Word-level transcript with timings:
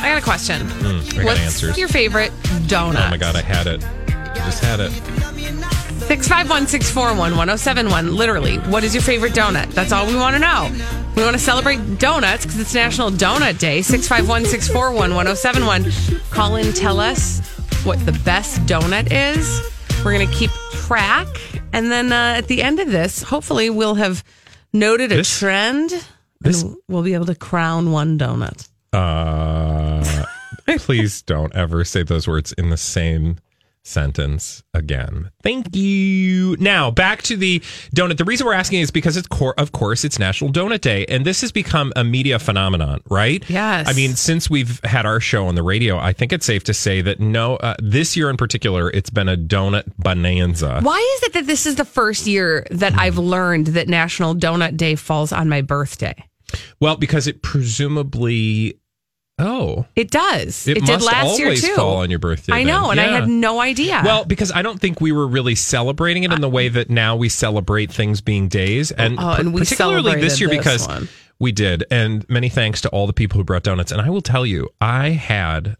I 0.00 0.08
got 0.10 0.18
a 0.18 0.22
question. 0.24 0.62
I 0.66 1.12
got 1.16 1.24
What's 1.24 1.40
answers. 1.40 1.78
your 1.78 1.88
favorite 1.88 2.30
donut? 2.66 3.06
Oh 3.06 3.10
my 3.10 3.16
god, 3.16 3.36
I 3.36 3.42
had 3.42 3.66
it. 3.66 3.80
Just 4.36 4.62
had 4.62 4.80
it. 4.80 4.92
651 6.08 6.66
641 6.68 7.18
1071. 7.36 8.14
Literally, 8.16 8.56
what 8.70 8.82
is 8.84 8.94
your 8.94 9.02
favorite 9.02 9.32
donut? 9.34 9.70
That's 9.72 9.92
all 9.92 10.06
we 10.06 10.14
want 10.14 10.34
to 10.34 10.38
know. 10.40 10.70
We 11.16 11.22
want 11.22 11.34
to 11.34 11.42
celebrate 11.42 11.98
donuts 11.98 12.44
because 12.46 12.60
it's 12.60 12.72
National 12.74 13.10
Donut 13.10 13.58
Day. 13.58 13.82
651 13.82 14.44
641 14.46 15.14
1071. 15.14 16.20
Call 16.30 16.56
in, 16.56 16.72
tell 16.72 17.00
us 17.00 17.40
what 17.84 17.98
the 18.06 18.12
best 18.24 18.60
donut 18.62 19.08
is. 19.10 19.60
We're 20.04 20.12
going 20.14 20.28
to 20.28 20.34
keep 20.34 20.50
track. 20.72 21.26
And 21.72 21.90
then 21.90 22.12
uh, 22.12 22.36
at 22.38 22.46
the 22.46 22.62
end 22.62 22.78
of 22.80 22.90
this, 22.90 23.22
hopefully, 23.22 23.68
we'll 23.68 23.96
have 23.96 24.24
noted 24.72 25.12
a 25.12 25.16
This- 25.16 25.38
trend 25.38 25.90
this- 26.40 26.62
and 26.62 26.76
we'll 26.88 27.02
be 27.02 27.14
able 27.14 27.26
to 27.26 27.34
crown 27.34 27.90
one 27.90 28.16
donut. 28.18 28.66
Uh, 28.92 28.96
please 30.78 31.22
don't 31.22 31.54
ever 31.54 31.84
say 31.84 32.02
those 32.02 32.28
words 32.28 32.52
in 32.52 32.70
the 32.70 32.76
same 32.76 33.38
sentence 33.88 34.62
again. 34.74 35.30
Thank 35.42 35.74
you. 35.74 36.56
Now 36.58 36.90
back 36.90 37.22
to 37.22 37.36
the 37.36 37.60
donut. 37.94 38.18
The 38.18 38.24
reason 38.24 38.46
we're 38.46 38.52
asking 38.52 38.80
is 38.80 38.90
because 38.90 39.16
it's 39.16 39.26
core, 39.26 39.54
of 39.56 39.72
course, 39.72 40.04
it's 40.04 40.18
National 40.18 40.52
Donut 40.52 40.82
Day, 40.82 41.06
and 41.06 41.24
this 41.24 41.40
has 41.40 41.50
become 41.50 41.92
a 41.96 42.04
media 42.04 42.38
phenomenon, 42.38 43.00
right? 43.08 43.48
Yes. 43.48 43.88
I 43.88 43.94
mean, 43.94 44.14
since 44.14 44.50
we've 44.50 44.80
had 44.84 45.06
our 45.06 45.20
show 45.20 45.46
on 45.46 45.54
the 45.54 45.62
radio, 45.62 45.98
I 45.98 46.12
think 46.12 46.32
it's 46.32 46.46
safe 46.46 46.64
to 46.64 46.74
say 46.74 47.00
that 47.00 47.18
no, 47.18 47.56
uh, 47.56 47.74
this 47.82 48.16
year 48.16 48.30
in 48.30 48.36
particular, 48.36 48.90
it's 48.90 49.10
been 49.10 49.28
a 49.28 49.36
donut 49.36 49.84
bonanza. 49.96 50.80
Why 50.82 51.16
is 51.16 51.22
it 51.24 51.32
that 51.32 51.46
this 51.46 51.66
is 51.66 51.76
the 51.76 51.84
first 51.84 52.26
year 52.26 52.66
that 52.70 52.94
I've 52.98 53.18
learned 53.18 53.68
that 53.68 53.88
National 53.88 54.34
Donut 54.34 54.76
Day 54.76 54.94
falls 54.94 55.32
on 55.32 55.48
my 55.48 55.62
birthday? 55.62 56.14
Well, 56.80 56.96
because 56.96 57.26
it 57.26 57.42
presumably. 57.42 58.78
Oh, 59.38 59.86
It 59.94 60.10
does. 60.10 60.66
It 60.66 60.78
It, 60.78 60.84
did 60.86 61.00
last 61.02 61.38
year 61.38 61.54
too. 61.54 61.74
fall 61.74 61.98
on 61.98 62.10
your 62.10 62.18
birthday 62.18 62.52
I 62.52 62.64
know, 62.64 62.88
then. 62.88 62.98
and 62.98 63.00
I 63.00 63.04
had 63.20 63.28
no 63.28 63.60
idea. 63.60 64.02
Well, 64.04 64.24
because 64.24 64.50
I 64.50 64.62
don't 64.62 64.80
think 64.80 65.00
we 65.00 65.12
were 65.12 65.26
really 65.28 65.54
celebrating 65.54 66.24
it 66.24 66.32
in 66.32 66.40
the 66.40 66.48
way 66.48 66.68
that 66.68 66.90
now 66.90 67.14
we 67.16 67.28
celebrate 67.28 67.92
things 67.92 68.20
being 68.20 68.48
days, 68.48 68.90
and, 68.90 69.16
Oh, 69.18 69.32
and 69.34 69.54
we 69.54 69.60
particularly 69.60 70.20
this 70.20 70.40
year 70.40 70.48
this 70.48 70.58
because 70.58 70.88
one. 70.88 71.08
we 71.38 71.52
did. 71.52 71.84
And 71.90 72.28
many 72.28 72.48
thanks 72.48 72.80
to 72.80 72.88
all 72.88 73.06
the 73.06 73.12
people 73.12 73.38
who 73.38 73.44
brought 73.44 73.62
donuts. 73.62 73.92
And 73.92 74.00
I 74.00 74.10
will 74.10 74.22
tell 74.22 74.44
you, 74.44 74.68
I 74.80 75.10
had 75.10 75.76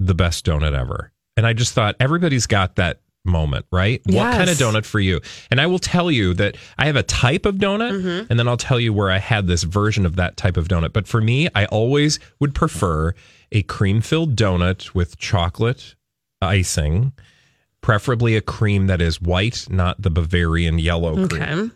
the 0.00 0.14
best 0.14 0.44
donut 0.44 0.74
ever, 0.76 1.12
and 1.36 1.46
I 1.46 1.52
just 1.52 1.72
thought 1.72 1.94
everybody's 2.00 2.46
got 2.46 2.76
that 2.76 3.00
moment, 3.26 3.66
right? 3.72 4.00
What 4.06 4.32
kind 4.32 4.48
of 4.50 4.56
donut 4.56 4.84
for 4.86 5.00
you? 5.00 5.20
And 5.50 5.60
I 5.60 5.66
will 5.66 5.78
tell 5.78 6.10
you 6.10 6.32
that 6.34 6.56
I 6.78 6.86
have 6.86 6.96
a 6.96 7.02
type 7.02 7.44
of 7.46 7.56
donut, 7.56 7.92
Mm-hmm. 7.92 8.26
and 8.30 8.38
then 8.38 8.48
I'll 8.48 8.56
tell 8.56 8.80
you 8.80 8.92
where 8.92 9.10
I 9.10 9.18
had 9.18 9.46
this 9.46 9.62
version 9.64 10.06
of 10.06 10.16
that 10.16 10.36
type 10.36 10.56
of 10.56 10.68
donut. 10.68 10.92
But 10.92 11.06
for 11.08 11.20
me, 11.20 11.48
I 11.54 11.66
always 11.66 12.18
would 12.40 12.54
prefer 12.54 13.14
a 13.52 13.62
cream 13.64 14.00
filled 14.00 14.36
donut 14.36 14.94
with 14.94 15.18
chocolate 15.18 15.94
icing, 16.42 17.12
preferably 17.80 18.36
a 18.36 18.40
cream 18.40 18.86
that 18.88 19.00
is 19.00 19.20
white, 19.20 19.66
not 19.70 20.00
the 20.02 20.10
Bavarian 20.10 20.78
yellow 20.78 21.26
cream. 21.28 21.72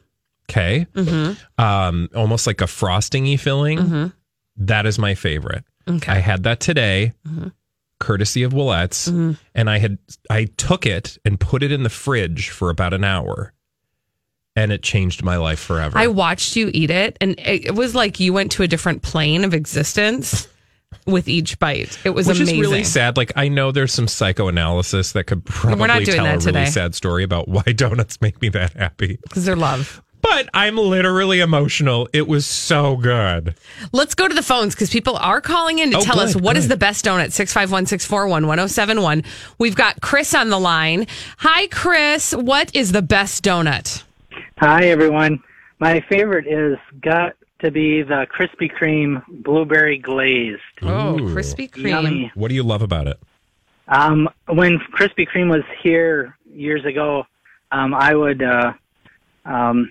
okay. 0.51 0.87
Okay. 0.97 1.37
Um, 1.59 2.09
almost 2.15 2.47
like 2.47 2.61
a 2.61 2.65
frostingy 2.67 3.39
filling. 3.39 4.13
That 4.57 4.85
is 4.87 4.99
my 4.99 5.15
favorite. 5.15 5.65
Okay. 5.89 6.13
I 6.13 6.17
had 6.19 6.43
that 6.43 6.61
today, 6.61 7.13
courtesy 8.01 8.43
of 8.43 8.53
Willette's, 8.53 9.09
mm-hmm. 9.09 9.33
and 9.55 9.71
I 9.71 9.79
had 9.79 9.99
I 10.29 10.47
took 10.57 10.87
it 10.87 11.19
and 11.25 11.39
put 11.39 11.63
it 11.63 11.71
in 11.71 11.85
the 11.85 11.91
fridge 11.91 12.51
for 12.51 12.71
about 12.71 12.93
an 12.93 13.05
hour, 13.05 13.53
and 14.57 14.73
it 14.73 14.83
changed 14.83 15.23
my 15.23 15.37
life 15.37 15.61
forever. 15.61 15.97
I 15.97 16.09
watched 16.09 16.57
you 16.57 16.71
eat 16.75 16.91
it, 16.91 17.17
and 17.21 17.37
it 17.39 17.77
was 17.77 17.95
like 17.95 18.19
you 18.19 18.33
went 18.33 18.51
to 18.53 18.65
a 18.65 18.69
different 18.69 19.03
plane 19.03 19.45
of 19.45 19.55
existence 19.55 20.49
with 21.07 21.29
each 21.29 21.59
bite. 21.59 21.99
It 22.05 22.11
was 22.11 22.27
which 22.27 22.39
amazing. 22.39 22.57
is 22.57 22.61
really 22.61 22.85
sad. 22.85 23.17
Like 23.17 23.33
I 23.37 23.49
know 23.49 23.71
there's 23.71 23.93
some 23.93 24.09
psychoanalysis 24.09 25.13
that 25.13 25.25
could 25.25 25.45
probably 25.45 26.05
tell 26.05 26.27
a 26.27 26.31
really 26.31 26.41
today. 26.41 26.65
sad 26.67 26.95
story 26.95 27.23
about 27.23 27.47
why 27.49 27.63
donuts 27.75 28.21
make 28.21 28.41
me 28.43 28.49
that 28.51 28.73
happy. 28.73 29.19
because 29.23 29.45
they're 29.45 29.55
love. 29.55 30.03
But 30.23 30.49
I'm 30.55 30.77
literally 30.77 31.41
emotional. 31.41 32.09
It 32.13 32.29
was 32.29 32.47
so 32.47 32.97
good. 32.97 33.55
Let's 33.93 34.15
go 34.15 34.29
to 34.29 34.35
the 34.35 34.43
phones 34.43 34.75
because 34.75 34.91
people 34.91 35.17
are 35.17 35.41
calling 35.41 35.79
in 35.79 35.91
to 35.93 35.99
Oh, 35.99 36.01
tell 36.03 36.17
good, 36.17 36.25
us 36.25 36.37
what 36.37 36.57
is 36.57 36.65
good. 36.67 36.73
the 36.73 36.77
best 36.79 37.05
donut. 37.05 37.33
651 37.33 37.87
641 37.87 38.47
1071. 38.47 39.25
We've 39.59 39.75
got 39.75 40.01
Chris 40.01 40.35
on 40.35 40.51
the 40.51 40.59
line. 40.59 41.07
Hi, 41.39 41.67
Chris. 41.69 42.35
What 42.35 42.75
is 42.75 42.93
the 42.93 43.03
best 43.03 43.43
donut? 43.45 44.03
Hi, 44.59 44.89
everyone. 44.89 45.43
My 45.79 46.01
favorite 46.09 46.47
is 46.47 46.79
got 47.01 47.35
to 47.61 47.71
be 47.71 48.03
the 48.03 48.27
Krispy 48.35 48.71
Kreme 48.73 49.23
blueberry 49.29 49.99
glazed. 49.99 50.61
Oh, 50.83 51.15
Ooh. 51.19 51.35
Krispy 51.35 51.71
Kreme. 51.71 51.89
Yummy. 51.91 52.33
What 52.35 52.49
do 52.49 52.55
you 52.55 52.63
love 52.63 52.83
about 52.83 53.07
it? 53.07 53.19
Um, 53.89 54.29
when 54.47 54.79
Krispy 54.79 55.27
Kreme 55.29 55.51
was 55.51 55.65
here 55.83 56.37
years 56.53 56.85
ago, 56.85 57.27
um, 57.73 57.95
I 57.95 58.15
would 58.15 58.43
uh, 58.43 58.73
um, 59.45 59.91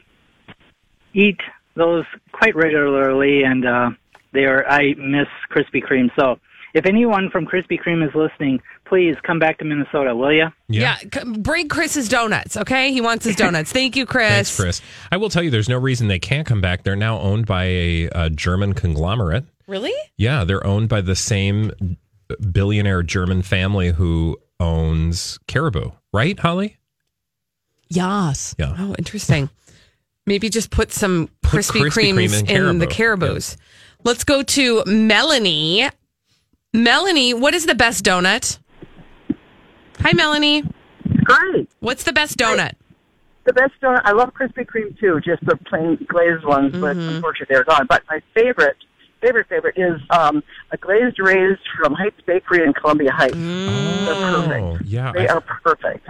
eat 1.14 1.40
those 1.76 2.06
quite 2.32 2.56
regularly, 2.56 3.44
and 3.44 3.66
uh, 3.66 3.90
they 4.34 4.46
are 4.46 4.66
I 4.68 4.94
miss 4.98 5.28
Krispy 5.52 5.84
Kreme. 5.84 6.10
So, 6.20 6.40
if 6.74 6.86
anyone 6.86 7.30
from 7.32 7.46
Krispy 7.46 7.80
Kreme 7.80 8.08
is 8.08 8.14
listening, 8.14 8.60
please 8.86 9.16
come 9.24 9.40
back 9.40 9.58
to 9.60 9.66
Minnesota, 9.66 10.16
will 10.16 10.32
you? 10.34 10.48
Yeah, 10.68 10.98
c- 10.98 11.10
bring 11.38 11.68
Chris's 11.68 12.10
donuts, 12.10 12.58
okay? 12.58 12.92
He 12.92 13.02
wants 13.02 13.26
his 13.26 13.36
donuts. 13.36 13.72
Thank 13.72 13.96
you, 13.96 14.06
Chris. 14.06 14.30
Thanks, 14.30 14.56
Chris. 14.60 14.82
I 15.12 15.18
will 15.18 15.30
tell 15.30 15.42
you, 15.44 15.50
there's 15.50 15.70
no 15.70 15.78
reason 15.78 16.08
they 16.08 16.20
can't 16.20 16.46
come 16.46 16.62
back. 16.62 16.84
They're 16.84 16.96
now 16.96 17.20
owned 17.20 17.46
by 17.46 17.66
a, 17.66 18.10
a 18.14 18.30
German 18.30 18.74
conglomerate. 18.74 19.46
Really? 19.68 19.94
Yeah, 20.18 20.44
they're 20.44 20.66
owned 20.66 20.90
by 20.90 21.02
the 21.02 21.16
same 21.16 21.72
billionaire 22.52 23.04
German 23.04 23.42
family 23.42 23.92
who 23.92 24.38
owns 24.60 25.40
Caribou, 25.48 25.92
right, 26.14 26.38
Holly? 26.38 26.78
Yes. 27.90 28.56
Yeah. 28.60 28.76
Oh, 28.78 28.96
interesting. 29.00 29.50
Maybe 30.30 30.48
just 30.48 30.70
put 30.70 30.92
some 30.92 31.28
Put 31.42 31.62
Krispy 31.62 31.82
Krispy 31.82 32.14
Kremes 32.14 32.44
Kreme 32.44 32.50
in 32.52 32.68
in, 32.70 32.78
the 32.78 32.86
Caribou. 32.86 33.26
Caribous. 33.34 33.58
Let's 34.04 34.24
go 34.24 34.44
to 34.44 34.84
Melanie. 34.86 35.90
Melanie, 36.72 37.34
what 37.34 37.56
is 37.56 37.66
the 37.66 37.74
best 37.74 38.06
donut? 38.06 38.60
Hi, 40.02 40.14
Melanie. 40.14 40.64
Great. 41.24 41.68
What's 41.80 42.04
the 42.04 42.14
best 42.14 42.38
donut? 42.38 42.74
The 43.46 43.54
best 43.54 43.74
donut. 43.82 44.02
I 44.06 44.12
love 44.12 44.32
Krispy 44.36 44.68
Kreme 44.68 44.98
too, 45.00 45.20
just 45.26 45.44
the 45.48 45.58
plain 45.68 45.98
glazed 46.08 46.46
ones, 46.46 46.74
but 46.74 46.96
Mm-hmm. 46.96 47.16
unfortunately 47.16 47.56
they're 47.56 47.64
gone. 47.64 47.88
But 47.90 48.04
my 48.08 48.22
favorite, 48.36 48.78
favorite, 49.22 49.48
favorite 49.50 49.78
is 49.78 50.00
um, 50.12 50.44
a 50.72 50.78
glazed 50.78 51.18
raised 51.18 51.62
from 51.82 51.94
Heights 51.96 52.22
Bakery 52.28 52.64
in 52.64 52.74
Columbia 52.74 53.12
Heights. 53.12 53.34
They're 53.34 54.14
Oh, 54.16 54.46
perfect. 54.48 54.88
yeah. 54.90 55.12
They 55.12 55.28
I, 55.28 55.34
are 55.34 55.42
perfect. 55.42 56.08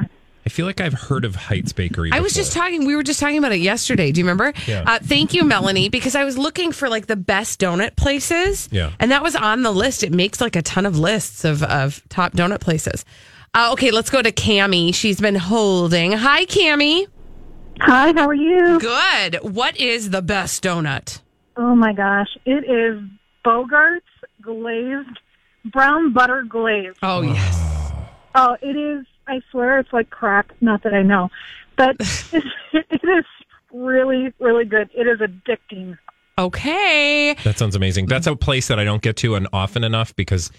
I 0.49 0.51
feel 0.51 0.65
like 0.65 0.81
I've 0.81 0.93
heard 0.93 1.25
of 1.25 1.35
Heights 1.35 1.73
Bakery. 1.73 2.09
I 2.11 2.21
was 2.21 2.33
just 2.33 2.53
talking. 2.53 2.87
We 2.87 2.95
were 2.95 3.03
just 3.03 3.19
talking 3.19 3.37
about 3.37 3.51
it 3.51 3.59
yesterday. 3.59 4.11
Do 4.11 4.19
you 4.19 4.25
remember? 4.25 4.51
Yeah. 4.65 4.83
Uh, 4.83 4.97
thank 4.97 5.35
you, 5.35 5.43
Melanie, 5.43 5.89
because 5.89 6.15
I 6.15 6.23
was 6.23 6.39
looking 6.39 6.71
for 6.71 6.89
like 6.89 7.05
the 7.05 7.15
best 7.15 7.59
donut 7.59 7.95
places. 7.95 8.67
Yeah. 8.71 8.93
and 8.99 9.11
that 9.11 9.21
was 9.21 9.35
on 9.35 9.61
the 9.61 9.69
list. 9.69 10.01
It 10.01 10.11
makes 10.11 10.41
like 10.41 10.55
a 10.55 10.63
ton 10.63 10.87
of 10.87 10.97
lists 10.97 11.45
of 11.45 11.61
of 11.61 12.01
top 12.09 12.33
donut 12.33 12.61
places. 12.61 13.05
Uh, 13.53 13.69
okay, 13.73 13.91
let's 13.91 14.09
go 14.09 14.23
to 14.23 14.31
Cami. 14.31 14.91
She's 14.91 15.21
been 15.21 15.35
holding. 15.35 16.13
Hi, 16.13 16.45
Cami. 16.45 17.05
Hi, 17.81 18.11
how 18.13 18.27
are 18.27 18.33
you? 18.33 18.79
Good. 18.79 19.35
What 19.43 19.77
is 19.77 20.09
the 20.09 20.23
best 20.23 20.63
donut? 20.63 21.21
Oh 21.57 21.75
my 21.75 21.93
gosh, 21.93 22.35
it 22.45 22.67
is 22.67 23.03
Bogart's 23.45 24.01
glazed 24.41 25.19
brown 25.65 26.11
butter 26.11 26.41
glaze. 26.41 26.95
Oh 27.03 27.21
yes. 27.21 27.91
Oh, 28.33 28.57
it 28.63 28.75
is. 28.75 29.05
I 29.29 29.41
swear, 29.51 29.79
it's 29.79 29.93
like 29.93 30.09
crack. 30.09 30.53
Not 30.61 30.83
that 30.83 30.93
I 30.93 31.03
know, 31.03 31.29
but 31.75 31.95
it, 31.99 32.43
it 32.73 33.01
is 33.03 33.25
really, 33.71 34.33
really 34.39 34.65
good. 34.65 34.89
It 34.93 35.07
is 35.07 35.19
addicting. 35.19 35.97
Okay. 36.37 37.35
That 37.43 37.57
sounds 37.57 37.75
amazing. 37.75 38.05
That's 38.07 38.27
a 38.27 38.35
place 38.35 38.67
that 38.69 38.79
I 38.79 38.83
don't 38.85 39.01
get 39.01 39.17
to 39.17 39.35
and 39.35 39.47
often 39.51 39.83
enough 39.83 40.15
because 40.15 40.51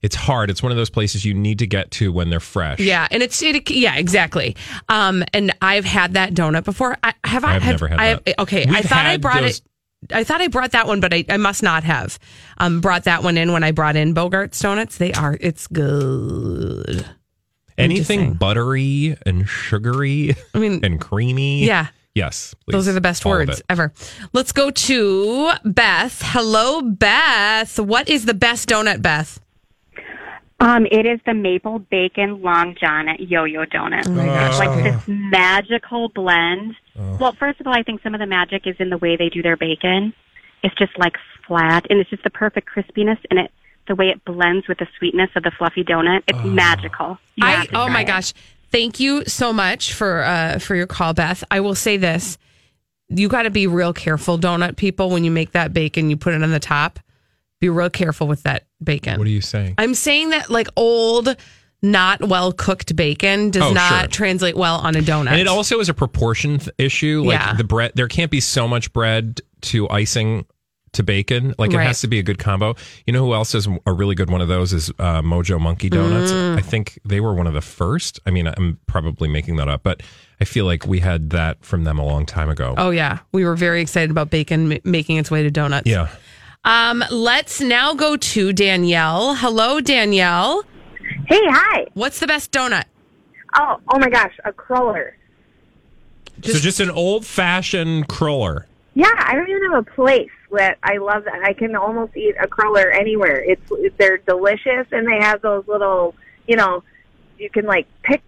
it's 0.00 0.14
hard. 0.14 0.48
It's 0.50 0.62
one 0.62 0.70
of 0.70 0.76
those 0.76 0.90
places 0.90 1.24
you 1.24 1.34
need 1.34 1.58
to 1.60 1.66
get 1.66 1.90
to 1.92 2.12
when 2.12 2.30
they're 2.30 2.38
fresh. 2.40 2.78
Yeah, 2.78 3.08
and 3.10 3.22
it's 3.22 3.42
it, 3.42 3.70
yeah, 3.70 3.96
exactly. 3.96 4.54
Um, 4.88 5.24
and 5.32 5.52
I've 5.62 5.84
had 5.84 6.12
that 6.12 6.34
donut 6.34 6.64
before. 6.64 6.96
I 7.02 7.14
have. 7.24 7.42
I 7.44 7.56
I've 7.56 7.62
have, 7.62 7.72
never 7.74 7.88
had 7.88 7.98
I 7.98 8.04
have, 8.06 8.24
that. 8.24 8.40
Okay, 8.42 8.64
We've 8.66 8.76
I 8.76 8.82
thought 8.82 9.06
I 9.06 9.16
brought 9.16 9.40
those- 9.40 9.58
it. 9.58 9.64
I 10.12 10.22
thought 10.22 10.42
I 10.42 10.48
brought 10.48 10.72
that 10.72 10.86
one, 10.86 11.00
but 11.00 11.14
I, 11.14 11.24
I 11.30 11.38
must 11.38 11.62
not 11.62 11.82
have 11.84 12.18
um, 12.58 12.82
brought 12.82 13.04
that 13.04 13.22
one 13.22 13.38
in 13.38 13.52
when 13.54 13.64
I 13.64 13.70
brought 13.70 13.96
in 13.96 14.14
Bogart's 14.14 14.60
donuts. 14.60 14.98
They 14.98 15.14
are. 15.14 15.38
It's 15.40 15.66
good. 15.66 17.06
Anything 17.76 18.34
buttery 18.34 19.16
and 19.26 19.48
sugary 19.48 20.34
I 20.54 20.58
mean, 20.58 20.84
and 20.84 21.00
creamy. 21.00 21.64
yeah. 21.64 21.88
Yes. 22.14 22.54
please. 22.64 22.72
Those 22.72 22.86
are 22.86 22.92
the 22.92 23.00
best 23.00 23.26
All 23.26 23.32
words 23.32 23.60
ever. 23.68 23.92
Let's 24.32 24.52
go 24.52 24.70
to 24.70 25.52
Beth. 25.64 26.22
Hello, 26.24 26.80
Beth. 26.80 27.80
What 27.80 28.08
is 28.08 28.24
the 28.24 28.34
best 28.34 28.68
donut, 28.68 29.02
Beth? 29.02 29.40
Um, 30.60 30.86
it 30.86 31.04
is 31.06 31.18
the 31.26 31.34
maple 31.34 31.80
bacon 31.80 32.40
long 32.40 32.76
john 32.80 33.08
at 33.08 33.20
Yo-Yo 33.20 33.64
Donut. 33.64 34.06
Oh 34.06 34.12
my 34.12 34.26
gosh. 34.26 34.58
like 34.58 34.82
this 34.84 35.02
magical 35.08 36.08
blend. 36.08 36.74
Well, 36.94 37.32
first 37.32 37.60
of 37.60 37.66
all, 37.66 37.74
I 37.74 37.82
think 37.82 38.02
some 38.02 38.14
of 38.14 38.20
the 38.20 38.26
magic 38.26 38.66
is 38.66 38.76
in 38.78 38.88
the 38.88 38.98
way 38.98 39.16
they 39.16 39.28
do 39.28 39.42
their 39.42 39.56
bacon. 39.56 40.14
It's 40.62 40.74
just 40.76 40.96
like 40.96 41.16
flat, 41.46 41.84
and 41.90 41.98
it's 41.98 42.08
just 42.08 42.22
the 42.22 42.30
perfect 42.30 42.68
crispiness, 42.68 43.18
and 43.30 43.40
it 43.40 43.50
the 43.86 43.94
way 43.94 44.08
it 44.08 44.24
blends 44.24 44.66
with 44.68 44.78
the 44.78 44.86
sweetness 44.98 45.30
of 45.36 45.42
the 45.42 45.50
fluffy 45.50 45.84
donut. 45.84 46.22
It's 46.26 46.38
magical. 46.44 47.18
You 47.36 47.46
I 47.46 47.66
oh 47.74 47.88
my 47.88 48.02
it. 48.02 48.06
gosh. 48.06 48.32
Thank 48.72 48.98
you 48.98 49.24
so 49.26 49.52
much 49.52 49.92
for 49.94 50.22
uh 50.24 50.58
for 50.58 50.74
your 50.74 50.86
call, 50.86 51.14
Beth. 51.14 51.44
I 51.50 51.60
will 51.60 51.74
say 51.74 51.96
this. 51.96 52.38
You 53.08 53.28
got 53.28 53.42
to 53.42 53.50
be 53.50 53.66
real 53.66 53.92
careful, 53.92 54.38
donut 54.38 54.76
people, 54.76 55.10
when 55.10 55.24
you 55.24 55.30
make 55.30 55.52
that 55.52 55.72
bacon, 55.72 56.08
you 56.10 56.16
put 56.16 56.32
it 56.34 56.42
on 56.42 56.50
the 56.50 56.58
top. 56.58 56.98
Be 57.60 57.68
real 57.68 57.90
careful 57.90 58.26
with 58.26 58.42
that 58.44 58.66
bacon. 58.82 59.18
What 59.18 59.26
are 59.26 59.30
you 59.30 59.42
saying? 59.42 59.74
I'm 59.78 59.94
saying 59.94 60.30
that 60.30 60.50
like 60.50 60.68
old, 60.74 61.36
not 61.82 62.26
well 62.26 62.50
cooked 62.52 62.96
bacon 62.96 63.50
does 63.50 63.62
Oh, 63.62 63.72
not 63.72 64.00
sure. 64.00 64.08
translate 64.08 64.56
well 64.56 64.76
on 64.76 64.96
a 64.96 65.00
donut. 65.00 65.28
And 65.28 65.40
it 65.40 65.46
also 65.48 65.80
is 65.80 65.88
a 65.90 65.94
proportion 65.94 66.58
th- 66.58 66.70
issue. 66.78 67.22
Like 67.24 67.38
Yeah. 67.38 67.52
the 67.54 67.64
bread, 67.64 67.92
there 67.94 68.08
can't 68.08 68.30
be 68.30 68.40
so 68.40 68.66
much 68.66 68.92
bread 68.92 69.40
to 69.62 69.88
icing 69.90 70.46
to 70.94 71.02
bacon. 71.02 71.54
Like 71.58 71.72
it 71.72 71.76
Right. 71.76 71.86
has 71.86 72.00
to 72.00 72.08
be 72.08 72.18
a 72.18 72.22
good 72.22 72.38
combo. 72.38 72.74
You 73.06 73.12
know 73.12 73.24
who 73.24 73.34
else 73.34 73.54
is 73.54 73.68
a 73.86 73.92
really 73.92 74.14
good 74.14 74.30
one 74.30 74.40
of 74.40 74.48
those 74.48 74.72
is 74.72 74.90
uh, 74.98 75.22
Mojo 75.22 75.60
Monkey 75.60 75.88
Donuts. 75.90 76.32
Mm. 76.32 76.56
I 76.58 76.60
think 76.60 76.98
they 77.04 77.20
were 77.20 77.34
one 77.34 77.46
of 77.46 77.54
the 77.54 77.60
first. 77.60 78.20
I 78.26 78.30
mean, 78.30 78.46
I'm 78.46 78.78
probably 78.86 79.28
making 79.28 79.56
that 79.56 79.68
up, 79.68 79.82
but 79.82 80.02
I 80.40 80.44
feel 80.44 80.64
like 80.64 80.86
we 80.86 81.00
had 81.00 81.30
that 81.30 81.64
from 81.64 81.84
them 81.84 81.98
a 81.98 82.04
long 82.04 82.26
time 82.26 82.48
ago. 82.48 82.74
Oh 82.76 82.90
yeah, 82.90 83.18
we 83.32 83.44
were 83.44 83.56
very 83.56 83.80
excited 83.80 84.10
about 84.10 84.30
bacon 84.30 84.68
ma- 84.68 84.76
making 84.84 85.16
its 85.18 85.30
way 85.30 85.42
to 85.42 85.50
donuts. 85.50 85.88
Yeah. 85.88 86.08
Um, 86.64 87.04
let's 87.10 87.60
now 87.60 87.92
go 87.94 88.16
to 88.16 88.52
Danielle. 88.52 89.34
Hello, 89.34 89.80
Danielle. 89.80 90.62
Hey, 91.26 91.40
hi. 91.44 91.86
What's 91.94 92.20
the 92.20 92.26
best 92.26 92.52
donut? 92.52 92.84
Oh, 93.56 93.76
oh 93.88 93.98
my 93.98 94.08
gosh, 94.08 94.32
a 94.44 94.52
cruller. 94.52 95.16
so 96.42 96.54
just 96.58 96.80
an 96.80 96.90
old 96.90 97.24
fashioned 97.26 98.08
cruller. 98.08 98.66
Yeah, 98.94 99.12
I 99.18 99.34
don't 99.34 99.48
even 99.48 99.70
have 99.72 99.86
a 99.86 99.90
place 99.90 100.30
that 100.54 100.78
I 100.82 100.96
love 100.98 101.24
that. 101.24 101.42
I 101.44 101.52
can 101.52 101.76
almost 101.76 102.16
eat 102.16 102.34
a 102.40 102.46
cruller 102.48 102.90
anywhere. 102.90 103.42
It's 103.42 103.62
they're 103.98 104.18
delicious 104.18 104.86
and 104.92 105.06
they 105.06 105.18
have 105.24 105.40
those 105.42 105.66
little, 105.68 106.14
you 106.46 106.56
know, 106.56 106.82
you 107.38 107.50
can 107.50 107.66
like 107.66 107.86
pick 108.02 108.22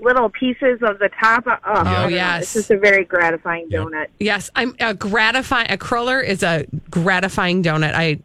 little 0.00 0.28
pieces 0.28 0.80
of 0.82 0.98
the 0.98 1.10
top. 1.20 1.44
Oh, 1.46 1.54
I 1.64 2.08
yes. 2.08 2.42
It's 2.42 2.52
just 2.54 2.70
a 2.70 2.78
very 2.78 3.04
gratifying 3.04 3.68
donut. 3.70 4.06
Yes, 4.20 4.50
I'm 4.54 4.74
a 4.80 4.94
gratifying. 4.94 5.70
A 5.70 5.76
cruller 5.76 6.20
is 6.20 6.42
a 6.42 6.66
gratifying 6.90 7.62
donut. 7.62 7.94
I 7.94 8.20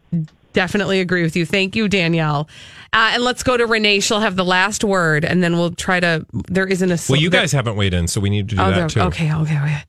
definitely 0.52 1.00
agree 1.00 1.22
with 1.22 1.34
you. 1.36 1.44
Thank 1.44 1.74
you, 1.76 1.88
Danielle. 1.88 2.48
Uh, 2.92 3.10
and 3.14 3.22
let's 3.24 3.42
go 3.42 3.56
to 3.56 3.66
Renee. 3.66 4.00
She'll 4.00 4.20
have 4.20 4.36
the 4.36 4.44
last 4.44 4.84
word, 4.84 5.24
and 5.24 5.42
then 5.42 5.54
we'll 5.58 5.72
try 5.72 5.98
to. 6.00 6.24
There 6.32 6.66
isn't 6.66 6.90
a. 6.90 6.98
Well, 7.10 7.20
you 7.20 7.28
there- 7.30 7.40
guys 7.42 7.52
haven't 7.52 7.76
weighed 7.76 7.92
in, 7.94 8.06
so 8.08 8.20
we 8.20 8.30
need 8.30 8.48
to 8.50 8.54
do 8.54 8.62
Oh, 8.62 8.70
that 8.70 8.76
there- 8.76 8.88
too. 8.88 9.00
okay, 9.00 9.34
okay, 9.34 9.58
okay. 9.60 9.82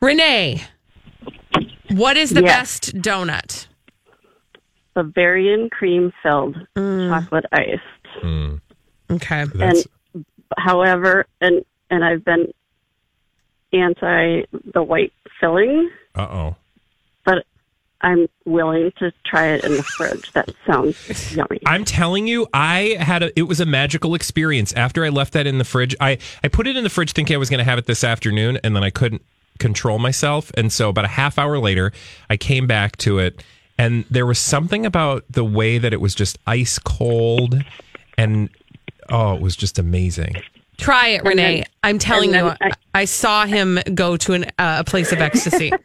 Renee, 0.00 0.62
what 1.90 2.16
is 2.16 2.30
the 2.30 2.42
Yes. 2.42 2.80
best 2.80 2.96
donut? 3.02 3.66
Bavarian 4.94 5.68
cream 5.70 6.12
filled 6.22 6.56
Mm. 6.76 7.08
chocolate 7.10 7.44
ice. 7.52 7.78
Mm. 8.22 8.60
Okay. 9.10 9.44
and 9.60 9.84
however, 10.58 11.26
and 11.40 11.64
and 11.90 12.04
I've 12.04 12.24
been 12.24 12.52
anti 13.72 14.42
the 14.72 14.82
white 14.82 15.12
filling, 15.40 15.90
Uh 16.14 16.22
oh. 16.30 16.56
but 17.24 17.44
I'm 18.00 18.26
willing 18.44 18.92
to 18.98 19.12
try 19.24 19.48
it 19.48 19.64
in 19.64 19.72
the 19.76 19.82
fridge. 19.82 20.32
That 20.32 20.50
sounds 20.66 21.34
yummy. 21.36 21.60
I'm 21.66 21.84
telling 21.84 22.26
you, 22.26 22.46
I 22.52 22.96
had 22.98 23.22
a. 23.22 23.38
It 23.38 23.42
was 23.44 23.60
a 23.60 23.66
magical 23.66 24.14
experience. 24.14 24.72
After 24.72 25.04
I 25.04 25.08
left 25.10 25.32
that 25.34 25.46
in 25.46 25.58
the 25.58 25.64
fridge, 25.64 25.94
I 26.00 26.18
I 26.42 26.48
put 26.48 26.66
it 26.66 26.76
in 26.76 26.84
the 26.84 26.90
fridge 26.90 27.12
thinking 27.12 27.34
I 27.34 27.38
was 27.38 27.50
going 27.50 27.58
to 27.58 27.64
have 27.64 27.78
it 27.78 27.86
this 27.86 28.02
afternoon, 28.04 28.58
and 28.64 28.74
then 28.76 28.82
I 28.84 28.90
couldn't 28.90 29.22
control 29.58 29.98
myself, 29.98 30.50
and 30.56 30.72
so 30.72 30.88
about 30.88 31.04
a 31.04 31.08
half 31.08 31.38
hour 31.38 31.58
later, 31.58 31.92
I 32.30 32.36
came 32.36 32.66
back 32.66 32.96
to 32.98 33.18
it, 33.18 33.42
and 33.78 34.04
there 34.10 34.26
was 34.26 34.38
something 34.38 34.86
about 34.86 35.24
the 35.30 35.44
way 35.44 35.78
that 35.78 35.92
it 35.92 36.00
was 36.00 36.14
just 36.14 36.38
ice 36.46 36.78
cold, 36.78 37.56
and 38.16 38.48
oh, 39.08 39.34
it 39.34 39.40
was 39.40 39.56
just 39.56 39.78
amazing. 39.78 40.36
Try 40.78 41.08
it, 41.08 41.24
Renee. 41.24 41.56
then- 41.60 41.64
I'm 41.82 41.98
telling 41.98 42.34
you, 42.34 42.52
I, 42.60 42.70
I 42.94 43.04
saw 43.06 43.46
him 43.46 43.78
go 43.94 44.16
to 44.18 44.32
an, 44.34 44.44
uh, 44.58 44.78
a 44.80 44.84
place 44.84 45.12
of 45.12 45.20
ecstasy. 45.20 45.72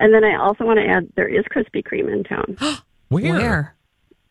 And 0.00 0.14
then 0.14 0.24
I 0.24 0.34
also 0.36 0.64
want 0.64 0.78
to 0.78 0.86
add 0.86 1.12
there 1.14 1.28
is 1.28 1.44
Krispy 1.54 1.84
Kreme 1.84 2.10
in 2.10 2.24
town. 2.24 2.56
Where? 3.08 3.34
Where? 3.34 3.74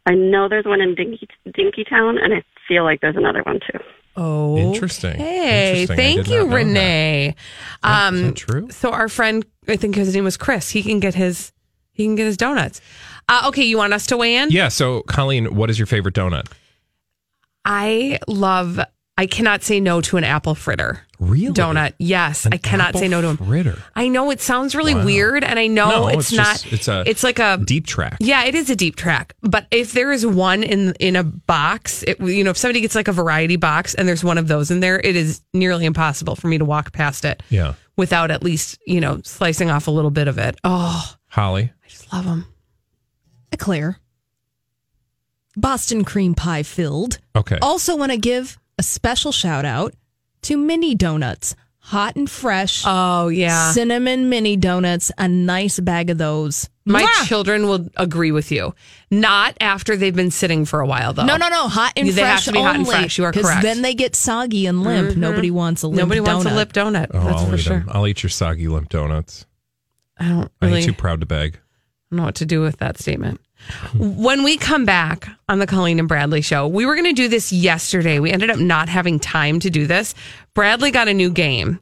I 0.08 0.16
know 0.16 0.50
there's 0.50 0.66
one 0.66 0.82
in 0.82 0.96
Dinky 0.96 1.28
Dinky 1.54 1.84
Town, 1.84 2.18
and 2.18 2.34
I 2.34 2.44
feel 2.68 2.84
like 2.84 3.02
there's 3.02 3.16
another 3.16 3.44
one 3.44 3.60
too. 3.60 3.78
Oh, 4.22 4.58
Interesting. 4.58 5.16
Hey, 5.16 5.86
thank 5.86 6.28
you, 6.28 6.40
know 6.40 6.46
that. 6.50 6.56
Renee. 6.56 7.36
Um, 7.84 8.16
Is 8.16 8.22
that 8.24 8.36
true? 8.36 8.70
So 8.70 8.92
our 8.92 9.08
friend, 9.08 9.46
I 9.70 9.78
think 9.78 9.96
his 9.96 10.14
name 10.14 10.26
was 10.26 10.36
Chris. 10.36 10.70
He 10.70 10.84
can 10.84 11.00
get 11.00 11.16
his 11.16 11.54
he 11.94 12.04
can 12.06 12.16
get 12.16 12.26
his 12.26 12.36
donuts. 12.36 12.82
Uh, 13.30 13.44
okay, 13.48 13.64
you 13.64 13.78
want 13.78 13.94
us 13.94 14.08
to 14.08 14.18
weigh 14.18 14.36
in? 14.36 14.50
Yeah. 14.50 14.68
So, 14.68 15.02
Colleen, 15.04 15.56
what 15.56 15.70
is 15.70 15.80
your 15.80 15.86
favorite 15.86 16.16
donut? 16.16 16.52
I 17.64 18.20
love. 18.28 18.80
I 19.20 19.26
cannot 19.26 19.64
say 19.64 19.80
no 19.82 20.00
to 20.02 20.16
an 20.18 20.24
apple 20.24 20.56
fritter 20.56 21.02
Really? 21.20 21.54
donut. 21.54 21.94
Yes, 22.00 22.48
I 22.50 22.56
cannot 22.58 22.90
apple 22.90 23.02
say 23.02 23.08
no 23.10 23.22
to 23.22 23.28
him. 23.28 23.38
fritter? 23.38 23.78
I 23.94 24.08
know 24.08 24.32
it 24.32 24.40
sounds 24.40 24.74
really 24.76 24.96
Wow. 24.96 25.04
weird, 25.04 25.44
and 25.44 25.60
I 25.60 25.68
know 25.68 25.90
No, 25.90 26.08
it's, 26.08 26.30
it's 26.30 26.38
not. 26.38 26.46
just- 26.62 26.66
it's 26.74 26.88
a 26.88 27.04
It's 27.06 27.22
like 27.24 27.38
a 27.40 27.60
Deep 27.64 27.86
track. 27.86 28.16
Yeah, 28.22 28.46
it 28.46 28.56
is 28.56 28.70
a 28.70 28.76
deep 28.78 28.96
track. 28.96 29.34
But 29.42 29.68
if 29.72 29.92
there 29.92 30.14
is 30.14 30.26
one 30.26 30.64
in 30.64 30.94
in 31.02 31.18
a 31.18 31.24
box, 31.26 32.04
it, 32.08 32.20
you 32.22 32.44
know, 32.46 32.52
if 32.52 32.58
somebody 32.58 32.80
gets 32.80 32.96
like 32.96 33.10
a 33.10 33.12
variety 33.12 33.58
box 33.58 33.94
and 33.94 34.08
there's 34.08 34.24
one 34.24 34.38
of 34.38 34.48
those 34.48 34.72
in 34.72 34.80
there, 34.80 34.98
it 35.04 35.16
is 35.18 35.42
nearly 35.54 35.84
impossible 35.86 36.38
for 36.38 36.48
me 36.48 36.58
to 36.58 36.64
walk 36.66 36.94
past 36.94 37.26
it 37.26 37.44
Yeah. 37.50 37.74
without 37.98 38.32
at 38.32 38.42
least 38.42 38.80
you 38.88 39.02
know 39.02 39.20
slicing 39.26 39.70
off 39.70 39.88
a 39.88 39.92
little 39.92 40.12
bit 40.12 40.30
of 40.30 40.38
it. 40.38 40.56
Oh, 40.64 41.14
Holly. 41.28 41.74
I 41.86 41.88
just 41.90 42.12
love 42.14 42.24
them. 42.24 42.46
Eclair. 43.52 44.00
Boston 45.58 46.06
cream 46.06 46.36
pie 46.36 46.64
filled. 46.64 47.20
Okay. 47.36 47.58
Also, 47.62 47.96
want 47.98 48.12
to 48.14 48.18
give 48.18 48.58
a 48.80 48.84
special 48.84 49.32
shout 49.32 49.66
out 49.66 49.94
to 50.44 50.56
mini 50.58 50.96
donuts, 50.96 51.56
hot 51.80 52.16
and 52.16 52.30
fresh. 52.30 52.84
Oh 52.86 53.28
yeah, 53.28 53.72
cinnamon 53.74 54.30
mini 54.30 54.56
donuts. 54.56 55.12
A 55.18 55.28
nice 55.28 55.80
bag 55.80 56.10
of 56.10 56.18
those. 56.18 56.70
my 56.86 57.04
Mwah! 57.04 57.28
children 57.28 57.68
will 57.68 57.88
agree 57.98 58.32
with 58.32 58.52
you. 58.52 58.74
Not 59.12 59.56
after 59.60 59.96
they've 59.98 60.16
been 60.16 60.32
sitting 60.32 60.64
for 60.66 60.80
a 60.80 60.88
while 60.88 61.12
though. 61.14 61.26
No, 61.26 61.36
no, 61.38 61.50
no, 61.50 61.68
hot 61.68 61.94
and 61.98 62.08
They 62.08 62.22
have 62.22 62.36
fresh 62.40 62.46
to 62.46 62.52
be 62.54 62.60
hot 62.62 62.76
and 62.78 62.88
only, 62.88 63.00
fresh. 63.00 63.18
You 63.18 63.26
are 63.26 63.32
'cause 63.34 63.44
correct. 63.44 63.62
Then 63.64 63.82
they 63.82 63.94
get 63.94 64.16
soggy 64.16 64.66
and 64.66 64.82
limp. 64.84 65.10
Mhm. 65.12 65.18
Nobody 65.18 65.52
wants 65.52 65.84
a 65.84 65.88
limp 65.88 65.98
donut. 65.98 66.16
Nobody 66.16 66.20
donut. 66.22 66.28
wants 66.28 66.46
a 66.52 66.56
lip 66.56 66.74
donut. 66.74 67.08
Oh, 67.14 67.20
that's 67.26 67.42
I'll 67.42 67.50
for 67.50 67.56
eat 67.56 67.60
sure. 67.62 67.80
them. 67.80 67.90
I'll 67.92 68.08
eat 68.08 68.24
your 68.24 68.30
soggy 68.30 68.68
limp 68.68 68.90
donuts. 68.90 69.46
I 70.18 70.30
don't 70.30 70.52
I'm 70.62 70.82
too 70.82 70.94
proud 70.94 71.20
to 71.20 71.26
beg. 71.26 71.56
I 71.58 72.16
don't 72.16 72.18
know 72.18 72.24
what 72.26 72.36
to 72.36 72.46
do 72.46 72.62
with 72.62 72.78
that 72.78 72.98
statement. 73.00 73.40
When 73.96 74.44
we 74.44 74.58
come 74.58 74.86
back 74.86 75.30
on 75.48 75.60
the 75.60 75.68
Colleen 75.68 76.00
and 76.00 76.08
Bradley 76.08 76.42
show, 76.42 76.68
we 76.68 76.86
were 76.86 76.96
going 76.96 77.06
to 77.06 77.14
do 77.14 77.28
this 77.28 77.52
yesterday. 77.52 78.20
We 78.20 78.32
ended 78.32 78.50
up 78.50 78.60
not 78.60 78.90
having 78.90 79.20
time 79.20 79.60
to 79.62 79.70
do 79.70 79.86
this. 79.88 80.16
Bradley 80.54 80.92
got 80.92 81.08
a 81.08 81.14
new 81.14 81.30
game, 81.30 81.80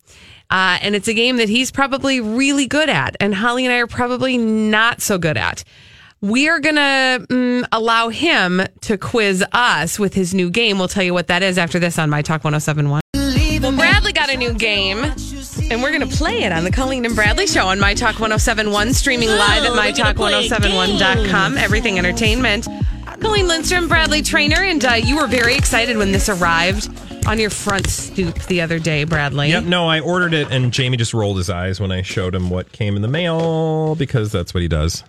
uh, 0.50 0.80
and 0.82 0.96
it's 0.96 1.08
a 1.08 1.14
game 1.14 1.38
that 1.38 1.50
he's 1.50 1.72
probably 1.72 2.20
really 2.20 2.68
good 2.68 2.90
at, 2.90 3.16
and 3.20 3.34
Holly 3.34 3.66
and 3.66 3.74
I 3.74 3.78
are 3.78 3.88
probably 3.88 4.38
not 4.38 5.02
so 5.02 5.18
good 5.18 5.38
at. 5.38 5.64
We 6.20 6.50
are 6.50 6.60
going 6.60 6.76
to 6.76 7.28
mm, 7.30 7.68
allow 7.72 8.10
him 8.10 8.64
to 8.82 8.98
quiz 8.98 9.44
us 9.52 10.00
with 10.00 10.16
his 10.16 10.34
new 10.34 10.50
game. 10.50 10.80
We'll 10.80 10.88
tell 10.88 11.04
you 11.04 11.14
what 11.14 11.28
that 11.28 11.44
is 11.44 11.60
after 11.60 11.78
this 11.78 12.00
on 12.00 12.10
My 12.10 12.24
Talk 12.24 12.44
1071. 12.44 13.02
Well, 13.62 13.72
Bradley 13.76 14.14
got 14.14 14.30
a 14.32 14.38
new 14.38 14.54
game, 14.54 15.04
and 15.70 15.84
we're 15.84 15.92
going 15.92 16.08
to 16.08 16.16
play 16.16 16.44
it 16.44 16.52
on 16.52 16.64
the 16.64 16.72
Colleen 16.72 17.06
and 17.06 17.16
Bradley 17.16 17.48
Show 17.48 17.68
on 17.68 17.80
My 17.80 17.94
Talk 17.94 18.20
1071, 18.20 18.94
streaming 18.94 19.30
live 19.30 19.64
at 19.64 19.72
MyTalk1071.com. 19.72 21.58
Everything 21.58 21.98
Entertainment. 21.98 22.68
Colleen 23.20 23.48
Lindstrom, 23.48 23.88
Bradley 23.88 24.22
Traynor, 24.22 24.64
and 24.64 24.84
uh, 24.86 24.94
you 24.94 25.18
were 25.18 25.28
very 25.28 25.56
excited 25.56 25.98
when 25.98 26.12
this 26.12 26.30
arrived 26.30 26.90
on 27.28 27.40
your 27.40 27.50
front 27.50 27.88
stoop 27.88 28.36
the 28.44 28.62
other 28.62 28.80
day, 28.80 29.04
Bradley. 29.04 29.50
Yep, 29.50 29.66
no, 29.66 29.88
I 29.88 30.00
ordered 30.00 30.34
it 30.34 30.50
and 30.52 30.72
Jamie 30.72 30.98
just 30.98 31.14
rolled 31.14 31.38
his 31.38 31.50
eyes 31.50 31.80
when 31.80 31.92
I 31.92 32.02
showed 32.02 32.34
him 32.34 32.50
what 32.50 32.72
came 32.72 32.96
in 32.96 33.02
the 33.02 33.08
mail 33.08 33.96
because 33.96 34.32
that's 34.32 34.54
what 34.54 34.62
he 34.62 34.68
does. 34.68 35.04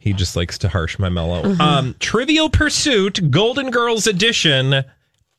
He 0.00 0.12
just 0.12 0.36
likes 0.36 0.58
to 0.58 0.68
harsh 0.68 0.98
my 0.98 1.08
mellow. 1.08 1.42
Mm-hmm. 1.42 1.60
Um, 1.60 1.94
Trivial 2.00 2.50
Pursuit 2.50 3.30
Golden 3.30 3.70
Girls 3.70 4.06
Edition. 4.06 4.84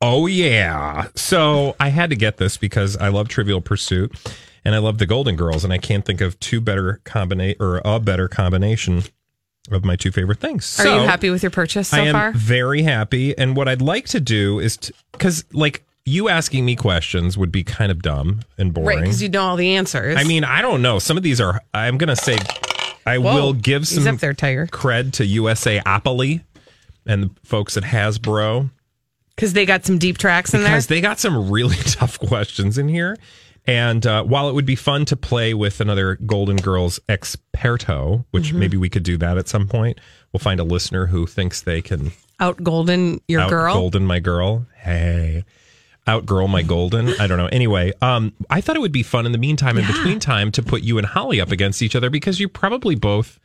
Oh 0.02 0.28
yeah. 0.28 1.08
So 1.16 1.76
I 1.80 1.90
had 1.90 2.10
to 2.10 2.16
get 2.16 2.38
this 2.38 2.58
because 2.58 2.98
I 2.98 3.08
love 3.08 3.28
Trivial 3.28 3.62
Pursuit 3.62 4.14
and 4.64 4.76
I 4.76 4.80
love 4.80 4.98
the 4.98 5.06
Golden 5.06 5.36
Girls 5.36 5.64
and 5.64 5.72
I 5.72 5.78
can't 5.78 6.06
think 6.06 6.22
of 6.22 6.40
two 6.40 6.60
better 6.62 7.00
combinate 7.06 7.56
or 7.60 7.82
a 7.86 8.00
better 8.00 8.28
combination 8.28 9.04
of 9.72 9.84
my 9.84 9.96
two 9.96 10.12
favorite 10.12 10.40
things. 10.40 10.80
Are 10.80 10.84
So- 10.84 11.02
you 11.02 11.08
happy 11.08 11.30
with 11.30 11.42
your 11.42 11.50
purchase 11.50 11.88
so 11.90 11.98
I 11.98 12.02
am 12.02 12.14
far? 12.14 12.32
very 12.34 12.84
happy. 12.84 13.36
And 13.38 13.56
what 13.56 13.68
I'd 13.68 13.82
like 13.82 14.06
to 14.10 14.20
do 14.20 14.60
is 14.60 14.78
because, 15.14 15.44
like, 15.54 15.84
you 16.06 16.30
asking 16.30 16.66
me 16.66 16.76
questions 16.76 17.36
would 17.36 17.52
be 17.52 17.64
kind 17.64 17.92
of 17.92 18.04
dumb 18.04 18.42
and 18.60 18.68
Right, 18.70 18.84
boring. 18.84 19.00
because 19.00 19.24
you 19.24 19.30
know 19.30 19.42
all 19.42 19.56
the 19.56 19.76
answers. 19.76 20.18
I 20.20 20.24
mean, 20.24 20.44
I 20.44 20.62
don't 20.62 20.84
know. 20.84 21.00
Some 21.00 21.18
of 21.18 21.24
these 21.24 21.42
are. 21.42 21.62
I'm 21.74 21.98
gonna 21.98 22.16
say, 22.16 22.38
I 23.08 23.18
Whoa, 23.18 23.34
will 23.34 23.54
give 23.54 23.88
some 23.88 24.06
up 24.08 24.20
there, 24.20 24.34
Tiger. 24.36 24.68
cred 24.68 25.14
to 25.14 25.24
USAopoly 25.26 26.42
and 27.08 27.24
the 27.24 27.30
folks 27.44 27.76
at 27.76 27.84
Hasbro 27.84 28.70
because 29.36 29.54
they 29.54 29.66
got 29.66 29.86
some 29.86 29.98
deep 29.98 30.18
tracks 30.18 30.54
in 30.54 30.62
there. 30.62 30.70
because 30.72 30.88
they 30.88 31.02
got 31.02 31.20
some 31.20 31.50
really 31.52 31.76
tough 31.86 32.20
questions 32.20 32.78
in 32.78 32.88
here. 32.88 33.18
And 33.68 34.06
uh, 34.06 34.24
while 34.24 34.48
it 34.48 34.54
would 34.54 34.66
be 34.68 34.76
fun 34.76 35.06
to 35.06 35.16
play 35.18 35.54
with 35.56 35.82
another 35.82 36.16
Golden 36.26 36.56
Girls 36.58 37.00
experto, 37.10 38.26
which 38.32 38.46
Mm-hmm. 38.50 38.60
maybe 38.60 38.78
we 38.78 38.90
could 38.90 39.04
do 39.04 39.18
that 39.18 39.38
at 39.38 39.48
some 39.48 39.68
point, 39.68 40.00
we'll 40.32 40.40
find 40.40 40.60
a 40.60 40.64
listener 40.64 41.08
who 41.08 41.26
thinks 41.26 41.62
they 41.62 41.82
can 41.82 42.12
Out 42.40 42.64
golden 42.64 43.22
your 43.28 43.42
out 43.42 43.50
girl. 43.50 43.74
golden 43.74 44.06
my 44.06 44.20
girl 44.20 44.68
hey 44.76 45.44
outgirl 46.08 46.48
my 46.48 46.62
golden 46.62 47.10
i 47.20 47.26
don't 47.26 47.38
know 47.40 47.48
anyway 47.48 47.92
um 48.02 48.32
i 48.52 48.62
thought 48.62 48.76
it 48.76 48.80
would 48.80 48.92
be 48.92 49.02
fun 49.02 49.26
in 49.26 49.32
the 49.32 49.38
meantime 49.40 49.76
in 49.76 49.88
between 49.88 50.20
time 50.20 50.52
to 50.52 50.62
put 50.62 50.84
you 50.84 51.00
and 51.00 51.08
holly 51.08 51.42
up 51.42 51.50
against 51.52 51.82
each 51.82 51.96
other 51.96 52.12
because 52.12 52.40
you 52.40 52.48
probably 52.48 52.94
both 52.94 53.40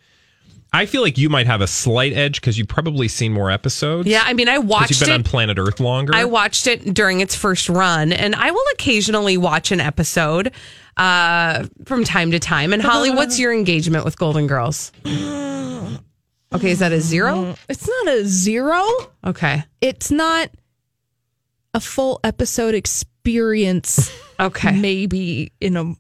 i 0.73 0.87
feel 0.87 1.03
like 1.03 1.19
you 1.19 1.29
might 1.29 1.47
have 1.47 1.61
a 1.61 1.67
slight 1.67 2.13
edge 2.13 2.41
because 2.41 2.57
you've 2.59 2.69
probably 2.69 3.09
seen 3.09 3.33
more 3.33 3.51
episodes 3.51 4.07
Yeah, 4.09 4.23
I 4.25 4.33
mean, 4.35 4.49
I 4.49 4.59
watched 4.59 4.91
you've 4.91 5.01
been 5.01 5.11
on 5.11 5.23
planet 5.23 5.59
earth 5.59 5.81
longer 5.81 6.15
I 6.15 6.25
watched 6.25 6.67
it 6.67 6.95
during 6.95 7.21
its 7.21 7.35
first 7.35 7.69
run, 7.69 8.13
and 8.13 8.35
I 8.35 8.51
will 8.51 8.65
occasionally 8.73 9.37
watch 9.37 9.73
an 9.73 9.81
episode 9.81 10.53
uh, 10.97 11.67
from 11.87 12.05
time 12.05 12.31
to 12.33 12.39
time. 12.39 12.73
And 12.73 12.83
Holly, 12.83 13.11
what's 13.11 13.39
your 13.39 13.53
engagement 13.55 14.05
with 14.05 14.19
Golden 14.19 14.47
Girls? 14.47 14.93
Okay, 16.53 16.73
is 16.73 16.81
that 16.81 16.91
a 16.91 17.01
zero? 17.01 17.55
It's 17.69 17.87
not 17.89 18.09
a 18.09 18.25
zero. 18.27 18.83
Okay, 19.25 19.63
It's 19.81 20.11
not 20.11 20.51
a 21.73 21.79
full 21.79 22.19
episode 22.25 22.75
experience. 22.75 24.11
okay. 24.41 24.73
Maybe 24.73 25.53
in 25.61 25.77
a 25.77 25.95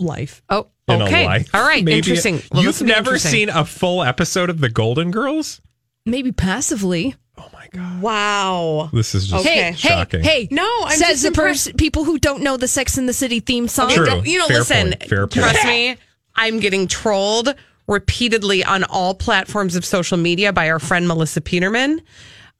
life. 0.00 0.42
Oh, 0.48 0.66
in 0.88 1.02
okay. 1.02 1.22
a 1.24 1.26
life 1.26 1.54
All 1.54 1.62
right, 1.62 1.84
Maybe- 1.84 1.98
interesting. 1.98 2.42
Well, 2.52 2.62
you've 2.62 2.82
never 2.82 3.10
interesting. 3.10 3.30
seen 3.30 3.48
a 3.48 3.64
full 3.64 4.02
episode 4.02 4.50
of 4.50 4.60
the 4.60 4.68
golden 4.68 5.10
girls 5.10 5.60
Maybe 6.04 6.32
passively. 6.32 7.14
oh 7.38 7.48
my 7.52 7.68
god 7.72 8.02
Wow. 8.02 8.90
this 8.92 9.14
is 9.14 9.28
just 9.28 9.46
Okay. 9.46 9.70
Hey, 9.70 9.72
shocking 9.74 10.22
hey, 10.22 10.42
hey! 10.46 10.48
No, 10.50 10.68
I'm 10.84 10.90
says 10.98 11.08
just 11.08 11.22
the 11.22 11.28
impressed- 11.28 11.66
person 11.66 11.76
people 11.76 12.04
who 12.04 12.18
don't 12.18 12.42
know 12.42 12.56
the 12.56 12.68
Sex 12.68 12.98
and 12.98 13.08
the 13.08 13.12
City 13.12 13.40
theme 13.40 13.68
song. 13.68 13.90
True. 13.90 14.04
Don't- 14.06 14.26
You 14.26 14.38
know, 14.38 14.48
Fair 14.48 14.58
listen, 14.58 14.88
point. 14.88 15.08
Fair 15.08 15.26
point. 15.26 15.32
trust 15.32 15.64
me, 15.64 15.96
I'm 16.34 16.58
getting 16.60 16.88
trolled 16.88 17.54
repeatedly 17.88 18.64
on 18.64 18.84
all 18.84 19.14
platforms 19.14 19.76
of 19.76 19.84
social 19.84 20.16
media 20.16 20.52
by 20.52 20.70
our 20.70 20.78
friend 20.78 21.06
Melissa 21.06 21.40
Peterman. 21.40 22.00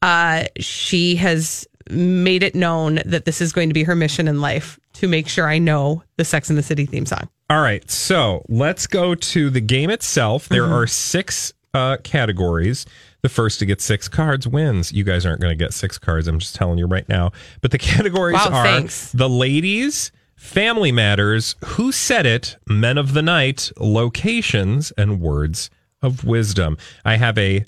Uh, 0.02 0.44
she 0.58 1.16
has 1.16 1.66
made 1.90 2.42
it 2.42 2.54
known 2.54 3.00
that 3.06 3.24
this 3.24 3.40
is 3.40 3.52
going 3.52 3.68
to 3.68 3.72
be 3.74 3.82
her 3.84 3.94
mission 3.96 4.28
in 4.28 4.40
life 4.40 4.78
to 4.94 5.08
make 5.08 5.28
sure 5.28 5.48
I 5.48 5.58
know 5.58 6.02
the 6.16 6.24
Sex 6.24 6.48
and 6.50 6.58
the 6.58 6.62
City 6.62 6.86
theme 6.86 7.06
song. 7.06 7.28
All 7.52 7.60
right, 7.60 7.88
so 7.90 8.44
let's 8.48 8.86
go 8.86 9.14
to 9.14 9.50
the 9.50 9.60
game 9.60 9.90
itself. 9.90 10.48
There 10.48 10.62
Mm-hmm. 10.62 10.72
are 10.72 10.86
six 10.86 11.52
uh, 11.74 11.98
categories. 12.02 12.86
The 13.20 13.28
first 13.28 13.58
to 13.58 13.66
get 13.66 13.82
six 13.82 14.08
cards 14.08 14.48
wins. 14.48 14.90
You 14.90 15.04
guys 15.04 15.26
aren't 15.26 15.40
going 15.42 15.56
to 15.56 15.62
get 15.64 15.74
six 15.74 15.98
cards. 15.98 16.28
I'm 16.28 16.38
just 16.38 16.54
telling 16.54 16.78
you 16.78 16.86
right 16.86 17.06
now. 17.10 17.32
But 17.60 17.70
the 17.70 17.78
categories 17.92 18.34
Wow, 18.36 18.52
are 18.52 18.64
thanks. 18.64 19.12
the 19.12 19.28
ladies, 19.28 20.12
family 20.34 20.92
matters, 20.92 21.54
who 21.64 21.92
said 21.92 22.24
it, 22.24 22.56
men 22.66 22.96
of 22.96 23.12
the 23.12 23.22
night, 23.22 23.70
locations, 23.78 24.90
and 24.92 25.20
words 25.20 25.68
of 26.00 26.24
wisdom. 26.24 26.78
I 27.04 27.16
have 27.16 27.36
a 27.36 27.66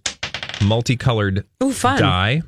multicolored 0.63 1.45
Ooh, 1.63 1.73
die. 1.75 2.43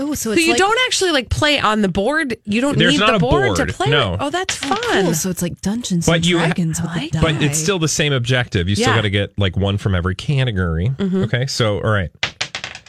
Oh, 0.00 0.14
so 0.14 0.32
So 0.34 0.40
you 0.40 0.52
like, 0.52 0.58
don't 0.58 0.78
actually 0.86 1.10
like 1.12 1.28
play 1.28 1.58
on 1.60 1.82
the 1.82 1.88
board. 1.88 2.36
You 2.44 2.60
don't 2.62 2.78
need 2.78 2.98
the 2.98 3.18
board, 3.20 3.56
board, 3.56 3.68
to 3.68 3.74
play. 3.74 3.90
no. 3.90 4.14
it. 4.14 4.20
Oh, 4.22 4.30
that's 4.30 4.58
Oh, 4.64 4.68
fun. 4.74 5.04
cool. 5.04 5.14
So 5.14 5.28
it's 5.28 5.42
like 5.42 5.60
Dungeons 5.60 6.06
But 6.06 6.16
and 6.16 6.26
you 6.26 6.38
Dragons 6.38 6.80
I 6.80 6.82
with 6.84 6.92
like 6.96 7.12
the 7.12 7.18
that. 7.18 7.22
But 7.22 7.42
it's 7.42 7.58
still 7.58 7.78
the 7.78 7.86
same 7.88 8.12
objective. 8.14 8.68
You 8.68 8.76
still 8.76 8.94
got 8.94 9.02
to 9.02 9.10
get 9.10 9.38
like 9.38 9.56
one 9.56 9.76
from 9.76 9.94
every 9.94 10.14
category. 10.14 10.88
Mm-hmm. 10.88 11.24
Okay. 11.24 11.46
So, 11.46 11.76
all 11.76 11.90
right. 11.90 12.10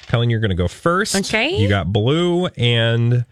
Colleen, 0.08 0.30
you're 0.30 0.40
going 0.40 0.50
to 0.52 0.56
go 0.56 0.68
first. 0.70 1.16
Okay. 1.16 1.58
You 1.58 1.68
got 1.68 1.92
blue. 1.92 2.48
And 2.58 3.26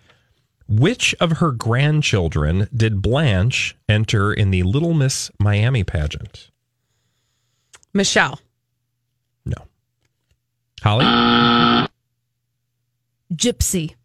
which 0.68 1.16
of 1.22 1.34
her 1.38 1.52
grandchildren 1.52 2.68
did 2.76 3.02
Blanche 3.02 3.76
enter 3.88 4.34
in 4.34 4.52
the 4.52 4.64
Little 4.64 4.94
Miss 4.94 5.32
Miami 5.40 5.84
pageant? 5.84 6.50
Michelle. 7.94 8.40
No. 9.46 9.56
Holly? 10.84 11.06
Gypsy. 13.34 13.96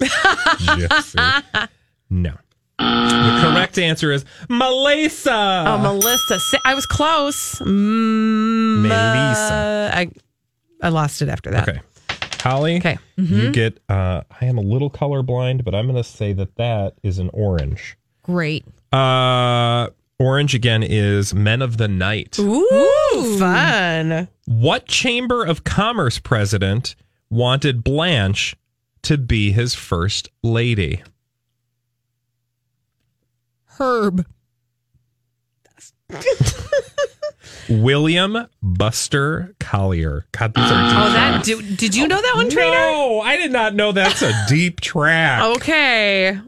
Gypsy. 0.00 1.68
No. 2.10 2.32
The 2.78 3.40
correct 3.42 3.76
answer 3.78 4.12
is 4.12 4.24
Melissa. 4.48 5.64
Oh, 5.66 5.78
Melissa. 5.78 6.38
Si- 6.38 6.58
I 6.64 6.74
was 6.74 6.86
close. 6.86 7.56
Mm, 7.56 8.82
Melissa. 8.82 9.54
uh, 9.54 9.90
I 9.96 10.10
I 10.80 10.88
lost 10.90 11.20
it 11.22 11.28
after 11.28 11.50
that. 11.50 11.68
Okay. 11.68 11.80
Holly, 12.40 12.76
Okay. 12.76 12.98
you 13.16 13.50
get, 13.50 13.80
uh, 13.88 14.22
I 14.40 14.44
am 14.44 14.58
a 14.58 14.60
little 14.60 14.90
colorblind, 14.90 15.64
but 15.64 15.74
I'm 15.74 15.86
going 15.86 15.96
to 16.00 16.08
say 16.08 16.32
that 16.34 16.54
that 16.54 16.94
is 17.02 17.18
an 17.18 17.30
orange. 17.32 17.96
Great. 18.22 18.64
Uh, 18.92 19.88
orange 20.20 20.54
again 20.54 20.84
is 20.84 21.34
Men 21.34 21.60
of 21.62 21.78
the 21.78 21.88
Night. 21.88 22.38
Ooh, 22.38 23.36
fun. 23.40 24.28
What 24.46 24.86
Chamber 24.86 25.44
of 25.44 25.64
Commerce 25.64 26.20
president 26.20 26.94
wanted 27.28 27.82
Blanche 27.82 28.54
to 29.02 29.18
be 29.18 29.52
his 29.52 29.74
first 29.74 30.28
lady? 30.42 31.02
Herb. 33.78 34.26
William 37.68 38.46
Buster 38.62 39.54
Collier. 39.60 40.24
God, 40.32 40.54
these 40.54 40.64
are 40.64 40.88
deep 40.88 40.98
Oh, 40.98 41.12
that 41.12 41.30
tracks. 41.32 41.46
do, 41.46 41.62
did 41.76 41.94
you 41.94 42.08
know 42.08 42.20
that 42.20 42.32
one, 42.34 42.48
Traynor? 42.48 42.70
No, 42.72 43.20
I 43.20 43.36
did 43.36 43.52
not 43.52 43.74
know 43.74 43.92
that's 43.92 44.22
a 44.22 44.32
deep 44.48 44.80
track. 44.80 45.42
Okay. 45.56 46.40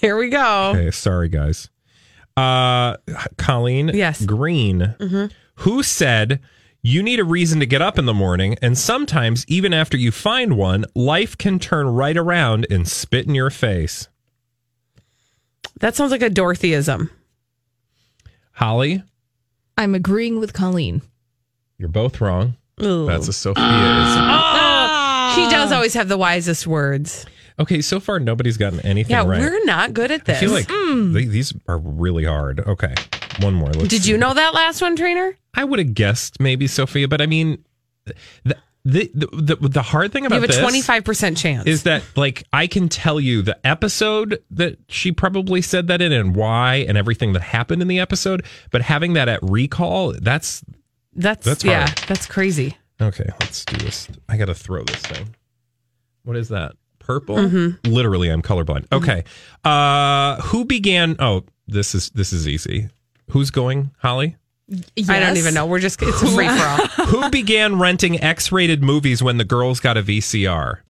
Here 0.00 0.16
we 0.18 0.28
go. 0.28 0.72
Okay, 0.74 0.90
sorry 0.90 1.28
guys. 1.28 1.70
Uh 2.36 2.96
Colleen 3.38 3.88
Yes. 3.94 4.24
Green. 4.24 4.94
Who 5.56 5.82
said 5.82 6.40
you 6.88 7.02
need 7.02 7.20
a 7.20 7.24
reason 7.24 7.60
to 7.60 7.66
get 7.66 7.82
up 7.82 7.98
in 7.98 8.06
the 8.06 8.14
morning 8.14 8.56
and 8.62 8.76
sometimes 8.78 9.44
even 9.46 9.74
after 9.74 9.96
you 9.96 10.10
find 10.10 10.56
one, 10.56 10.84
life 10.94 11.36
can 11.36 11.58
turn 11.58 11.86
right 11.88 12.16
around 12.16 12.66
and 12.70 12.88
spit 12.88 13.26
in 13.26 13.34
your 13.34 13.50
face. 13.50 14.08
That 15.80 15.94
sounds 15.94 16.10
like 16.10 16.22
a 16.22 16.30
Dorothyism. 16.30 17.10
Holly, 18.52 19.02
I'm 19.76 19.94
agreeing 19.94 20.40
with 20.40 20.52
Colleen. 20.52 21.02
you're 21.76 21.88
both 21.88 22.20
wrong. 22.20 22.56
Ooh. 22.82 23.06
That's 23.06 23.28
a 23.28 23.32
Sophiaism. 23.32 23.56
Oh, 23.58 25.32
she 25.34 25.50
does 25.54 25.70
always 25.72 25.94
have 25.94 26.08
the 26.08 26.16
wisest 26.18 26.66
words. 26.66 27.26
Okay, 27.60 27.80
so 27.82 28.00
far 28.00 28.18
nobody's 28.20 28.56
gotten 28.56 28.80
anything 28.80 29.10
Yeah, 29.10 29.24
right. 29.26 29.40
we're 29.40 29.64
not 29.64 29.92
good 29.92 30.10
at 30.10 30.22
I 30.22 30.24
this. 30.24 30.40
feel 30.40 30.50
like 30.52 30.66
mm. 30.68 31.12
they- 31.12 31.24
these 31.26 31.52
are 31.68 31.78
really 31.78 32.24
hard. 32.24 32.60
Okay, 32.60 32.94
one 33.40 33.54
more. 33.54 33.68
Let's 33.70 33.88
Did 33.88 34.04
see. 34.04 34.10
you 34.10 34.18
know 34.18 34.34
that 34.34 34.54
last 34.54 34.80
one, 34.80 34.96
Traynor? 34.96 35.36
I 35.54 35.64
would 35.64 35.78
have 35.78 35.94
guessed 35.94 36.40
maybe 36.40 36.66
Sophia, 36.66 37.08
but 37.08 37.20
I 37.20 37.26
mean, 37.26 37.64
the 38.04 38.56
the 38.84 39.10
the, 39.12 39.28
the, 39.32 39.56
the 39.68 39.82
hard 39.82 40.12
thing 40.12 40.24
about 40.24 40.36
You 40.36 40.42
have 40.42 40.50
a 40.50 40.60
twenty 40.60 40.80
five 40.82 41.04
percent 41.04 41.36
chance. 41.36 41.66
is 41.66 41.82
that 41.82 42.02
like 42.16 42.44
I 42.52 42.66
can 42.66 42.88
tell 42.88 43.20
you 43.20 43.42
the 43.42 43.58
episode 43.66 44.42
that 44.52 44.78
she 44.88 45.12
probably 45.12 45.60
said 45.62 45.88
that 45.88 46.00
in 46.00 46.12
and 46.12 46.34
why 46.34 46.76
and 46.88 46.96
everything 46.96 47.32
that 47.34 47.42
happened 47.42 47.82
in 47.82 47.88
the 47.88 47.98
episode, 47.98 48.44
but 48.70 48.82
having 48.82 49.14
that 49.14 49.28
at 49.28 49.40
recall, 49.42 50.12
that's 50.12 50.64
that's, 51.14 51.44
that's 51.44 51.64
yeah, 51.64 51.92
that's 52.06 52.26
crazy. 52.26 52.76
okay. 53.00 53.28
Let's 53.40 53.64
do 53.64 53.76
this. 53.76 54.08
I 54.28 54.36
got 54.36 54.46
to 54.46 54.54
throw 54.54 54.84
this 54.84 55.02
thing. 55.02 55.34
What 56.22 56.36
is 56.36 56.48
that? 56.50 56.72
Purple. 56.98 57.36
Mm-hmm. 57.36 57.90
Literally, 57.90 58.28
I'm 58.28 58.42
colorblind. 58.42 58.86
Okay. 58.92 59.24
Uh, 59.64 60.40
who 60.42 60.64
began? 60.64 61.16
Oh, 61.18 61.44
this 61.66 61.94
is 61.94 62.10
this 62.10 62.32
is 62.32 62.46
easy. 62.46 62.88
Who's 63.30 63.50
going? 63.50 63.90
Holly. 63.98 64.36
I 65.08 65.20
don't 65.20 65.36
even 65.36 65.54
know. 65.54 65.66
We're 65.66 65.78
just 65.78 66.00
it's 66.02 66.22
a 66.22 66.26
free 66.26 66.48
for 66.48 66.64
all. 66.64 66.86
Who 67.06 67.30
began 67.30 67.78
renting 67.78 68.20
X-rated 68.22 68.82
movies 68.82 69.22
when 69.22 69.38
the 69.38 69.44
girls 69.44 69.80
got 69.80 69.96
a 69.96 70.02
VCR? 70.02 70.80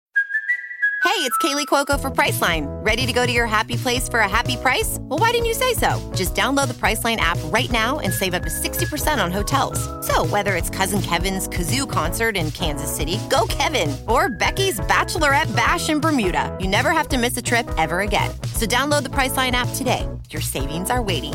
Hey, 1.05 1.25
it's 1.25 1.39
Kaley 1.39 1.67
Cuoco 1.67 1.99
for 1.99 2.11
Priceline. 2.11 2.67
Ready 2.85 3.07
to 3.07 3.13
go 3.13 3.25
to 3.25 3.33
your 3.33 3.47
happy 3.47 3.77
place 3.77 4.09
for 4.09 4.21
a 4.21 4.29
happy 4.29 4.57
price? 4.57 4.99
Well, 5.01 5.19
why 5.19 5.31
didn't 5.31 5.47
you 5.47 5.55
say 5.55 5.75
so? 5.75 6.13
Just 6.15 6.35
download 6.35 6.69
the 6.69 6.75
Priceline 6.75 7.17
app 7.17 7.39
right 7.47 7.71
now 7.71 7.99
and 7.99 8.13
save 8.13 8.35
up 8.35 8.43
to 8.43 8.49
60% 8.49 9.25
on 9.25 9.33
hotels. 9.33 9.79
So, 10.07 10.27
whether 10.27 10.55
it's 10.55 10.71
Cousin 10.71 11.01
Kevin's 11.01 11.49
Kazoo 11.49 11.91
concert 11.91 12.37
in 12.37 12.51
Kansas 12.51 12.95
City, 12.95 13.19
go 13.31 13.47
Kevin, 13.49 13.97
or 14.07 14.29
Becky's 14.29 14.79
Bachelorette 14.81 15.55
Bash 15.57 15.89
in 15.89 15.99
Bermuda, 16.01 16.57
you 16.61 16.69
never 16.69 16.93
have 16.93 17.09
to 17.09 17.19
miss 17.19 17.37
a 17.37 17.43
trip 17.43 17.69
ever 17.79 18.01
again. 18.01 18.31
So, 18.55 18.67
download 18.67 19.03
the 19.05 19.09
Priceline 19.09 19.53
app 19.53 19.69
today. 19.75 20.07
Your 20.31 20.43
savings 20.43 20.91
are 20.91 21.03
waiting. 21.03 21.35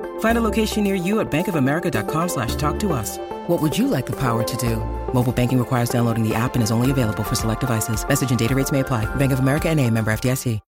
Find 0.21 0.37
a 0.37 0.41
location 0.41 0.83
near 0.83 0.95
you 0.95 1.19
at 1.19 1.29
bankofamerica.com 1.29 2.29
slash 2.29 2.55
talk 2.55 2.79
to 2.79 2.93
us. 2.93 3.19
What 3.47 3.61
would 3.61 3.77
you 3.77 3.87
like 3.87 4.07
the 4.07 4.19
power 4.19 4.43
to 4.43 4.57
do? 4.57 4.77
Mobile 5.13 5.31
banking 5.31 5.59
requires 5.59 5.89
downloading 5.89 6.27
the 6.27 6.33
app 6.33 6.55
and 6.55 6.63
is 6.63 6.71
only 6.71 6.89
available 6.89 7.23
for 7.23 7.35
select 7.35 7.59
devices. 7.59 8.07
Message 8.07 8.31
and 8.31 8.39
data 8.39 8.55
rates 8.55 8.71
may 8.71 8.79
apply. 8.79 9.05
Bank 9.15 9.31
of 9.31 9.39
America 9.39 9.69
and 9.69 9.79
a 9.79 9.87
member 9.87 10.11
FDIC. 10.11 10.59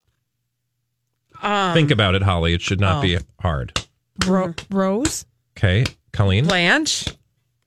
Um, 1.42 1.74
Think 1.74 1.90
about 1.90 2.14
it, 2.14 2.22
Holly. 2.22 2.54
It 2.54 2.62
should 2.62 2.80
not 2.80 2.98
oh. 2.98 3.02
be 3.02 3.18
hard. 3.40 3.80
Ro- 4.26 4.54
Rose? 4.70 5.26
Okay, 5.56 5.84
Colleen. 6.12 6.46
Blanche, 6.46 7.06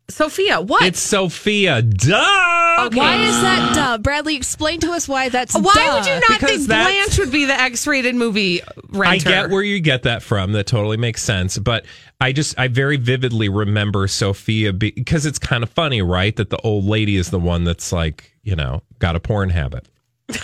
Sophia. 0.10 0.62
What? 0.62 0.84
It's 0.84 1.00
Sophia. 1.00 1.82
Duh. 1.82 2.86
Okay. 2.88 2.98
Why 2.98 3.16
is 3.16 3.42
that 3.42 3.72
duh? 3.74 3.98
Bradley, 3.98 4.36
explain 4.36 4.80
to 4.82 4.92
us 4.92 5.08
why 5.08 5.30
that's 5.30 5.56
Why 5.56 5.74
duh. 5.74 5.96
would 5.96 6.06
you 6.06 6.14
not 6.16 6.40
Because 6.40 6.50
think 6.50 6.68
that's- 6.68 6.88
Blanche 7.08 7.20
would 7.20 7.32
be 7.32 7.46
the 7.46 7.60
X-rated 7.60 8.16
movie 8.16 8.62
renter? 8.90 9.30
I 9.30 9.32
get 9.32 9.50
where 9.50 9.64
you 9.64 9.80
get 9.80 10.04
that 10.04 10.22
from. 10.22 10.52
That 10.52 10.68
totally 10.68 10.98
makes 10.98 11.24
sense. 11.24 11.58
But 11.58 11.86
I 12.22 12.32
just, 12.34 12.58
I 12.60 12.68
very 12.68 12.98
vividly 12.98 13.50
remember 13.50 14.08
Sophia 14.08 14.74
be, 14.74 14.92
because 14.92 15.26
it's 15.26 15.40
kind 15.40 15.64
of 15.64 15.70
funny, 15.72 16.02
right? 16.02 16.36
That 16.36 16.50
the 16.50 16.58
old 16.58 16.86
lady 16.86 17.16
is 17.16 17.30
the 17.30 17.40
one 17.40 17.64
that's 17.64 17.92
like, 17.92 18.32
you 18.44 18.56
know, 18.56 18.82
got 19.00 19.16
a 19.16 19.20
porn 19.20 19.50
habit. 19.50 19.88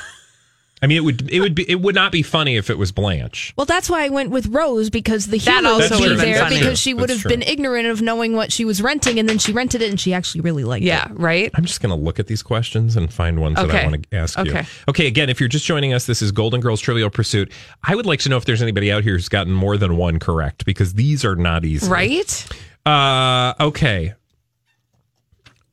I 0.83 0.87
mean, 0.87 0.97
it 0.97 1.01
would, 1.01 1.29
it 1.29 1.39
would 1.41 1.53
be, 1.53 1.69
it 1.69 1.79
would 1.79 1.93
not 1.93 2.11
be 2.11 2.23
funny 2.23 2.57
if 2.57 2.71
it 2.71 2.77
was 2.77 2.91
Blanche. 2.91 3.53
Well, 3.55 3.65
that's 3.65 3.87
why 3.87 4.03
I 4.03 4.09
went 4.09 4.31
with 4.31 4.47
Rose 4.47 4.89
because 4.89 5.27
the 5.27 5.37
That 5.37 5.61
humor 5.61 5.69
also 5.69 5.89
would 5.95 5.97
be 5.97 6.01
would've 6.03 6.17
been 6.17 6.31
there 6.31 6.39
funny. 6.43 6.57
because 6.59 6.79
she 6.79 6.95
would 6.95 7.03
That's 7.09 7.13
have 7.13 7.21
true. 7.21 7.29
been 7.29 7.43
ignorant 7.43 7.87
of 7.87 8.01
knowing 8.01 8.35
what 8.35 8.51
she 8.51 8.65
was 8.65 8.81
renting, 8.81 9.19
and 9.19 9.29
then 9.29 9.37
she 9.37 9.51
rented 9.51 9.83
it 9.83 9.91
and 9.91 9.99
she 9.99 10.11
actually 10.11 10.41
really 10.41 10.63
liked 10.63 10.83
it. 10.83 10.87
Yeah. 10.87 11.07
Right. 11.11 11.51
I'm 11.53 11.65
just 11.65 11.81
going 11.81 11.91
to 11.95 12.03
look 12.03 12.19
at 12.19 12.25
these 12.25 12.41
questions 12.41 12.95
and 12.95 13.13
find 13.13 13.39
ones 13.39 13.57
that 13.57 13.69
I 13.69 13.83
want 13.87 14.09
to 14.09 14.17
ask 14.17 14.37
you. 14.39 14.43
Okay. 14.51 14.65
Okay. 14.89 15.05
Again, 15.07 15.29
if 15.29 15.39
you're 15.39 15.49
just 15.49 15.65
joining 15.65 15.93
us, 15.93 16.07
this 16.07 16.21
is 16.21 16.31
Golden 16.31 16.61
Girls 16.61 16.81
Trivial 16.81 17.11
Pursuit. 17.11 17.51
I 17.83 17.93
would 17.95 18.07
like 18.07 18.19
to 18.21 18.29
know 18.29 18.37
if 18.37 18.45
there's 18.45 18.63
anybody 18.63 18.91
out 18.91 19.03
here 19.03 19.13
who's 19.13 19.29
gotten 19.29 19.53
more 19.53 19.77
than 19.77 19.97
one 19.97 20.17
correct 20.17 20.65
because 20.65 20.95
these 20.95 21.23
are 21.23 21.35
not 21.35 21.63
easy. 21.63 21.87
Right. 21.87 22.47
Uh, 22.87 23.53
okay. 23.59 24.15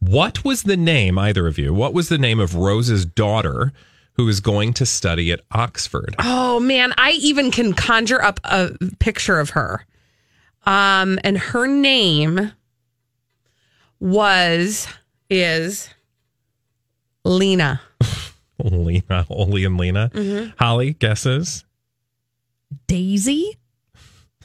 What 0.00 0.44
was 0.44 0.64
the 0.64 0.76
name, 0.76 1.18
either 1.18 1.46
of 1.46 1.58
you? 1.58 1.72
What 1.74 1.92
was 1.94 2.08
the 2.08 2.18
name 2.18 2.38
of 2.38 2.54
Rose's 2.54 3.04
daughter 3.04 3.72
who 4.18 4.28
is 4.28 4.40
going 4.40 4.72
to 4.74 4.84
study 4.84 5.30
at 5.32 5.40
Oxford? 5.52 6.16
Oh 6.18 6.58
man, 6.58 6.92
I 6.98 7.12
even 7.12 7.50
can 7.52 7.72
conjure 7.72 8.20
up 8.20 8.40
a 8.44 8.72
picture 8.98 9.38
of 9.38 9.50
her. 9.50 9.86
Um, 10.66 11.20
and 11.22 11.38
her 11.38 11.68
name 11.68 12.52
was 14.00 14.88
is 15.30 15.88
Lena. 17.24 17.80
Lena, 18.58 19.24
Oli 19.30 19.64
and 19.64 19.78
Lena. 19.78 20.10
Mm-hmm. 20.12 20.50
Holly, 20.58 20.94
guesses? 20.94 21.64
Daisy? 22.88 23.56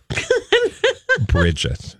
Bridget. 1.28 1.96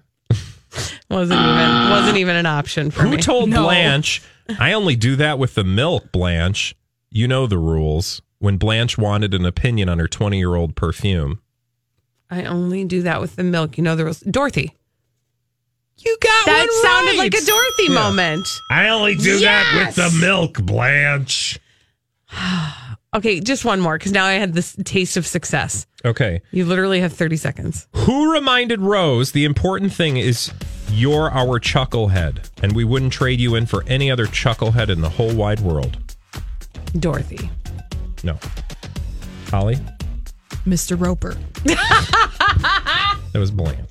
Wasn't 1.10 1.40
even 1.40 1.90
wasn't 1.90 2.18
even 2.18 2.36
an 2.36 2.46
option 2.46 2.92
for 2.92 3.02
her. 3.02 3.08
Who 3.08 3.16
me. 3.16 3.22
told 3.22 3.50
No. 3.50 3.64
Blanche, 3.64 4.22
I 4.60 4.74
only 4.74 4.96
do 4.96 5.16
that 5.16 5.40
with 5.40 5.56
the 5.56 5.64
milk, 5.64 6.12
Blanche? 6.12 6.76
You 7.16 7.28
know 7.28 7.46
the 7.46 7.60
rules. 7.60 8.22
When 8.40 8.58
Blanche 8.58 8.98
wanted 8.98 9.36
an 9.36 9.46
opinion 9.46 9.88
on 9.88 10.00
her 10.00 10.08
20 10.08 10.38
year 10.38 10.56
old 10.56 10.76
perfume. 10.76 11.40
I 12.30 12.44
only 12.46 12.84
do 12.86 13.04
that 13.04 13.22
with 13.22 13.36
the 13.36 13.44
milk. 13.44 13.78
You 13.78 13.84
know 13.84 13.96
there 13.96 14.08
was 14.08 14.20
Dorothy. 14.22 14.74
You 16.00 16.18
got 16.20 16.46
That 16.48 16.58
one 16.68 16.82
sounded 16.84 17.12
right. 17.12 17.32
like 17.32 17.36
a 17.36 17.46
Dorothy 17.46 17.84
Yeah. 17.84 17.94
moment. 17.94 18.48
I 18.72 18.90
only 18.90 19.14
do 19.16 19.40
that 19.42 19.86
with 19.86 19.96
the 19.96 20.10
milk, 20.20 20.60
Blanche. 20.64 21.60
Okay, 23.16 23.40
just 23.42 23.64
one 23.64 23.80
more 23.80 23.96
because 23.96 24.12
now 24.12 24.26
I 24.26 24.34
had 24.34 24.56
this 24.56 24.76
taste 24.86 25.18
of 25.18 25.28
success. 25.28 25.86
Okay. 26.04 26.42
You 26.50 26.66
literally 26.66 27.00
have 27.02 27.14
30 27.14 27.38
seconds. 27.38 27.88
Who 27.94 28.34
reminded 28.34 28.82
Rose 28.82 29.34
the 29.34 29.46
important 29.46 29.94
thing 29.94 30.18
is 30.18 30.52
you're 30.92 31.30
our 31.30 31.60
chucklehead, 31.60 32.50
and 32.64 32.72
we 32.72 32.84
wouldn't 32.84 33.14
trade 33.14 33.40
you 33.40 33.54
in 33.54 33.68
for 33.68 33.84
any 33.86 34.10
other 34.10 34.26
chucklehead 34.26 34.90
in 34.90 35.02
the 35.02 35.10
whole 35.12 35.32
wide 35.36 35.60
world? 35.60 35.98
Dorothy. 37.00 37.50
No. 38.24 38.38
Holly? 39.50 39.78
Mr. 40.66 41.00
Roper. 41.00 41.36
That 41.66 43.40
was 43.40 43.50
bland. 43.52 43.88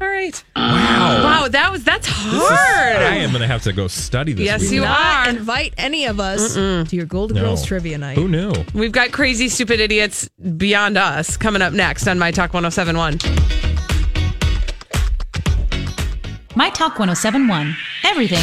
All 0.00 0.08
right. 0.08 0.42
Wow. 0.56 1.22
Wow, 1.42 1.48
that 1.48 1.70
was 1.70 1.84
that's 1.84 2.06
This 2.06 2.16
is- 2.16 2.24
hard. 2.24 2.96
I 2.96 3.16
am 3.16 3.30
going 3.30 3.42
to 3.42 3.46
have 3.46 3.62
to 3.64 3.72
go 3.74 3.86
study 3.88 4.32
this. 4.32 4.44
Yes, 4.46 4.60
weekend. 4.62 4.74
you 4.74 4.80
Not 4.82 5.26
are. 5.26 5.30
invite 5.30 5.74
any 5.76 6.06
of 6.06 6.18
us 6.18 6.54
to 6.54 6.86
your 6.90 7.04
Gold 7.04 7.34
No. 7.34 7.42
Girls 7.42 7.64
trivia 7.66 7.98
night. 7.98 8.16
Who 8.16 8.26
knew? 8.28 8.52
We've 8.74 8.92
got 8.92 9.12
crazy, 9.12 9.48
stupid 9.50 9.80
idiots 9.80 10.28
beyond 10.56 10.96
us 10.96 11.36
coming 11.36 11.60
up 11.62 11.74
next 11.74 12.08
on 12.08 12.18
My 12.18 12.30
Talk 12.30 12.54
1071. 12.54 13.18
My 16.56 16.70
Talk 16.70 16.98
1071. 16.98 17.76
Everything. 18.04 18.38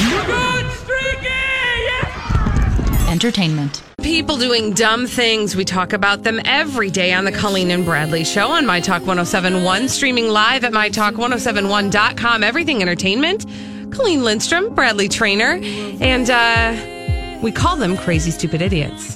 Entertainment. 3.13 3.83
People 4.01 4.37
doing 4.37 4.73
dumb 4.73 5.05
things. 5.05 5.55
We 5.55 5.65
talk 5.65 5.93
about 5.93 6.23
them 6.23 6.41
every 6.45 6.89
day 6.89 7.13
on 7.13 7.25
the 7.25 7.31
Colleen 7.31 7.69
and 7.69 7.85
Bradley 7.85 8.23
Show 8.23 8.47
on 8.47 8.65
My 8.65 8.79
Talk 8.79 9.01
1071, 9.05 9.87
streaming 9.87 10.29
live 10.29 10.63
at 10.63 10.73
MyTalk1071.com. 10.73 12.43
Everything 12.43 12.81
Entertainment. 12.81 13.45
Colleen 13.91 14.23
Lindstrom, 14.23 14.73
Bradley 14.73 15.07
Traynor, 15.07 15.59
and 16.01 16.31
uh, 16.31 17.39
we 17.43 17.51
call 17.51 17.75
them 17.75 17.95
crazy, 17.97 18.31
stupid 18.31 18.63
idiots. 18.63 19.15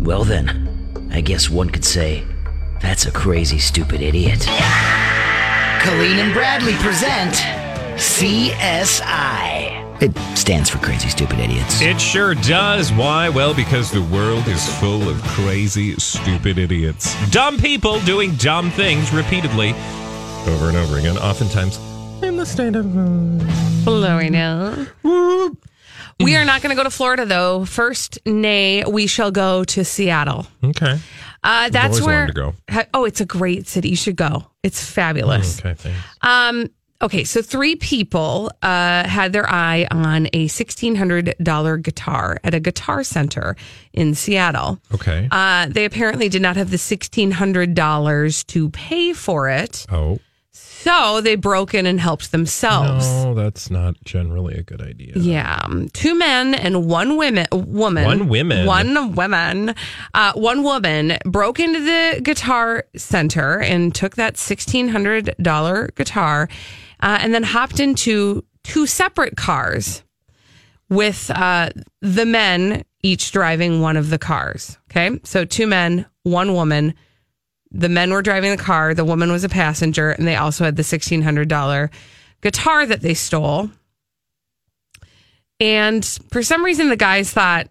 Well, 0.00 0.24
then, 0.24 1.08
I 1.10 1.22
guess 1.22 1.48
one 1.48 1.70
could 1.70 1.86
say 1.86 2.22
that's 2.82 3.06
a 3.06 3.10
crazy, 3.12 3.58
stupid 3.58 4.02
idiot. 4.02 4.40
Colleen 5.80 6.18
and 6.18 6.34
Bradley 6.34 6.74
present 6.74 7.32
CSI. 7.96 9.61
It 10.02 10.18
stands 10.36 10.68
for 10.68 10.78
Crazy 10.78 11.08
Stupid 11.08 11.38
Idiots. 11.38 11.80
It 11.80 12.00
sure 12.00 12.34
does. 12.34 12.92
Why? 12.92 13.28
Well, 13.28 13.54
because 13.54 13.92
the 13.92 14.02
world 14.02 14.48
is 14.48 14.68
full 14.80 15.08
of 15.08 15.22
crazy, 15.22 15.94
stupid 15.94 16.58
idiots. 16.58 17.14
Dumb 17.30 17.56
people 17.56 18.00
doing 18.00 18.34
dumb 18.34 18.72
things 18.72 19.12
repeatedly 19.12 19.70
over 20.48 20.66
and 20.66 20.76
over 20.76 20.98
again, 20.98 21.16
oftentimes 21.18 21.78
in 22.20 22.36
the 22.36 22.44
state 22.44 22.74
of. 22.74 22.84
Blowing 23.84 24.34
out. 24.34 24.76
We 26.18 26.34
are 26.36 26.44
not 26.44 26.62
going 26.62 26.70
to 26.70 26.76
go 26.76 26.82
to 26.82 26.90
Florida, 26.90 27.24
though. 27.24 27.64
First, 27.64 28.18
nay, 28.26 28.82
we 28.84 29.06
shall 29.06 29.30
go 29.30 29.62
to 29.62 29.84
Seattle. 29.84 30.48
Okay. 30.64 30.98
Uh, 31.44 31.68
that's 31.70 32.00
where. 32.00 32.26
wanted 32.26 32.34
to 32.34 32.40
go. 32.74 32.86
Oh, 32.92 33.04
it's 33.04 33.20
a 33.20 33.24
great 33.24 33.68
city. 33.68 33.90
You 33.90 33.96
should 33.96 34.16
go. 34.16 34.46
It's 34.64 34.84
fabulous. 34.84 35.60
Okay, 35.60 35.74
thanks. 35.74 35.98
Um, 36.22 36.70
okay, 37.02 37.24
so 37.24 37.42
three 37.42 37.76
people 37.76 38.50
uh, 38.62 39.06
had 39.08 39.32
their 39.32 39.48
eye 39.50 39.86
on 39.90 40.26
a 40.32 40.46
$1,600 40.48 41.82
guitar 41.82 42.38
at 42.44 42.54
a 42.54 42.60
guitar 42.60 43.02
center 43.04 43.56
in 43.92 44.14
Seattle. 44.14 44.78
Okay. 44.94 45.28
Uh, 45.30 45.66
they 45.68 45.84
apparently 45.84 46.28
did 46.28 46.42
not 46.42 46.56
have 46.56 46.70
the 46.70 46.76
$1,600 46.76 48.46
to 48.46 48.70
pay 48.70 49.12
for 49.12 49.48
it. 49.48 49.86
Oh. 49.90 50.18
So 50.54 51.20
they 51.20 51.36
broke 51.36 51.74
in 51.74 51.86
and 51.86 52.00
helped 52.00 52.32
themselves. 52.32 53.06
No, 53.06 53.34
that's 53.34 53.70
not 53.70 53.94
generally 54.04 54.56
a 54.56 54.64
good 54.64 54.82
idea. 54.82 55.12
Yeah, 55.14 55.60
two 55.92 56.18
men 56.18 56.54
and 56.56 56.86
one 56.86 57.16
women, 57.16 57.46
woman, 57.52 58.04
One 58.04 58.28
women. 58.28 58.66
one 58.66 59.14
woman, 59.14 59.74
uh, 60.12 60.32
one 60.34 60.64
woman 60.64 61.18
broke 61.24 61.60
into 61.60 61.80
the 61.84 62.20
guitar 62.20 62.84
center 62.96 63.60
and 63.60 63.94
took 63.94 64.16
that 64.16 64.36
sixteen 64.36 64.88
hundred 64.88 65.36
dollar 65.40 65.90
guitar, 65.94 66.48
uh, 67.02 67.18
and 67.20 67.34
then 67.34 67.42
hopped 67.42 67.80
into 67.80 68.44
two 68.64 68.86
separate 68.86 69.36
cars. 69.36 70.02
with 70.88 71.30
uh, 71.30 71.70
the 72.02 72.26
men 72.26 72.84
each 73.02 73.32
driving 73.32 73.80
one 73.80 73.96
of 73.96 74.10
the 74.10 74.18
cars. 74.18 74.78
Okay. 74.90 75.18
So 75.24 75.44
two 75.44 75.66
men, 75.66 76.04
one 76.22 76.52
woman. 76.52 76.94
The 77.70 77.88
men 77.88 78.12
were 78.12 78.20
driving 78.20 78.50
the 78.50 78.62
car, 78.62 78.92
the 78.92 79.04
woman 79.04 79.32
was 79.32 79.44
a 79.44 79.48
passenger, 79.48 80.10
and 80.10 80.28
they 80.28 80.36
also 80.36 80.64
had 80.64 80.76
the 80.76 80.82
$1,600 80.82 81.90
guitar 82.42 82.84
that 82.84 83.00
they 83.00 83.14
stole. 83.14 83.70
And 85.58 86.04
for 86.30 86.42
some 86.42 86.62
reason, 86.62 86.90
the 86.90 86.96
guys 86.96 87.32
thought, 87.32 87.68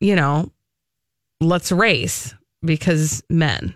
you 0.00 0.14
know, 0.14 0.52
let's 1.40 1.72
race 1.72 2.34
because 2.62 3.22
men. 3.30 3.74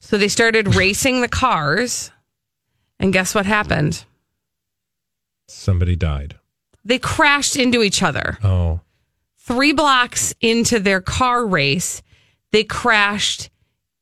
So 0.00 0.18
they 0.18 0.28
started 0.28 0.74
racing 0.74 1.22
the 1.22 1.28
cars. 1.28 2.10
And 2.98 3.12
guess 3.12 3.34
what 3.34 3.46
happened? 3.46 4.04
Somebody 5.48 5.96
died. 5.96 6.36
They 6.84 6.98
crashed 6.98 7.56
into 7.56 7.82
each 7.82 8.02
other. 8.02 8.38
Oh. 8.42 8.80
Three 9.38 9.72
blocks 9.72 10.34
into 10.40 10.78
their 10.78 11.00
car 11.00 11.46
race, 11.46 12.02
they 12.52 12.64
crashed 12.64 13.50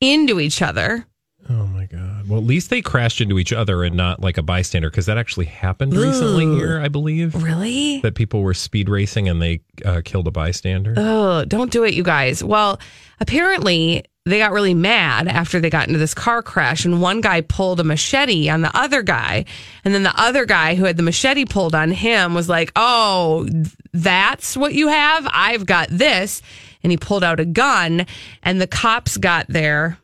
into 0.00 0.38
each 0.38 0.62
other. 0.62 1.06
Oh 1.48 1.66
my 1.66 1.86
God. 1.86 2.28
Well, 2.28 2.38
at 2.38 2.44
least 2.44 2.70
they 2.70 2.80
crashed 2.80 3.20
into 3.20 3.38
each 3.38 3.52
other 3.52 3.82
and 3.82 3.96
not 3.96 4.20
like 4.20 4.38
a 4.38 4.42
bystander 4.42 4.88
because 4.90 5.06
that 5.06 5.18
actually 5.18 5.46
happened 5.46 5.92
recently 5.94 6.46
here, 6.46 6.80
I 6.80 6.86
believe. 6.86 7.34
Really? 7.42 8.00
That 8.00 8.14
people 8.14 8.42
were 8.42 8.54
speed 8.54 8.88
racing 8.88 9.28
and 9.28 9.42
they 9.42 9.60
uh, 9.84 10.02
killed 10.04 10.28
a 10.28 10.30
bystander. 10.30 10.94
Oh, 10.96 11.44
don't 11.44 11.72
do 11.72 11.82
it, 11.82 11.94
you 11.94 12.04
guys. 12.04 12.44
Well, 12.44 12.78
apparently 13.22 14.04
they 14.24 14.38
got 14.38 14.52
really 14.52 14.74
mad 14.74 15.28
after 15.28 15.58
they 15.58 15.70
got 15.70 15.86
into 15.86 15.98
this 15.98 16.14
car 16.14 16.42
crash, 16.42 16.84
and 16.84 17.00
one 17.00 17.20
guy 17.20 17.40
pulled 17.40 17.80
a 17.80 17.84
machete 17.84 18.48
on 18.48 18.60
the 18.60 18.76
other 18.76 19.02
guy. 19.02 19.44
And 19.84 19.94
then 19.94 20.02
the 20.02 20.20
other 20.20 20.44
guy 20.44 20.74
who 20.74 20.84
had 20.84 20.96
the 20.96 21.02
machete 21.02 21.44
pulled 21.44 21.74
on 21.74 21.90
him 21.90 22.34
was 22.34 22.48
like, 22.48 22.72
Oh, 22.76 23.48
that's 23.92 24.56
what 24.56 24.74
you 24.74 24.88
have? 24.88 25.26
I've 25.32 25.66
got 25.66 25.88
this. 25.88 26.42
And 26.82 26.90
he 26.90 26.96
pulled 26.96 27.24
out 27.24 27.40
a 27.40 27.44
gun, 27.44 28.06
and 28.42 28.60
the 28.60 28.66
cops 28.66 29.16
got 29.16 29.46
there 29.48 29.98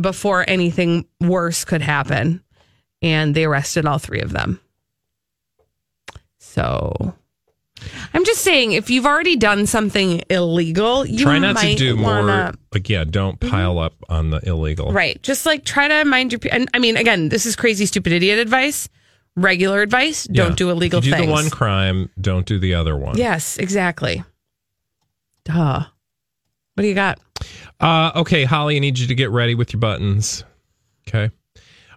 before 0.00 0.44
anything 0.48 1.06
worse 1.20 1.64
could 1.64 1.82
happen. 1.82 2.42
And 3.02 3.34
they 3.34 3.44
arrested 3.44 3.86
all 3.86 3.98
three 3.98 4.20
of 4.20 4.32
them. 4.32 4.60
So 6.38 7.14
I'm 8.14 8.24
just 8.24 8.42
saying, 8.42 8.72
if 8.72 8.90
you've 8.90 9.06
already 9.06 9.36
done 9.36 9.66
something 9.66 10.22
illegal, 10.30 11.06
you 11.06 11.24
Try 11.24 11.38
not 11.38 11.56
to 11.58 11.74
do 11.74 11.96
more. 11.96 12.16
wanna- 12.20 12.54
Like, 12.74 12.88
yeah, 12.88 13.04
don't 13.04 13.38
pile 13.40 13.78
up 13.78 13.94
on 14.08 14.30
the 14.30 14.40
illegal. 14.46 14.92
Right. 14.92 15.20
Just 15.22 15.46
like 15.46 15.64
try 15.64 15.88
to 15.88 16.04
mind 16.04 16.32
your. 16.32 16.40
And 16.52 16.68
I 16.74 16.78
mean, 16.78 16.96
again, 16.96 17.28
this 17.28 17.46
is 17.46 17.56
crazy, 17.56 17.86
stupid 17.86 18.12
idiot 18.12 18.38
advice. 18.38 18.88
Regular 19.36 19.80
advice: 19.82 20.24
don't 20.24 20.50
Yeah. 20.50 20.54
do 20.56 20.70
illegal 20.70 21.00
do 21.00 21.10
things. 21.10 21.24
the 21.26 21.30
one 21.32 21.50
crime, 21.50 22.10
don't 22.20 22.44
do 22.46 22.58
the 22.58 22.74
other 22.74 22.96
one. 22.96 23.16
Yes, 23.16 23.56
exactly. 23.58 24.22
Duh. 25.44 25.84
What 26.74 26.82
do 26.82 26.86
you 26.88 26.94
got? 26.94 27.18
Uh, 27.80 28.10
okay, 28.16 28.44
Holly, 28.44 28.76
I 28.76 28.78
need 28.80 28.98
you 28.98 29.06
to 29.06 29.14
get 29.14 29.30
ready 29.30 29.54
with 29.54 29.72
your 29.72 29.80
buttons. 29.80 30.44
Okay. 31.08 31.30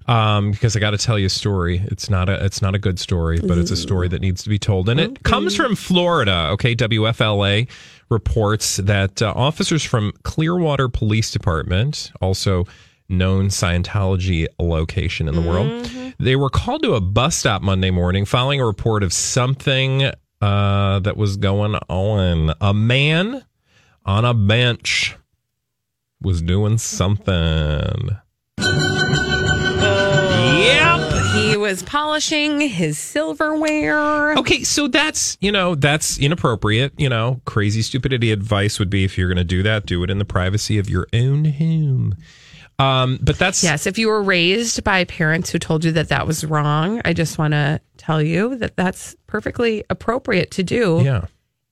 Um, 0.08 0.52
because 0.52 0.76
I 0.76 0.80
got 0.80 0.92
to 0.92 0.98
tell 0.98 1.18
you 1.18 1.28
a 1.28 1.30
story. 1.30 1.82
It's 1.86 2.10
not 2.10 2.28
a 2.28 2.44
it's 2.44 2.62
not 2.62 2.76
a 2.76 2.80
good 2.80 3.00
story, 3.00 3.40
but 3.40 3.58
it's 3.58 3.72
a 3.72 3.78
story 3.78 4.10
that 4.10 4.22
needs 4.22 4.44
to 4.44 4.50
be 4.50 4.60
told, 4.60 4.90
and 4.90 5.00
it 5.00 5.24
comes 5.24 5.56
from 5.56 5.76
Florida. 5.76 6.50
Okay, 6.52 6.76
WFLA 6.76 7.70
reports 8.10 8.78
that 8.78 9.22
uh, 9.22 9.34
officers 9.36 9.84
from 9.84 10.12
Clearwater 10.24 10.90
Police 10.90 11.32
Department, 11.32 12.12
also 12.22 12.66
known 13.10 13.48
Scientology 13.48 14.48
location 14.60 15.28
in 15.28 15.36
the 15.36 15.42
world, 15.42 15.90
they 16.20 16.36
were 16.36 16.50
called 16.50 16.84
to 16.84 16.94
a 16.94 17.02
bus 17.02 17.36
stop 17.36 17.62
Monday 17.62 17.92
morning 17.92 18.26
following 18.26 18.62
a 18.62 18.66
report 18.66 19.04
of 19.04 19.14
something 19.14 20.12
uh, 20.42 21.00
that 21.00 21.18
was 21.18 21.38
going 21.38 21.76
on. 21.90 22.54
A 22.62 22.74
man 22.74 23.46
on 24.06 24.26
a 24.26 24.34
bench 24.34 25.16
was 26.22 26.42
doing 26.42 26.78
something. 26.78 28.18
Was 31.74 31.82
polishing 31.82 32.62
his 32.62 33.00
silverware. 33.00 34.38
Okay, 34.38 34.64
so 34.64 34.88
that's, 34.88 35.40
you 35.42 35.52
know, 35.52 35.74
that's 35.74 36.20
inappropriate. 36.20 36.94
You 37.00 37.10
know, 37.10 37.42
crazy 37.46 37.82
stupidity 37.82 38.32
advice 38.32 38.78
would 38.78 38.92
be 38.92 39.04
if 39.04 39.18
you're 39.18 39.28
going 39.28 39.38
to 39.40 39.44
do 39.44 39.64
that, 39.64 39.88
do 39.88 40.04
it 40.04 40.12
in 40.12 40.20
the 40.20 40.26
privacy 40.26 40.78
of 40.78 40.88
your 40.88 41.08
own 41.14 41.46
home. 41.46 42.16
Um, 42.78 43.18
but 43.24 43.40
that's 43.40 43.64
Yes, 43.64 43.88
if 43.88 43.98
you 43.98 44.08
were 44.08 44.22
raised 44.22 44.84
by 44.84 45.04
parents 45.06 45.50
who 45.50 45.58
told 45.58 45.84
you 45.84 45.92
that 45.94 46.10
that 46.10 46.28
was 46.28 46.44
wrong, 46.46 47.02
I 47.06 47.14
just 47.14 47.40
want 47.40 47.54
to 47.54 47.82
tell 47.98 48.22
you 48.22 48.56
that 48.58 48.76
that's 48.78 49.16
perfectly 49.26 49.84
appropriate 49.90 50.52
to 50.52 50.64
do 50.64 51.02
yeah, 51.04 51.26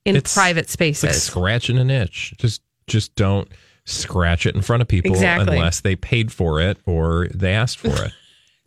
in 0.04 0.16
It's- 0.16 0.34
private 0.34 0.62
it's 0.62 0.72
like 0.80 0.96
spaces. 0.96 1.22
scratching 1.22 1.78
an 1.78 1.92
itch. 1.92 2.34
Just 2.40 2.64
just 2.88 3.14
don't 3.14 3.48
scratch 3.86 4.48
it 4.48 4.56
in 4.56 4.64
front 4.64 4.82
of 4.82 4.88
people 4.88 5.12
Exactly. 5.12 5.56
unless 5.58 5.82
they 5.82 5.96
paid 5.96 6.32
for 6.32 6.60
it 6.60 6.78
or 6.88 7.28
they 7.32 7.54
asked 7.54 7.78
for 7.78 7.90
it. 8.06 8.12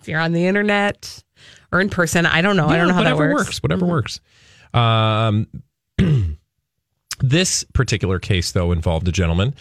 If 0.04 0.08
you're 0.08 0.20
on 0.20 0.32
the 0.32 0.46
internet 0.46 1.24
or 1.72 1.80
in 1.80 1.88
person, 1.88 2.26
I 2.26 2.42
don't 2.42 2.58
know. 2.58 2.68
I 2.68 2.76
don't 2.76 2.88
know 2.88 2.94
how 2.94 3.04
that 3.04 3.16
whatever 3.16 3.32
works. 3.32 3.62
Whatever 3.62 3.86
works. 3.86 4.20
Um, 4.74 5.46
this 7.20 7.64
particular 7.72 8.18
case, 8.18 8.52
though, 8.52 8.70
involved 8.72 9.08
a 9.08 9.12
gentleman. 9.12 9.54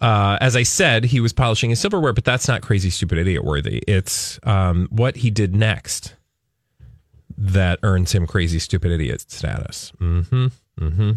Uh, 0.00 0.38
as 0.40 0.56
I 0.56 0.64
said, 0.64 1.04
he 1.04 1.20
was 1.20 1.32
polishing 1.32 1.70
his 1.70 1.78
silverware, 1.78 2.12
but 2.12 2.24
that's 2.24 2.48
not 2.48 2.62
crazy, 2.62 2.90
stupid, 2.90 3.18
idiot 3.18 3.44
worthy. 3.44 3.78
It's 3.86 4.40
um, 4.42 4.88
what 4.90 5.18
he 5.18 5.30
did 5.30 5.54
next 5.54 6.16
that 7.38 7.78
earns 7.84 8.12
him 8.12 8.26
crazy, 8.26 8.58
stupid, 8.58 8.90
idiot 8.90 9.30
status. 9.30 9.92
Mm-hmm. 10.00 10.46
Mm-hmm. 10.80 11.12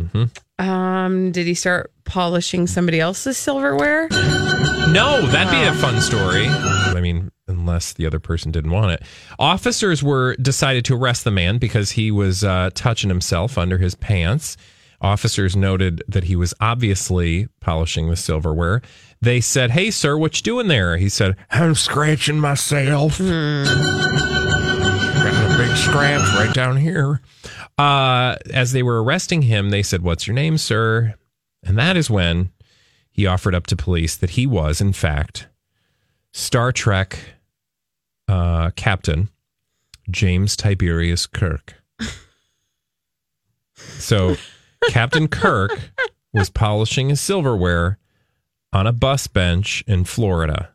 Mm-hmm. 0.00 0.66
Um, 0.66 1.30
did 1.30 1.46
he 1.46 1.54
start 1.54 1.92
polishing 2.04 2.66
somebody 2.66 3.00
else's 3.00 3.36
silverware? 3.36 4.08
No, 4.08 5.26
that'd 5.26 5.52
be 5.52 5.62
a 5.62 5.74
fun 5.74 6.00
story. 6.00 6.46
I 6.48 7.00
mean, 7.02 7.30
unless 7.48 7.92
the 7.92 8.06
other 8.06 8.20
person 8.20 8.52
didn't 8.52 8.70
want 8.70 8.92
it. 8.92 9.02
Officers 9.38 10.02
were 10.02 10.36
decided 10.36 10.84
to 10.86 10.94
arrest 10.94 11.24
the 11.24 11.30
man 11.30 11.58
because 11.58 11.92
he 11.92 12.10
was 12.10 12.44
uh, 12.44 12.70
touching 12.74 13.10
himself 13.10 13.58
under 13.58 13.78
his 13.78 13.94
pants. 13.94 14.56
Officers 15.00 15.54
noted 15.56 16.02
that 16.08 16.24
he 16.24 16.34
was 16.36 16.52
obviously 16.60 17.48
polishing 17.60 18.10
the 18.10 18.16
silverware. 18.16 18.82
They 19.20 19.40
said, 19.40 19.70
"Hey, 19.70 19.90
sir, 19.90 20.16
what 20.16 20.36
you 20.36 20.42
doing 20.42 20.68
there?" 20.68 20.96
He 20.96 21.08
said, 21.08 21.36
"I'm 21.50 21.74
scratching 21.74 22.40
myself. 22.40 23.18
Got 23.18 23.26
a 25.28 25.56
big 25.56 25.76
scratch 25.76 26.34
right 26.36 26.52
down 26.54 26.76
here." 26.76 27.20
Uh, 27.76 28.36
as 28.52 28.72
they 28.72 28.82
were 28.82 29.02
arresting 29.02 29.42
him, 29.42 29.70
they 29.70 29.82
said, 29.82 30.02
"What's 30.02 30.26
your 30.26 30.34
name, 30.34 30.58
sir?" 30.58 31.14
And 31.64 31.78
that 31.78 31.96
is 31.96 32.10
when 32.10 32.50
he 33.10 33.26
offered 33.26 33.54
up 33.54 33.66
to 33.68 33.76
police 33.76 34.16
that 34.16 34.30
he 34.30 34.46
was, 34.46 34.80
in 34.80 34.92
fact, 34.92 35.48
Star 36.32 36.72
Trek 36.72 37.18
uh, 38.28 38.70
Captain 38.76 39.28
James 40.10 40.56
Tiberius 40.56 41.26
Kirk. 41.26 41.74
So, 43.74 44.36
Captain 44.88 45.28
Kirk 45.28 45.72
was 46.32 46.50
polishing 46.50 47.08
his 47.10 47.20
silverware 47.20 47.98
on 48.72 48.86
a 48.86 48.92
bus 48.92 49.26
bench 49.26 49.82
in 49.86 50.04
Florida. 50.04 50.70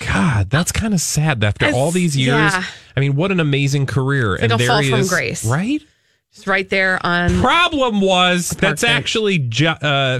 God, 0.00 0.50
that's 0.50 0.70
kind 0.72 0.92
of 0.92 1.00
sad. 1.00 1.42
After 1.42 1.64
It's- 1.66 1.74
all 1.78 1.90
these 1.90 2.16
years, 2.16 2.52
yeah. 2.52 2.64
I 2.96 3.00
mean, 3.00 3.14
what 3.16 3.30
an 3.32 3.40
amazing 3.40 3.86
career! 3.86 4.36
Like 4.36 4.50
a 4.50 4.58
fall 4.58 4.80
he 4.80 4.92
is, 4.92 5.08
grace. 5.08 5.44
right? 5.46 5.80
Just 6.34 6.46
right 6.46 6.68
there 6.68 7.04
on. 7.06 7.40
Problem 7.40 8.02
was 8.02 8.50
that's 8.50 8.82
bench. 8.82 8.94
actually 8.98 9.38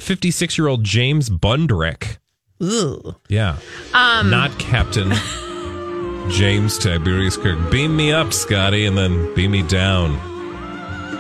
fifty-six-year-old 0.00 0.84
James 0.84 1.28
Bundrick. 1.28 2.16
Ugh. 2.62 3.14
Yeah. 3.28 3.58
Um, 3.92 4.30
Not 4.30 4.58
Captain 4.58 5.10
James 6.30 6.78
Tiberius 6.78 7.36
Kirk. 7.36 7.70
Beam 7.70 7.96
me 7.96 8.12
up, 8.12 8.32
Scotty, 8.32 8.86
and 8.86 8.96
then 8.96 9.34
beam 9.34 9.50
me 9.52 9.62
down. 9.62 10.12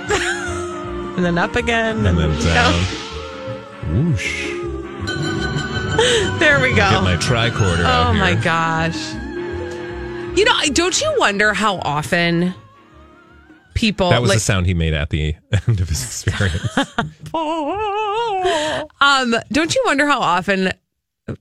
and 1.16 1.24
then 1.24 1.38
up 1.38 1.56
again, 1.56 2.04
And 2.06 2.18
then 2.18 2.30
down. 2.40 2.72
down. 2.72 2.84
Whoosh. 4.06 4.48
There 6.38 6.60
we 6.60 6.70
go. 6.70 6.76
Get 6.90 7.02
my 7.02 7.16
tricorder 7.18 7.84
out 7.84 8.10
Oh 8.10 8.14
my 8.14 8.34
gosh. 8.36 8.96
You 10.38 10.44
know, 10.44 10.54
don't 10.72 11.00
you 11.00 11.12
wonder 11.18 11.52
how 11.52 11.76
often 11.78 12.54
people 13.74 14.10
That 14.10 14.20
was 14.20 14.28
like 14.28 14.36
the 14.36 14.40
sound 14.40 14.66
he 14.66 14.74
made 14.74 14.94
at 14.94 15.10
the 15.10 15.34
end 15.66 15.80
of 15.80 15.88
his 15.88 16.04
experience. 16.04 16.78
um 19.00 19.34
don't 19.50 19.74
you 19.74 19.82
wonder 19.86 20.06
how 20.06 20.20
often 20.20 20.72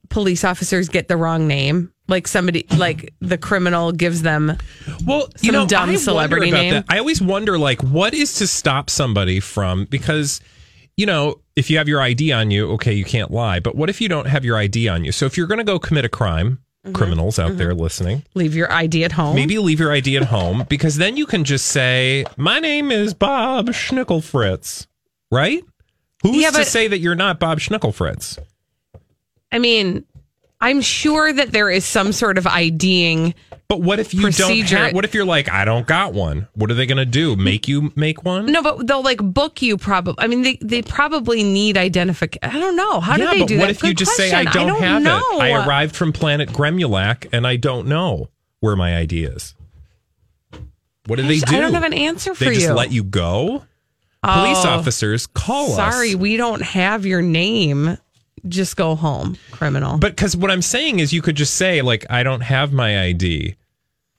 police 0.10 0.43
officers 0.43 0.89
get 0.89 1.08
the 1.08 1.17
wrong 1.17 1.47
name? 1.47 1.91
Like 2.08 2.28
somebody 2.28 2.65
like 2.78 3.13
the 3.20 3.38
criminal 3.38 3.91
gives 3.91 4.22
them 4.22 4.58
well, 5.06 5.28
some 5.36 5.67
dumb 5.67 5.89
I 5.89 5.96
celebrity 5.96 6.52
name. 6.52 6.74
that. 6.74 6.86
I 6.89 7.00
always 7.00 7.22
wonder, 7.22 7.58
like, 7.58 7.84
what 7.84 8.13
is 8.13 8.36
to 8.36 8.48
stop 8.48 8.89
somebody 8.89 9.39
from 9.39 9.86
because, 9.86 10.39
you 10.96 11.06
know, 11.06 11.41
if 11.56 11.70
you 11.70 11.78
have 11.80 11.89
your 11.89 12.00
ID 12.00 12.32
on 12.32 12.52
you, 12.52 12.72
okay, 12.74 12.93
you 12.93 13.04
can't 13.04 13.32
lie. 13.32 13.60
But 13.60 13.76
what 13.76 13.89
if 13.89 14.00
you 14.00 14.08
don't 14.08 14.28
have 14.28 14.46
your 14.46 14.58
ID 14.58 14.88
on 14.88 15.04
you? 15.04 15.12
So 15.12 15.26
if 15.26 15.38
you're 15.38 15.48
going 15.48 15.58
to 15.58 15.65
go 15.65 15.80
commit 15.80 16.06
a 16.06 16.10
crime, 16.10 16.60
mm-hmm. 16.88 16.96
criminals 16.96 17.39
out 17.39 17.50
mm-hmm. 17.50 17.58
there 17.58 17.74
listening. 17.74 18.24
Leave 18.34 18.56
your 18.56 18.72
ID 18.72 19.04
at 19.04 19.12
home. 19.12 19.36
Maybe 19.36 19.58
leave 19.58 19.80
your 19.80 19.91
ID 19.91 20.17
at 20.17 20.24
home 20.24 20.65
because 20.70 20.98
then 20.98 21.17
you 21.17 21.26
can 21.26 21.43
just 21.43 21.67
say, 21.67 22.26
"My 22.38 22.60
name 22.60 22.91
is 22.91 23.13
Bob 23.13 23.67
Schnickelfritz," 23.67 24.88
right? 25.32 25.63
Who's 26.24 26.41
Yeah, 26.41 26.52
to 26.52 26.65
say 26.65 26.88
that 26.88 27.00
you're 27.00 27.15
not 27.15 27.39
Bob 27.39 27.60
Schnickelfritz? 27.60 28.39
I 29.52 29.60
mean, 29.60 30.06
I'm 30.60 30.82
sure 30.82 31.32
that 31.32 31.52
there 31.52 31.70
is 31.70 31.86
some 31.86 32.12
sort 32.12 32.38
of 32.39 32.48
IDing. 32.48 33.36
But 33.67 33.82
what 33.82 34.00
if 34.00 34.13
you 34.13 34.22
procedure. 34.22 34.76
don't 34.76 34.86
have? 34.86 34.93
What 34.96 35.06
if 35.06 35.13
you're 35.13 35.26
like, 35.26 35.50
I 35.50 35.65
don't 35.65 35.86
got 35.86 36.13
one? 36.13 36.48
What 36.56 36.72
are 36.72 36.74
they 36.74 36.86
going 36.88 36.98
to 36.98 37.06
do? 37.06 37.36
Make 37.36 37.67
you 37.67 37.91
make 37.96 38.24
one? 38.24 38.46
No, 38.48 38.63
but 38.63 38.88
they'll 38.88 39.04
like 39.04 39.20
book 39.22 39.62
you. 39.62 39.78
Probably. 39.78 40.15
I 40.24 40.28
mean, 40.28 40.41
they 40.41 40.58
they 40.62 40.82
probably 40.82 41.43
need 41.43 41.78
identification. 41.78 42.56
I 42.56 42.60
don't 42.60 42.76
know. 42.76 43.00
How 43.02 43.17
yeah, 43.17 43.34
do 43.34 43.39
they 43.39 43.46
do 43.46 43.56
what 43.56 43.60
that? 43.60 43.60
What 43.60 43.70
if 43.70 43.84
you 43.84 43.89
Good 43.89 43.98
just 43.98 44.15
say 44.15 44.34
I 44.34 44.43
question. 44.43 44.67
don't, 44.67 44.82
have 44.82 45.02
know. 45.04 45.20
it? 45.34 45.41
I 45.41 45.65
arrived 45.65 45.96
from 45.96 46.12
planet 46.13 46.50
Gremulac 46.50 47.28
and 47.34 47.46
I 47.46 47.58
don't 47.58 47.88
know 47.88 48.30
where 48.62 48.76
my 48.76 48.98
ID 48.98 49.26
is. 49.26 49.54
What 51.06 51.17
do 51.17 51.24
I 51.24 51.28
they 51.28 51.34
just- 51.36 51.48
do? 51.48 51.58
I 51.58 51.60
don't 51.60 51.74
have 51.74 51.84
an 51.84 51.93
answer 51.93 52.34
for 52.34 52.46
you. 52.46 52.50
they 52.52 52.56
just 52.56 52.74
let 52.74 52.91
you 52.91 53.04
go. 53.04 53.63
Police 54.24 54.65
Oh, 54.65 54.70
officers 54.70 55.28
call 55.28 55.72
us. 55.72 55.76
Sorry, 55.76 56.15
we 56.15 56.36
don't 56.38 56.62
have 56.62 57.06
your 57.06 57.22
name. 57.22 57.98
Just 58.47 58.76
go 58.78 58.95
home, 58.95 59.38
criminal. 59.52 59.97
But 59.97 60.15
because 60.15 60.36
what 60.38 60.52
I'm 60.52 60.62
saying 60.62 61.00
is, 61.00 61.12
you 61.13 61.21
could 61.21 61.36
just 61.36 61.56
say 61.56 61.82
like, 61.82 62.06
I 62.10 62.23
don't 62.23 62.41
have 62.41 62.71
my 62.73 63.04
ID, 63.04 63.56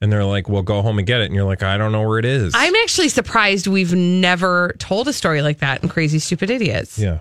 and 0.00 0.12
they're 0.12 0.24
like, 0.24 0.48
well, 0.48 0.62
go 0.62 0.82
home 0.82 0.98
and 0.98 1.06
get 1.06 1.20
it, 1.20 1.26
and 1.26 1.34
you're 1.34 1.44
like, 1.44 1.62
I 1.62 1.76
don't 1.78 1.92
know 1.92 2.06
where 2.06 2.18
it 2.18 2.24
is. 2.24 2.52
I'm 2.56 2.74
actually 2.76 3.08
surprised 3.08 3.66
we've 3.66 3.94
never 3.94 4.74
told 4.78 5.08
a 5.08 5.12
story 5.12 5.42
like 5.42 5.58
that 5.58 5.82
in 5.82 5.88
Crazy 5.88 6.18
Stupid 6.18 6.50
Idiots. 6.50 6.98
yeah. 6.98 7.18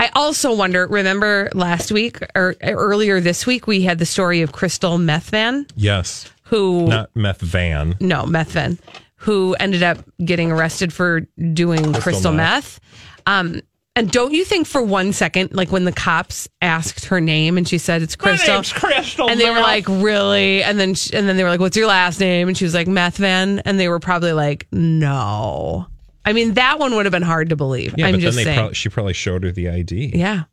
I 0.00 0.10
also 0.14 0.54
wonder. 0.54 0.86
Remember 0.86 1.48
last 1.54 1.90
week 1.90 2.20
or 2.36 2.54
earlier 2.62 3.18
this 3.20 3.46
week, 3.46 3.66
we 3.66 3.82
had 3.82 3.98
the 3.98 4.06
story 4.06 4.42
of 4.42 4.52
Crystal 4.52 4.96
Methvan, 4.96 5.68
Yes. 5.74 6.30
who 6.44 6.86
Not 6.86 7.10
meth 7.16 7.40
van. 7.40 7.96
no 7.98 8.22
Methvan, 8.22 8.78
who 9.16 9.54
ended 9.58 9.82
up 9.82 9.98
getting 10.24 10.52
arrested 10.52 10.92
for 10.92 11.22
doing 11.52 11.92
crystal, 11.94 12.30
meth. 12.30 12.78
meth. 12.78 12.80
Um, 13.26 13.60
and 13.98 14.10
don't 14.10 14.32
you 14.32 14.44
think 14.44 14.66
for 14.66 14.80
one 14.80 15.12
second, 15.12 15.52
like 15.52 15.70
when 15.72 15.84
the 15.84 15.92
cops 15.92 16.48
asked 16.62 17.06
her 17.06 17.20
name 17.20 17.58
and 17.58 17.66
she 17.68 17.78
said 17.78 18.00
it's 18.02 18.16
Crystal, 18.16 18.54
name's 18.54 18.72
Crystal 18.72 19.28
and 19.28 19.40
they 19.40 19.50
were 19.50 19.60
like, 19.60 19.86
"Really?" 19.88 20.62
And 20.62 20.78
then 20.78 20.94
sh- 20.94 21.10
and 21.12 21.28
then 21.28 21.36
they 21.36 21.42
were 21.44 21.50
like, 21.50 21.60
"What's 21.60 21.76
your 21.76 21.88
last 21.88 22.20
name?" 22.20 22.48
And 22.48 22.56
she 22.56 22.64
was 22.64 22.74
like, 22.74 22.86
"Methvan," 22.86 23.60
and 23.64 23.78
they 23.80 23.88
were 23.88 23.98
probably 24.00 24.32
like, 24.32 24.66
"No." 24.72 25.86
I 26.24 26.32
mean, 26.32 26.54
that 26.54 26.78
one 26.78 26.94
would 26.94 27.06
have 27.06 27.12
been 27.12 27.22
hard 27.22 27.48
to 27.50 27.56
believe. 27.56 27.94
Yeah, 27.98 28.06
I'm 28.06 28.12
but 28.14 28.20
just 28.20 28.36
then 28.36 28.44
they 28.44 28.50
saying. 28.50 28.58
prob- 28.66 28.74
she 28.74 28.88
probably 28.88 29.14
showed 29.14 29.44
her 29.44 29.50
the 29.50 29.68
ID. 29.70 30.12
Yeah. 30.14 30.44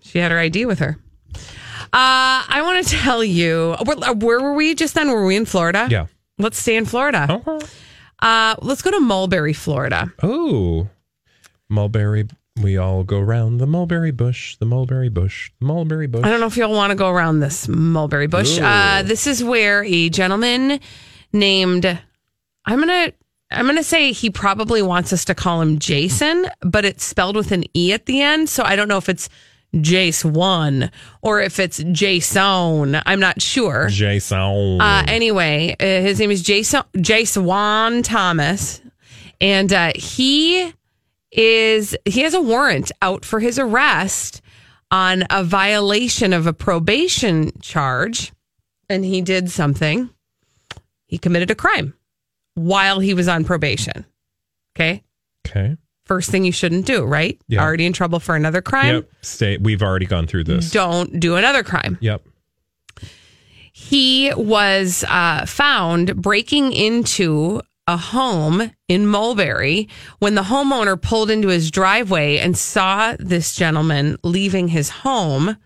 She 0.00 0.18
had 0.18 0.30
her 0.30 0.38
ID 0.38 0.64
with 0.66 0.78
her. 0.78 0.96
Uh, 1.34 2.42
I 2.48 2.60
want 2.62 2.86
to 2.86 2.96
tell 2.96 3.22
you, 3.24 3.74
where, 3.84 4.14
where 4.14 4.40
were 4.40 4.54
we 4.54 4.74
just 4.74 4.94
then? 4.94 5.10
Were 5.10 5.24
we 5.24 5.36
in 5.36 5.44
Florida? 5.44 5.88
Yeah. 5.90 6.06
Let's 6.38 6.58
stay 6.58 6.76
in 6.76 6.84
Florida. 6.84 7.42
Uh, 8.20 8.54
let's 8.62 8.82
go 8.82 8.90
to 8.90 9.00
Mulberry, 9.00 9.52
Florida. 9.52 10.12
Oh, 10.22 10.88
mulberry. 11.68 12.28
We 12.62 12.76
all 12.76 13.02
go 13.02 13.18
round 13.18 13.60
the 13.60 13.66
mulberry 13.66 14.12
bush, 14.12 14.56
the 14.56 14.64
mulberry 14.64 15.08
bush, 15.08 15.50
the 15.58 15.66
mulberry 15.66 16.06
bush. 16.06 16.24
I 16.24 16.30
don't 16.30 16.38
know 16.38 16.46
if 16.46 16.56
you'll 16.56 16.70
want 16.70 16.92
to 16.92 16.94
go 16.94 17.10
around 17.10 17.40
this 17.40 17.66
mulberry 17.66 18.28
bush. 18.28 18.58
Ooh. 18.58 18.62
Uh, 18.62 19.02
this 19.02 19.26
is 19.26 19.42
where 19.42 19.82
a 19.82 20.08
gentleman 20.08 20.78
named 21.32 21.84
I'm 22.64 22.78
gonna 22.78 23.12
I'm 23.50 23.66
gonna 23.66 23.82
say 23.82 24.12
he 24.12 24.30
probably 24.30 24.82
wants 24.82 25.12
us 25.12 25.24
to 25.26 25.34
call 25.34 25.60
him 25.60 25.80
Jason, 25.80 26.46
but 26.60 26.84
it's 26.84 27.04
spelled 27.04 27.34
with 27.34 27.50
an 27.50 27.64
e 27.76 27.92
at 27.92 28.06
the 28.06 28.22
end, 28.22 28.48
so 28.48 28.62
I 28.62 28.76
don't 28.76 28.88
know 28.88 28.98
if 28.98 29.08
it's 29.08 29.28
Jace 29.74 30.24
one 30.24 30.92
or 31.22 31.40
if 31.40 31.58
it's 31.58 31.82
Jason. 31.90 33.00
I'm 33.04 33.18
not 33.18 33.42
sure. 33.42 33.88
Jason. 33.88 34.80
Uh, 34.80 35.04
anyway, 35.08 35.74
uh, 35.80 35.84
his 35.84 36.20
name 36.20 36.30
is 36.30 36.40
Jason 36.40 36.82
Jason 37.00 38.02
Thomas, 38.04 38.80
and 39.40 39.72
uh, 39.72 39.92
he 39.96 40.72
is 41.34 41.96
he 42.04 42.20
has 42.20 42.32
a 42.32 42.40
warrant 42.40 42.92
out 43.02 43.24
for 43.24 43.40
his 43.40 43.58
arrest 43.58 44.40
on 44.90 45.24
a 45.30 45.42
violation 45.42 46.32
of 46.32 46.46
a 46.46 46.52
probation 46.52 47.50
charge, 47.60 48.32
and 48.88 49.04
he 49.04 49.20
did 49.20 49.50
something. 49.50 50.08
He 51.06 51.18
committed 51.18 51.50
a 51.50 51.54
crime 51.54 51.94
while 52.54 53.00
he 53.00 53.14
was 53.14 53.26
on 53.28 53.44
probation. 53.44 54.04
Okay, 54.76 55.02
okay. 55.46 55.76
first 56.04 56.30
thing 56.30 56.44
you 56.44 56.52
shouldn't 56.52 56.86
do, 56.86 57.04
right? 57.04 57.40
Yeah. 57.48 57.62
Already 57.62 57.86
in 57.86 57.92
trouble 57.92 58.20
for 58.20 58.36
another 58.36 58.62
crime. 58.62 58.94
Yep. 58.94 59.10
Stay. 59.22 59.56
We've 59.58 59.82
already 59.82 60.06
gone 60.06 60.26
through 60.26 60.44
this. 60.44 60.70
Don't 60.70 61.18
do 61.18 61.36
another 61.36 61.62
crime. 61.62 61.98
Yep. 62.00 62.22
he 63.72 64.32
was 64.36 65.04
uh, 65.08 65.46
found 65.46 66.16
breaking 66.22 66.72
into 66.72 67.60
a 67.86 67.96
home 67.96 68.70
in 68.88 69.06
Mulberry 69.06 69.88
when 70.18 70.34
the 70.34 70.42
homeowner 70.42 71.00
pulled 71.00 71.30
into 71.30 71.48
his 71.48 71.70
driveway 71.70 72.38
and 72.38 72.56
saw 72.56 73.14
this 73.18 73.54
gentleman 73.54 74.16
leaving 74.22 74.68
his 74.68 74.88
home, 74.88 75.56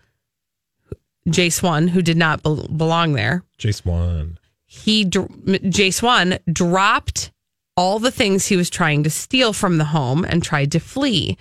Jace 1.27 1.63
One, 1.63 1.87
who 1.89 2.01
did 2.01 2.17
not 2.17 2.43
bel 2.43 2.67
belong 2.67 3.13
there. 3.13 3.43
Jace 3.57 3.85
one. 3.85 4.37
He, 4.65 5.05
Jace 5.05 6.01
One, 6.03 6.37
dropped 6.51 7.31
all 7.75 7.97
the 7.97 8.11
things 8.11 8.45
he 8.45 8.55
was 8.57 8.69
trying 8.69 9.03
to 9.03 9.09
steal 9.09 9.51
from 9.51 9.77
the 9.77 9.85
home 9.85 10.23
and 10.23 10.43
tried 10.43 10.71
to 10.73 10.79
flee 10.79 11.37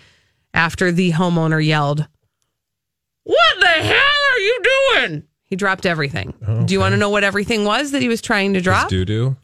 after 0.54 0.90
the 0.90 1.12
homeowner 1.12 1.64
yelled, 1.64 2.06
What 3.24 3.60
the 3.60 3.66
hell 3.66 4.20
are 4.32 4.38
you 4.38 4.62
doing? 4.94 5.22
He 5.42 5.56
dropped 5.56 5.84
everything. 5.84 6.32
Do 6.64 6.72
you 6.72 6.80
want 6.80 6.92
to 6.92 6.98
know 6.98 7.10
what 7.10 7.24
everything 7.24 7.64
was 7.64 7.90
that 7.90 8.02
he 8.02 8.08
was 8.08 8.22
trying 8.22 8.54
to 8.54 8.60
drop? 8.60 8.88
Doo 8.88 9.04
doo. 9.04 9.36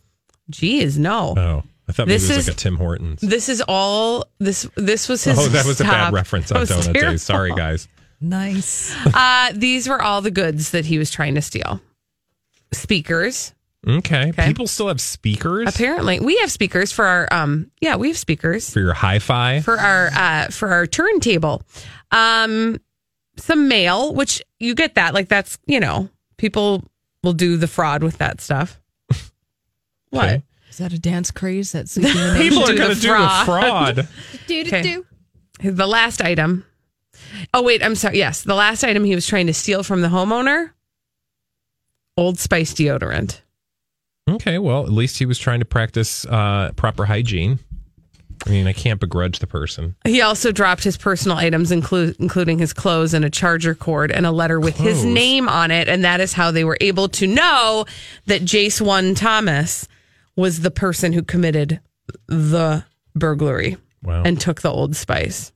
Geez, 0.50 0.98
no. 0.98 1.35
Oh, 1.37 1.62
I 1.88 1.92
thought 1.92 2.07
maybe 2.09 2.18
This 2.18 2.30
it 2.30 2.37
was 2.37 2.38
is- 2.38 2.48
like 2.48 2.57
a 2.57 2.59
Tim 2.61 2.76
Hortons. 2.76 3.20
This 3.20 3.48
is 3.48 3.62
all 3.66 4.26
this 4.38 4.68
this 4.76 5.09
was 5.09 5.24
his 5.24 5.38
Oh, 5.38 5.48
that 5.48 5.64
was 5.66 5.80
a 5.80 5.85
bad 5.85 6.12
reference 6.12 6.50
on 6.52 6.61
was 6.61 6.70
Donut 6.70 6.92
terrible. 6.92 7.11
Days. 7.12 7.22
Sorry, 7.22 7.52
guys. 7.54 7.88
Nice. 8.20 8.94
Uh 9.14 9.52
these 9.54 9.88
were 9.88 10.00
all 10.02 10.20
the 10.22 10.30
goods 10.30 10.70
that 10.70 10.85
he 10.87 10.98
was 10.98 11.11
trying 11.11 11.35
to 11.35 11.42
steal. 11.42 11.80
Speakers. 12.72 13.54
Okay. 13.87 14.30
Okay. 14.30 14.46
People 14.46 14.66
still 14.66 14.88
have 14.88 15.00
speakers 15.00 15.68
Apparently. 15.68 16.18
We 16.20 16.38
have 16.38 16.50
speakers 16.50 16.90
for 16.90 17.04
our 17.04 17.28
um 17.33 17.70
yeah, 17.80 17.96
we 17.96 18.09
have 18.09 18.16
speakers 18.18 18.70
for 18.72 18.80
your 18.80 18.94
hi-fi. 18.94 19.61
for 19.61 19.78
our 19.78 20.09
uh 20.14 20.48
for 20.48 20.70
our 20.70 20.87
turntable. 20.87 21.62
Um 22.11 22.80
some 23.37 23.68
mail, 23.68 24.14
which 24.14 24.40
you 24.61 24.74
get 24.74 24.94
that. 24.94 25.12
Like 25.12 25.28
that's, 25.28 25.59
you 25.66 25.80
know, 25.80 26.09
people 26.38 26.85
will 27.22 27.33
do 27.33 27.57
the 27.57 27.66
fraud 27.66 28.02
with 28.02 28.18
that 28.18 28.40
stuff. 28.40 28.80
What? 30.14 30.24
Okay. 30.24 30.42
Is 30.70 30.79
that 30.79 30.92
a 30.92 30.98
dance 30.98 31.31
craze 31.31 31.72
that's 31.72 31.92
sweeping 31.94 32.12
the 32.12 32.37
People 32.38 32.64
are 32.64 32.74
going 32.74 32.94
to 32.94 33.00
do 33.00 33.12
a 33.14 33.42
fraud. 33.44 34.09
Okay. 34.48 34.98
The 35.61 35.87
last 35.87 36.20
item. 36.20 36.64
Oh 37.55 37.62
wait, 37.62 37.83
I'm 37.83 37.94
sorry. 37.94 38.18
Yes, 38.18 38.42
the 38.42 38.55
last 38.55 38.83
item 38.85 39.05
he 39.05 39.14
was 39.14 39.27
trying 39.27 39.46
to 39.46 39.55
steal 39.55 39.83
from 39.83 40.00
the 40.03 40.09
homeowner. 40.09 40.70
Old 42.16 42.38
Spice 42.38 42.74
deodorant. 42.74 43.40
Okay, 44.29 44.59
well, 44.59 44.85
at 44.85 44.92
least 44.92 45.18
he 45.18 45.27
was 45.27 45.38
trying 45.38 45.61
to 45.61 45.64
practice 45.64 46.24
uh, 46.27 46.72
proper 46.77 47.05
hygiene. 47.05 47.59
I 48.46 48.50
mean, 48.50 48.66
I 48.66 48.72
can't 48.72 49.00
begrudge 49.00 49.38
the 49.38 49.46
person. 49.46 49.94
He 50.05 50.20
also 50.20 50.50
dropped 50.53 50.85
his 50.85 50.96
personal 50.96 51.37
items, 51.37 51.70
inclu- 51.70 52.16
including 52.18 52.59
his 52.59 52.72
clothes 52.72 53.14
and 53.14 53.24
a 53.24 53.31
charger 53.31 53.74
cord 53.74 54.11
and 54.11 54.27
a 54.27 54.33
letter 54.33 54.59
with 54.61 54.77
his 54.77 55.05
name 55.05 55.48
on 55.48 55.70
it. 55.70 55.88
And 55.88 56.05
that 56.05 56.20
is 56.20 56.33
how 56.33 56.50
they 56.50 56.64
were 56.64 56.77
able 56.81 57.09
to 57.11 57.27
know 57.27 57.87
that 58.27 58.42
Jace 58.42 58.81
One 58.81 59.14
Thomas 59.14 59.88
was 60.36 60.60
the 60.60 60.70
person 60.70 61.12
who 61.12 61.22
committed 61.22 61.80
the 62.26 62.84
burglary 63.14 63.76
Wow. 64.02 64.22
and 64.24 64.40
took 64.40 64.60
the 64.62 64.70
Old 64.70 64.94
Spice. 64.96 65.52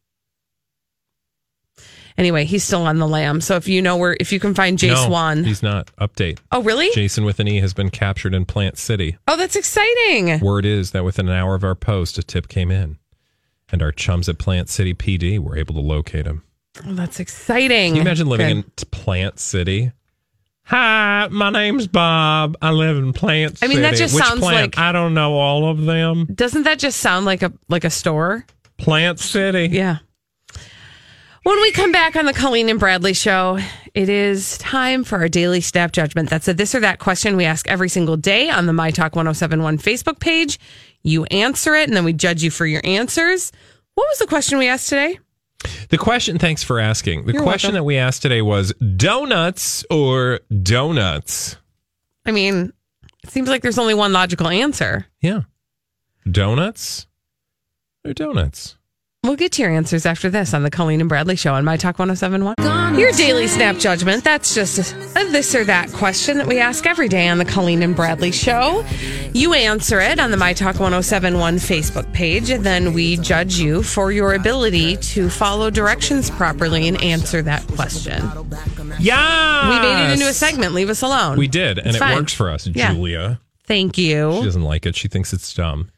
Anyway, 2.16 2.44
he's 2.44 2.64
still 2.64 2.82
on 2.82 2.98
the 2.98 3.06
lam. 3.06 3.40
So 3.40 3.54
if 3.54 3.68
you 3.68 3.80
know 3.80 3.96
where, 3.96 4.16
if 4.18 4.32
you 4.32 4.40
can 4.40 4.52
find 4.52 4.76
Jace 4.76 5.04
no, 5.04 5.08
One, 5.08 5.44
he's 5.44 5.62
not. 5.62 5.94
Update. 6.00 6.40
oh 6.50 6.62
really? 6.62 6.90
Jason 6.92 7.24
with 7.24 7.38
an 7.38 7.46
E 7.46 7.60
has 7.60 7.72
been 7.74 7.90
captured 7.90 8.34
in 8.34 8.44
Plant 8.44 8.76
City. 8.76 9.16
Oh, 9.28 9.36
that's 9.36 9.54
exciting. 9.54 10.40
Word 10.40 10.64
is 10.66 10.90
that 10.90 11.04
within 11.04 11.28
an 11.28 11.34
hour 11.34 11.54
of 11.54 11.62
our 11.62 11.76
post, 11.76 12.18
a 12.18 12.22
tip 12.24 12.48
came 12.48 12.72
in, 12.72 12.98
and 13.70 13.82
our 13.82 13.92
chums 13.92 14.28
at 14.28 14.38
Plant 14.38 14.68
City 14.68 14.94
PD 14.94 15.38
were 15.38 15.56
able 15.56 15.74
to 15.76 15.80
locate 15.80 16.26
him. 16.26 16.42
Oh, 16.84 16.92
that's 16.94 17.20
exciting. 17.20 17.90
Can 17.90 17.96
you 17.96 18.00
imagine 18.02 18.26
living 18.26 18.46
Okay. 18.46 18.58
in 18.58 18.64
Plant 18.90 19.38
City? 19.38 19.92
Hi, 20.68 21.28
my 21.30 21.48
name's 21.48 21.86
Bob. 21.86 22.58
I 22.60 22.72
live 22.72 22.98
in 22.98 23.14
Plant 23.14 23.58
I 23.62 23.68
mean, 23.68 23.80
that 23.80 23.94
just 23.94 24.14
Which 24.14 24.22
sounds 24.22 24.40
plant? 24.40 24.76
like- 24.76 24.78
I 24.78 24.92
don't 24.92 25.14
know 25.14 25.32
all 25.32 25.70
of 25.70 25.86
them. 25.86 26.26
Doesn't 26.34 26.64
that 26.64 26.78
just 26.78 27.00
sound 27.00 27.24
like 27.24 27.42
a 27.42 27.52
like 27.70 27.84
a 27.84 27.90
store? 27.90 28.44
Plant 28.76 29.18
City. 29.18 29.68
Yeah. 29.72 29.98
When 31.42 31.58
we 31.62 31.72
come 31.72 31.90
back 31.90 32.16
on 32.16 32.26
the 32.26 32.34
Colleen 32.34 32.68
and 32.68 32.78
Bradley 32.78 33.14
show, 33.14 33.58
it 33.94 34.10
is 34.10 34.58
time 34.58 35.04
for 35.04 35.16
our 35.20 35.28
daily 35.30 35.62
snap 35.62 35.92
judgment. 35.92 36.28
That's 36.28 36.46
a 36.48 36.52
this 36.52 36.74
or 36.74 36.80
that 36.80 36.98
question 36.98 37.38
we 37.38 37.46
ask 37.46 37.66
every 37.66 37.88
single 37.88 38.18
day 38.18 38.50
on 38.50 38.66
the 38.66 38.74
My 38.74 38.90
Talk 38.90 39.16
1071 39.16 39.78
Facebook 39.78 40.20
page. 40.20 40.60
You 41.02 41.24
answer 41.26 41.74
it 41.76 41.88
and 41.88 41.96
then 41.96 42.04
we 42.04 42.12
judge 42.12 42.42
you 42.42 42.50
for 42.50 42.66
your 42.66 42.82
answers. 42.84 43.52
What 43.94 44.06
was 44.10 44.18
the 44.18 44.26
question 44.26 44.58
we 44.58 44.68
asked 44.68 44.90
today? 44.90 45.18
The 45.90 45.98
question, 45.98 46.38
thanks 46.38 46.62
for 46.62 46.78
asking. 46.78 47.26
The 47.26 47.32
You're 47.32 47.42
question 47.42 47.68
welcome. 47.68 47.74
that 47.80 47.84
we 47.84 47.96
asked 47.96 48.22
today 48.22 48.42
was 48.42 48.72
donuts 48.74 49.84
or 49.90 50.40
donuts? 50.62 51.56
I 52.24 52.30
mean, 52.30 52.72
it 53.24 53.30
seems 53.30 53.48
like 53.48 53.62
there's 53.62 53.78
only 53.78 53.94
one 53.94 54.12
logical 54.12 54.48
answer. 54.48 55.06
Yeah. 55.20 55.42
Donuts? 56.30 57.06
They're 58.04 58.14
donuts. 58.14 58.76
We'll 59.24 59.34
get 59.36 59.50
to 59.52 59.62
your 59.62 59.70
answers 59.72 60.06
after 60.06 60.30
this 60.30 60.54
on 60.54 60.62
the 60.62 60.70
Colleen 60.70 61.00
and 61.00 61.08
Bradley 61.08 61.34
Show 61.34 61.52
on 61.52 61.64
My 61.64 61.76
Talk 61.76 61.98
1071. 61.98 62.54
Your 62.98 63.10
daily 63.12 63.48
snap 63.48 63.76
judgment. 63.76 64.22
That's 64.22 64.54
just 64.54 64.92
a, 64.92 65.20
a 65.20 65.24
this 65.30 65.56
or 65.56 65.64
that 65.64 65.92
question 65.92 66.38
that 66.38 66.46
we 66.46 66.60
ask 66.60 66.86
every 66.86 67.08
day 67.08 67.26
on 67.28 67.38
the 67.38 67.44
Colleen 67.44 67.82
and 67.82 67.96
Bradley 67.96 68.30
Show. 68.30 68.84
You 69.34 69.54
answer 69.54 69.98
it 70.00 70.20
on 70.20 70.30
the 70.30 70.36
My 70.36 70.52
Talk 70.52 70.78
1071 70.78 71.56
Facebook 71.56 72.10
page, 72.12 72.48
and 72.50 72.64
then 72.64 72.92
we 72.92 73.16
judge 73.16 73.58
you 73.58 73.82
for 73.82 74.12
your 74.12 74.34
ability 74.34 74.96
to 74.98 75.28
follow 75.28 75.68
directions 75.68 76.30
properly 76.30 76.86
and 76.86 77.02
answer 77.02 77.42
that 77.42 77.66
question. 77.66 78.22
Yeah. 79.00 79.68
We 79.68 79.80
made 79.80 80.10
it 80.10 80.12
into 80.12 80.28
a 80.28 80.32
segment. 80.32 80.74
Leave 80.74 80.90
us 80.90 81.02
alone. 81.02 81.36
We 81.36 81.48
did, 81.48 81.78
and 81.78 81.88
It's 81.88 81.96
it 81.96 82.00
fine. 82.00 82.16
works 82.16 82.32
for 82.32 82.50
us, 82.50 82.68
Yeah. 82.68 82.94
Julia. 82.94 83.40
Thank 83.64 83.98
you. 83.98 84.32
She 84.38 84.44
doesn't 84.44 84.62
like 84.62 84.86
it. 84.86 84.94
She 84.94 85.08
thinks 85.08 85.32
it's 85.32 85.52
dumb. 85.52 85.90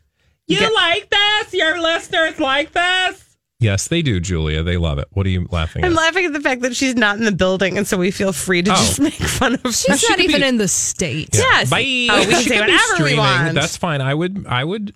You 0.51 0.59
Get- 0.59 0.75
like 0.75 1.09
this? 1.11 1.55
Your 1.55 1.81
listeners 1.81 2.39
like 2.41 2.73
this? 2.73 3.27
Yes, 3.61 3.89
they 3.89 4.01
do, 4.01 4.21
Julia. 4.21 4.63
They 4.63 4.79
love 4.79 4.99
it. 4.99 5.07
What 5.13 5.27
are 5.27 5.29
you 5.29 5.47
laughing 5.51 5.83
at? 5.83 5.87
I'm 5.87 5.93
at? 5.93 5.97
laughing 6.03 6.25
at 6.25 6.33
the 6.33 6.41
fact 6.41 6.63
that 6.63 6.75
she's 6.75 6.95
not 6.97 7.19
in 7.19 7.25
the 7.25 7.33
building, 7.33 7.77
and 7.77 7.87
so 7.87 7.99
we 7.99 8.11
feel 8.11 8.33
free 8.33 8.63
to 8.63 8.71
Oh. 8.73 8.75
just 8.75 8.99
make 9.01 9.13
fun 9.13 9.55
of 9.55 9.63
her. 9.63 9.71
She's 9.73 10.09
not 10.09 10.19
even 10.21 10.43
in 10.43 10.57
the 10.57 10.67
States. 10.67 11.39
Yes. 11.39 11.69
Bye. 11.69 12.09
Oh, 12.11 12.21
we 12.21 12.27
can 12.27 12.43
say 12.43 12.43
could 12.45 12.49
be 12.49 12.73
whatever 12.73 12.79
we 12.91 12.95
streaming. 12.97 13.17
want. 13.19 13.55
That's 13.55 13.77
fine. 13.77 14.01
I 14.01 14.15
would. 14.15 14.47
I 14.49 14.65
would. 14.65 14.95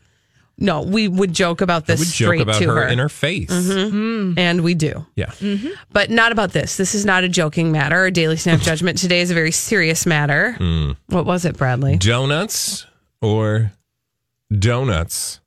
No, 0.56 0.80
we 0.82 1.08
would 1.08 1.32
joke 1.34 1.60
about 1.60 1.82
I 1.82 1.86
this 1.88 1.98
would 1.98 2.08
straight 2.08 2.38
joke 2.38 2.48
about 2.48 2.58
to 2.62 2.68
her, 2.68 2.74
her, 2.84 2.88
in 2.88 2.98
her 3.00 3.08
face. 3.10 3.50
Mhm. 3.50 4.38
and 4.38 4.62
we 4.62 4.72
do, 4.74 5.04
Yeah. 5.16 5.32
but 5.92 6.10
not 6.10 6.30
about 6.32 6.52
this. 6.52 6.76
This 6.76 6.94
is 6.94 7.04
not 7.04 7.22
a 7.24 7.28
joking 7.28 7.70
matter. 7.72 7.96
Our 7.96 8.10
daily 8.12 8.36
snap 8.36 8.60
judgment 8.62 8.96
today 8.98 9.20
is 9.20 9.30
a 9.30 9.34
very 9.34 9.50
serious 9.50 10.06
matter. 10.06 10.56
Mm. 10.58 10.96
What 11.08 11.26
was 11.26 11.44
it, 11.44 11.56
Bradley? 11.58 11.96
Donuts 11.98 12.86
or 13.20 13.72
donuts? 14.56 15.40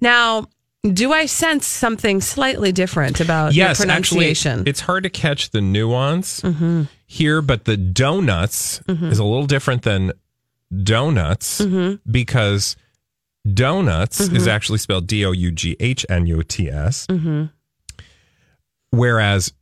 Now, 0.00 0.46
do 0.92 1.12
I 1.12 1.26
sense 1.26 1.66
something 1.66 2.20
slightly 2.20 2.72
different 2.72 3.20
about 3.20 3.52
your 3.54 3.66
yes, 3.66 3.80
actually, 3.80 3.86
pronunciation? 4.18 4.62
it's 4.66 4.80
hard 4.80 5.02
to 5.02 5.10
catch 5.10 5.50
the 5.50 5.60
nuance 5.60 6.42
here, 7.06 7.42
but 7.42 7.64
the 7.64 7.76
donuts 7.76 8.80
Mhm. 8.88 9.10
is 9.10 9.18
a 9.18 9.24
little 9.24 9.46
different 9.46 9.82
than 9.82 10.12
donuts 10.82 11.60
Mhm. 11.60 11.98
because 12.10 12.76
donuts 13.52 14.20
is 14.20 14.44
Mhm. 14.44 14.48
actually 14.48 14.78
spelled 14.78 15.06
D 15.06 15.24
O 15.24 15.32
U 15.32 15.50
G 15.50 15.76
H 15.80 16.04
N 16.08 16.26
U 16.26 16.42
T 16.42 16.70
S, 16.70 17.06
hmm 17.10 17.44
whereas 18.90 19.52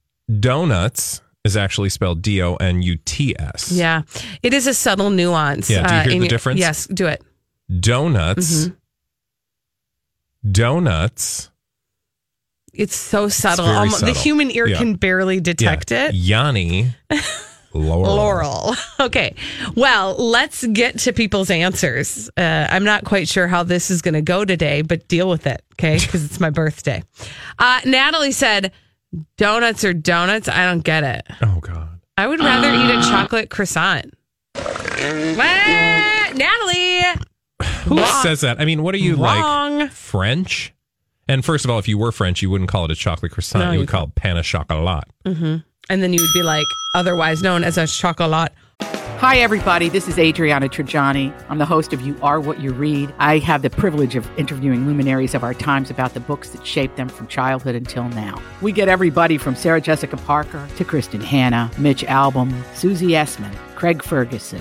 donuts 0.41 1.21
is 1.45 1.57
actually 1.57 1.89
spelled 1.89 2.23
D 2.23 2.43
O 2.43 2.57
N 2.57 2.83
U 2.83 2.97
T 3.05 3.35
S. 3.39 3.71
Yeah, 3.73 4.03
it 4.43 4.53
is 4.53 4.67
a 4.67 4.75
subtle 4.75 5.11
nuance. 5.11 5.71
Yeah, 5.71 5.87
do 5.87 5.95
you 5.95 6.01
uh, 6.01 6.03
hear 6.05 6.11
the 6.13 6.19
your- 6.19 6.29
difference? 6.29 6.61
Yes, 6.61 6.87
do 6.87 7.07
it. 7.07 7.23
Donuts. 7.81 8.71
Donuts. 10.51 11.51
It's 12.75 12.95
so 12.95 13.29
subtle. 13.29 13.65
very 13.65 13.77
Almo- 13.79 13.97
The 13.99 14.13
human 14.13 14.51
ear 14.51 14.67
Yeah. 14.67 14.79
can 14.79 14.95
barely 14.97 15.41
detect 15.41 15.91
yeah. 15.91 16.09
it. 16.09 16.15
Yanny. 16.15 16.95
Laurel. 17.73 18.15
Laurel. 18.17 18.75
Okay. 19.01 19.35
Well, 19.77 20.15
let's 20.17 20.67
get 20.67 20.99
to 21.01 21.13
people's 21.13 21.51
answers. 21.51 22.31
Uh, 22.37 22.67
I'm 22.71 22.85
not 22.85 23.05
quite 23.05 23.29
sure 23.29 23.47
how 23.47 23.63
this 23.63 23.91
is 23.91 24.01
going 24.03 24.15
to 24.15 24.23
go 24.23 24.45
today, 24.47 24.81
but 24.83 25.07
deal 25.09 25.29
with 25.29 25.47
it, 25.47 25.63
okay? 25.75 25.99
Because 26.01 26.25
it's 26.25 26.41
my 26.41 26.49
birthday. 26.51 27.03
Uh, 27.59 27.81
Natalie 27.85 28.33
said, 28.33 28.73
donuts 29.37 29.85
or 29.85 29.93
donuts? 29.93 30.49
I 30.49 30.65
don't 30.65 30.83
get 30.83 31.05
it. 31.05 31.27
Oh, 31.43 31.61
God. 31.61 32.01
I 32.17 32.27
would 32.27 32.41
rather 32.41 32.69
eat 32.73 32.91
a 32.99 33.03
chocolate 33.11 33.51
croissant. 33.51 34.15
What? 34.55 36.37
Natalie. 36.37 37.03
Who 37.85 37.97
Wrong. 37.99 38.23
says 38.23 38.41
that? 38.43 38.61
I 38.61 38.65
mean, 38.65 38.83
what 38.83 38.95
are 38.95 38.99
you 38.99 39.17
Wrong. 39.17 39.79
like? 39.79 39.91
French? 39.93 40.73
And 41.29 41.45
first 41.45 41.65
of 41.65 41.71
all, 41.71 41.79
if 41.79 41.89
you 41.89 41.99
were 41.99 42.13
French, 42.13 42.43
you 42.43 42.51
wouldn't 42.51 42.71
call 42.71 42.85
it 42.85 42.91
a 42.91 42.95
chocolate 42.95 43.33
croissant. 43.33 43.65
No, 43.65 43.71
you 43.71 43.75
you 43.75 43.79
would 43.81 43.89
call 43.89 44.05
it 44.05 44.15
pain 44.15 44.37
au 44.37 44.43
chocolat. 44.43 45.05
hmm 45.25 45.57
And 45.91 46.03
then 46.03 46.13
you 46.13 46.21
would 46.21 46.33
be 46.35 46.43
like, 46.43 46.67
otherwise 46.95 47.43
known 47.43 47.65
as 47.65 47.79
a 47.79 47.87
chocolat. 47.87 48.53
Hi, 49.19 49.39
everybody. 49.39 49.89
This 49.89 50.09
is 50.09 50.19
Adriana 50.19 50.69
Trigiani. 50.69 51.33
I'm 51.49 51.57
the 51.57 51.65
host 51.65 51.95
of 51.95 52.03
You 52.03 52.15
Are 52.21 52.39
What 52.39 52.61
You 52.61 52.73
Read. 52.75 53.15
I 53.19 53.39
have 53.39 53.63
the 53.63 53.71
privilege 53.71 54.15
of 54.15 54.29
interviewing 54.39 54.87
luminaries 54.87 55.35
of 55.35 55.43
our 55.43 55.55
times 55.55 55.91
about 55.91 56.13
the 56.13 56.21
books 56.21 56.51
that 56.51 56.67
shaped 56.67 56.97
them 56.99 57.09
from 57.09 57.27
childhood 57.27 57.75
until 57.75 58.05
now. 58.11 58.41
We 58.61 58.73
get 58.73 58.89
everybody 58.89 59.39
from 59.39 59.57
Sarah 59.57 59.81
Jessica 59.81 60.19
Parker 60.19 60.69
to 60.77 60.85
Kristin 60.85 61.23
Hannah, 61.23 61.71
Mitch 61.79 62.03
Albom, 62.05 62.53
Susie 62.75 63.13
Essman, 63.13 63.55
Craig 63.75 64.03
Ferguson, 64.05 64.61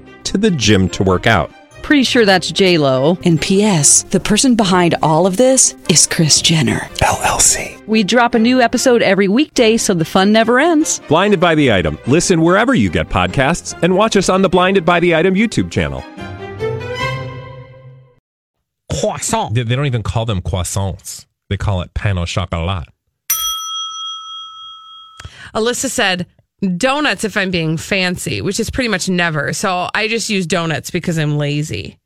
to 0.25 0.37
the 0.37 0.51
gym 0.51 0.89
to 0.89 1.03
work 1.03 1.27
out. 1.27 1.51
Pretty 1.83 2.03
sure 2.03 2.25
that's 2.25 2.51
J 2.51 2.77
Lo. 2.77 3.17
And 3.25 3.41
P.S. 3.41 4.03
The 4.03 4.19
person 4.19 4.55
behind 4.55 4.95
all 5.01 5.25
of 5.25 5.37
this 5.37 5.75
is 5.89 6.05
Kris 6.05 6.41
Jenner 6.41 6.79
LLC. 6.99 7.85
We 7.87 8.03
drop 8.03 8.35
a 8.35 8.39
new 8.39 8.61
episode 8.61 9.01
every 9.01 9.27
weekday, 9.27 9.77
so 9.77 9.93
the 9.93 10.05
fun 10.05 10.31
never 10.31 10.59
ends. 10.59 11.01
Blinded 11.07 11.39
by 11.39 11.55
the 11.55 11.71
item. 11.71 11.97
Listen 12.07 12.41
wherever 12.41 12.73
you 12.73 12.89
get 12.89 13.09
podcasts, 13.09 13.77
and 13.81 13.95
watch 13.95 14.15
us 14.15 14.29
on 14.29 14.41
the 14.41 14.49
Blinded 14.49 14.85
by 14.85 14.99
the 14.99 15.15
Item 15.15 15.33
YouTube 15.33 15.71
channel. 15.71 16.03
Croissant. 18.99 19.55
They, 19.55 19.63
they 19.63 19.75
don't 19.75 19.85
even 19.87 20.03
call 20.03 20.25
them 20.25 20.41
croissants. 20.41 21.25
They 21.49 21.57
call 21.57 21.81
it 21.81 21.93
pain 21.93 22.17
au 22.17 22.25
chocolat. 22.25 22.87
Alyssa 25.53 25.89
said, 25.89 26.27
donuts 26.77 27.23
if 27.23 27.35
I'm 27.37 27.51
being 27.51 27.77
fancy, 27.77 28.41
which 28.41 28.59
is 28.59 28.69
pretty 28.69 28.87
much 28.87 29.09
never. 29.09 29.53
So 29.53 29.89
I 29.93 30.07
just 30.07 30.29
use 30.29 30.45
donuts 30.45 30.91
because 30.91 31.17
I'm 31.17 31.37
lazy. 31.37 31.97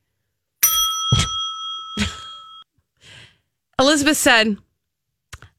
Elizabeth 3.78 4.16
said, 4.18 4.58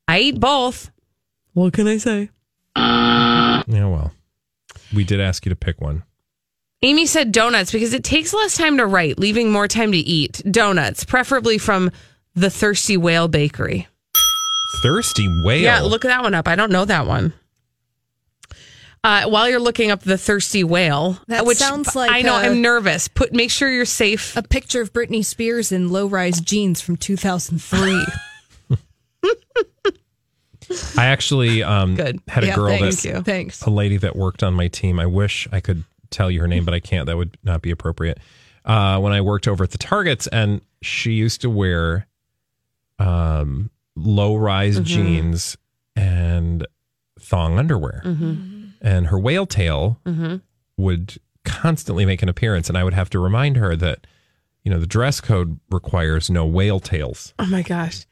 I 0.08 0.20
eat 0.20 0.40
both. 0.40 0.90
What 1.52 1.74
can 1.74 1.86
I 1.86 1.98
say? 1.98 2.30
Yeah, 2.76 3.62
well, 3.68 4.12
we 4.94 5.04
did 5.04 5.20
ask 5.20 5.44
you 5.44 5.50
to 5.50 5.56
pick 5.56 5.80
one. 5.80 6.02
Amy 6.82 7.06
said 7.06 7.32
donuts 7.32 7.72
because 7.72 7.92
it 7.92 8.04
takes 8.04 8.32
less 8.32 8.56
time 8.56 8.76
to 8.78 8.86
write, 8.86 9.18
leaving 9.18 9.50
more 9.50 9.66
time 9.66 9.92
to 9.92 9.98
eat. 9.98 10.40
Donuts, 10.50 11.04
preferably 11.04 11.58
from 11.58 11.90
the 12.34 12.48
Thirsty 12.50 12.96
Whale 12.96 13.28
Bakery. 13.28 13.88
Thirsty 14.82 15.26
whale. 15.42 15.62
Yeah, 15.62 15.80
look 15.80 16.02
that 16.02 16.22
one 16.22 16.34
up. 16.34 16.48
I 16.48 16.54
don't 16.54 16.70
know 16.70 16.84
that 16.84 17.06
one. 17.06 17.32
Uh, 19.06 19.28
while 19.28 19.48
you're 19.48 19.60
looking 19.60 19.92
up 19.92 20.00
the 20.02 20.18
thirsty 20.18 20.64
whale, 20.64 21.16
That 21.28 21.46
which 21.46 21.58
sounds 21.58 21.94
like 21.94 22.10
I 22.10 22.22
know 22.22 22.34
a- 22.34 22.40
I'm 22.40 22.60
nervous. 22.60 23.06
Put 23.06 23.32
make 23.32 23.52
sure 23.52 23.70
you're 23.70 23.84
safe. 23.84 24.36
A 24.36 24.42
picture 24.42 24.80
of 24.80 24.92
Britney 24.92 25.24
Spears 25.24 25.70
in 25.70 25.90
low 25.90 26.06
rise 26.08 26.40
jeans 26.40 26.80
from 26.80 26.96
2003. 26.96 28.04
I 30.98 31.04
actually 31.06 31.62
um, 31.62 31.94
Good. 31.94 32.18
had 32.26 32.42
a 32.42 32.48
Yeah, 32.48 32.54
girl 32.56 32.76
thanks. 32.76 33.02
that 33.04 33.24
Thanks. 33.24 33.62
a 33.62 33.70
lady 33.70 33.96
that 33.98 34.16
worked 34.16 34.42
on 34.42 34.54
my 34.54 34.66
team. 34.66 34.98
I 34.98 35.06
wish 35.06 35.46
I 35.52 35.60
could 35.60 35.84
tell 36.10 36.28
you 36.28 36.40
her 36.40 36.48
name, 36.48 36.64
but 36.64 36.74
I 36.74 36.80
can't. 36.80 37.06
That 37.06 37.16
would 37.16 37.38
not 37.44 37.62
be 37.62 37.70
appropriate. 37.70 38.18
Uh, 38.64 38.98
when 38.98 39.12
I 39.12 39.20
worked 39.20 39.46
over 39.46 39.62
at 39.62 39.70
the 39.70 39.78
Targets, 39.78 40.26
and 40.26 40.60
she 40.82 41.12
used 41.12 41.42
to 41.42 41.50
wear 41.50 42.08
um, 42.98 43.70
low 43.94 44.34
rise 44.34 44.80
Mhm. 44.80 44.84
jeans 44.84 45.56
and 45.94 46.66
thong 47.20 47.58
underwear, 47.60 48.02
Mhm. 48.04 48.55
And 48.80 49.06
her 49.08 49.18
whale 49.18 49.46
tail 49.46 49.98
Mhm. 50.06 50.40
would 50.76 51.16
constantly 51.44 52.04
make 52.04 52.22
an 52.22 52.28
appearance, 52.28 52.68
and 52.68 52.76
I 52.76 52.84
would 52.84 52.94
have 52.94 53.10
to 53.10 53.18
remind 53.18 53.56
her 53.56 53.76
that 53.76 54.06
you 54.64 54.70
know 54.70 54.80
the 54.80 54.86
dress 54.86 55.20
code 55.20 55.58
requires 55.70 56.28
no 56.28 56.44
whale 56.44 56.80
tails. 56.80 57.32
Oh 57.38 57.46
my 57.46 57.62
gosh. 57.62 58.04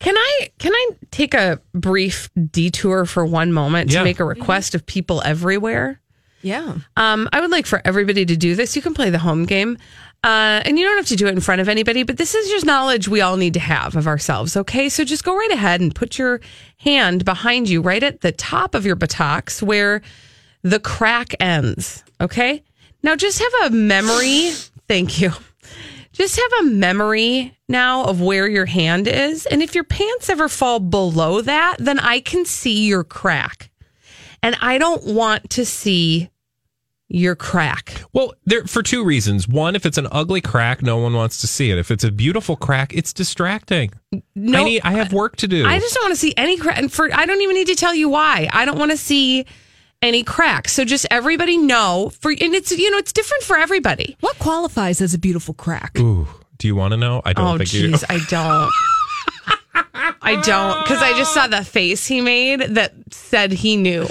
Can 0.00 0.16
I 0.16 0.50
can 0.58 0.72
I 0.74 0.90
take 1.12 1.32
a 1.34 1.60
brief 1.74 2.28
detour 2.50 3.04
for 3.06 3.24
one 3.24 3.52
moment 3.52 3.90
to 3.90 3.98
Yeah. 3.98 4.02
make 4.04 4.18
a 4.18 4.24
request 4.24 4.74
of 4.74 4.84
people 4.86 5.22
everywhere? 5.24 6.00
yeah. 6.42 6.74
Um, 6.96 7.28
I 7.32 7.40
would 7.40 7.52
like 7.52 7.66
for 7.66 7.80
everybody 7.84 8.26
to 8.26 8.36
do 8.36 8.56
this. 8.56 8.74
You 8.74 8.82
can 8.82 8.94
play 8.94 9.10
the 9.10 9.18
home 9.20 9.44
game. 9.46 9.78
Uh, 10.24 10.62
and 10.64 10.78
you 10.78 10.86
don't 10.86 10.96
have 10.96 11.06
to 11.06 11.16
do 11.16 11.26
it 11.26 11.32
in 11.32 11.40
front 11.40 11.60
of 11.60 11.68
anybody, 11.68 12.04
but 12.04 12.16
this 12.16 12.34
is 12.34 12.48
just 12.48 12.64
knowledge 12.64 13.08
we 13.08 13.20
all 13.20 13.36
need 13.36 13.54
to 13.54 13.60
have 13.60 13.96
of 13.96 14.06
ourselves. 14.06 14.56
Okay. 14.56 14.88
So 14.88 15.04
just 15.04 15.24
go 15.24 15.36
right 15.36 15.50
ahead 15.50 15.80
and 15.80 15.92
put 15.92 16.16
your 16.16 16.40
hand 16.76 17.24
behind 17.24 17.68
you, 17.68 17.80
right 17.80 18.02
at 18.02 18.20
the 18.20 18.30
top 18.30 18.76
of 18.76 18.86
your 18.86 18.94
buttocks 18.94 19.62
where 19.62 20.00
the 20.62 20.78
crack 20.78 21.34
ends. 21.40 22.04
Okay. 22.20 22.62
Now 23.02 23.16
just 23.16 23.40
have 23.40 23.72
a 23.72 23.74
memory. 23.74 24.50
Thank 24.86 25.20
you. 25.20 25.32
just 26.12 26.36
have 26.36 26.66
a 26.66 26.70
memory 26.70 27.56
now 27.68 28.04
of 28.04 28.20
where 28.20 28.46
your 28.46 28.66
hand 28.66 29.08
is. 29.08 29.46
And 29.46 29.60
if 29.60 29.74
your 29.74 29.84
pants 29.84 30.30
ever 30.30 30.48
fall 30.48 30.78
below 30.78 31.40
that, 31.40 31.78
then 31.80 31.98
I 31.98 32.20
can 32.20 32.44
see 32.44 32.86
your 32.86 33.02
crack. 33.02 33.70
And 34.40 34.56
I 34.60 34.78
don't 34.78 35.04
want 35.04 35.50
to 35.50 35.64
see 35.64 36.30
your 37.12 37.36
crack. 37.36 38.02
Well, 38.12 38.34
there 38.46 38.64
for 38.64 38.82
two 38.82 39.04
reasons. 39.04 39.46
One, 39.46 39.76
if 39.76 39.84
it's 39.84 39.98
an 39.98 40.08
ugly 40.10 40.40
crack, 40.40 40.82
no 40.82 40.96
one 40.96 41.12
wants 41.12 41.40
to 41.42 41.46
see 41.46 41.70
it. 41.70 41.78
If 41.78 41.90
it's 41.90 42.04
a 42.04 42.10
beautiful 42.10 42.56
crack, 42.56 42.94
it's 42.94 43.12
distracting. 43.12 43.92
No, 44.34 44.60
I 44.60 44.64
need 44.64 44.80
I 44.82 44.92
have 44.92 45.12
work 45.12 45.36
to 45.36 45.48
do. 45.48 45.66
I 45.66 45.78
just 45.78 45.94
don't 45.94 46.04
want 46.04 46.12
to 46.12 46.20
see 46.20 46.32
any 46.36 46.56
crack. 46.56 46.78
And 46.78 46.90
for 46.90 47.12
I 47.12 47.26
don't 47.26 47.40
even 47.42 47.54
need 47.54 47.66
to 47.66 47.74
tell 47.74 47.94
you 47.94 48.08
why. 48.08 48.48
I 48.52 48.64
don't 48.64 48.78
want 48.78 48.90
to 48.92 48.96
see 48.96 49.44
any 50.00 50.24
cracks. 50.24 50.72
So 50.72 50.84
just 50.84 51.06
everybody 51.10 51.58
know 51.58 52.10
for 52.18 52.30
and 52.30 52.54
it's 52.54 52.72
you 52.72 52.90
know 52.90 52.98
it's 52.98 53.12
different 53.12 53.42
for 53.42 53.56
everybody. 53.56 54.16
What 54.20 54.38
qualifies 54.38 55.00
as 55.00 55.12
a 55.12 55.18
beautiful 55.18 55.54
crack? 55.54 55.98
Ooh, 55.98 56.26
do 56.56 56.66
you 56.66 56.74
want 56.74 56.92
to 56.92 56.96
know? 56.96 57.20
I 57.24 57.34
don't 57.34 57.54
oh 57.54 57.58
think 57.58 57.72
you 57.74 57.90
jeez, 57.90 58.04
I 58.08 58.18
don't. 58.28 58.72
I 60.22 60.40
don't 60.40 60.82
because 60.82 61.02
I 61.02 61.16
just 61.16 61.34
saw 61.34 61.46
the 61.46 61.64
face 61.64 62.06
he 62.06 62.20
made 62.20 62.60
that 62.60 62.94
said 63.10 63.52
he 63.52 63.76
knew. 63.76 64.08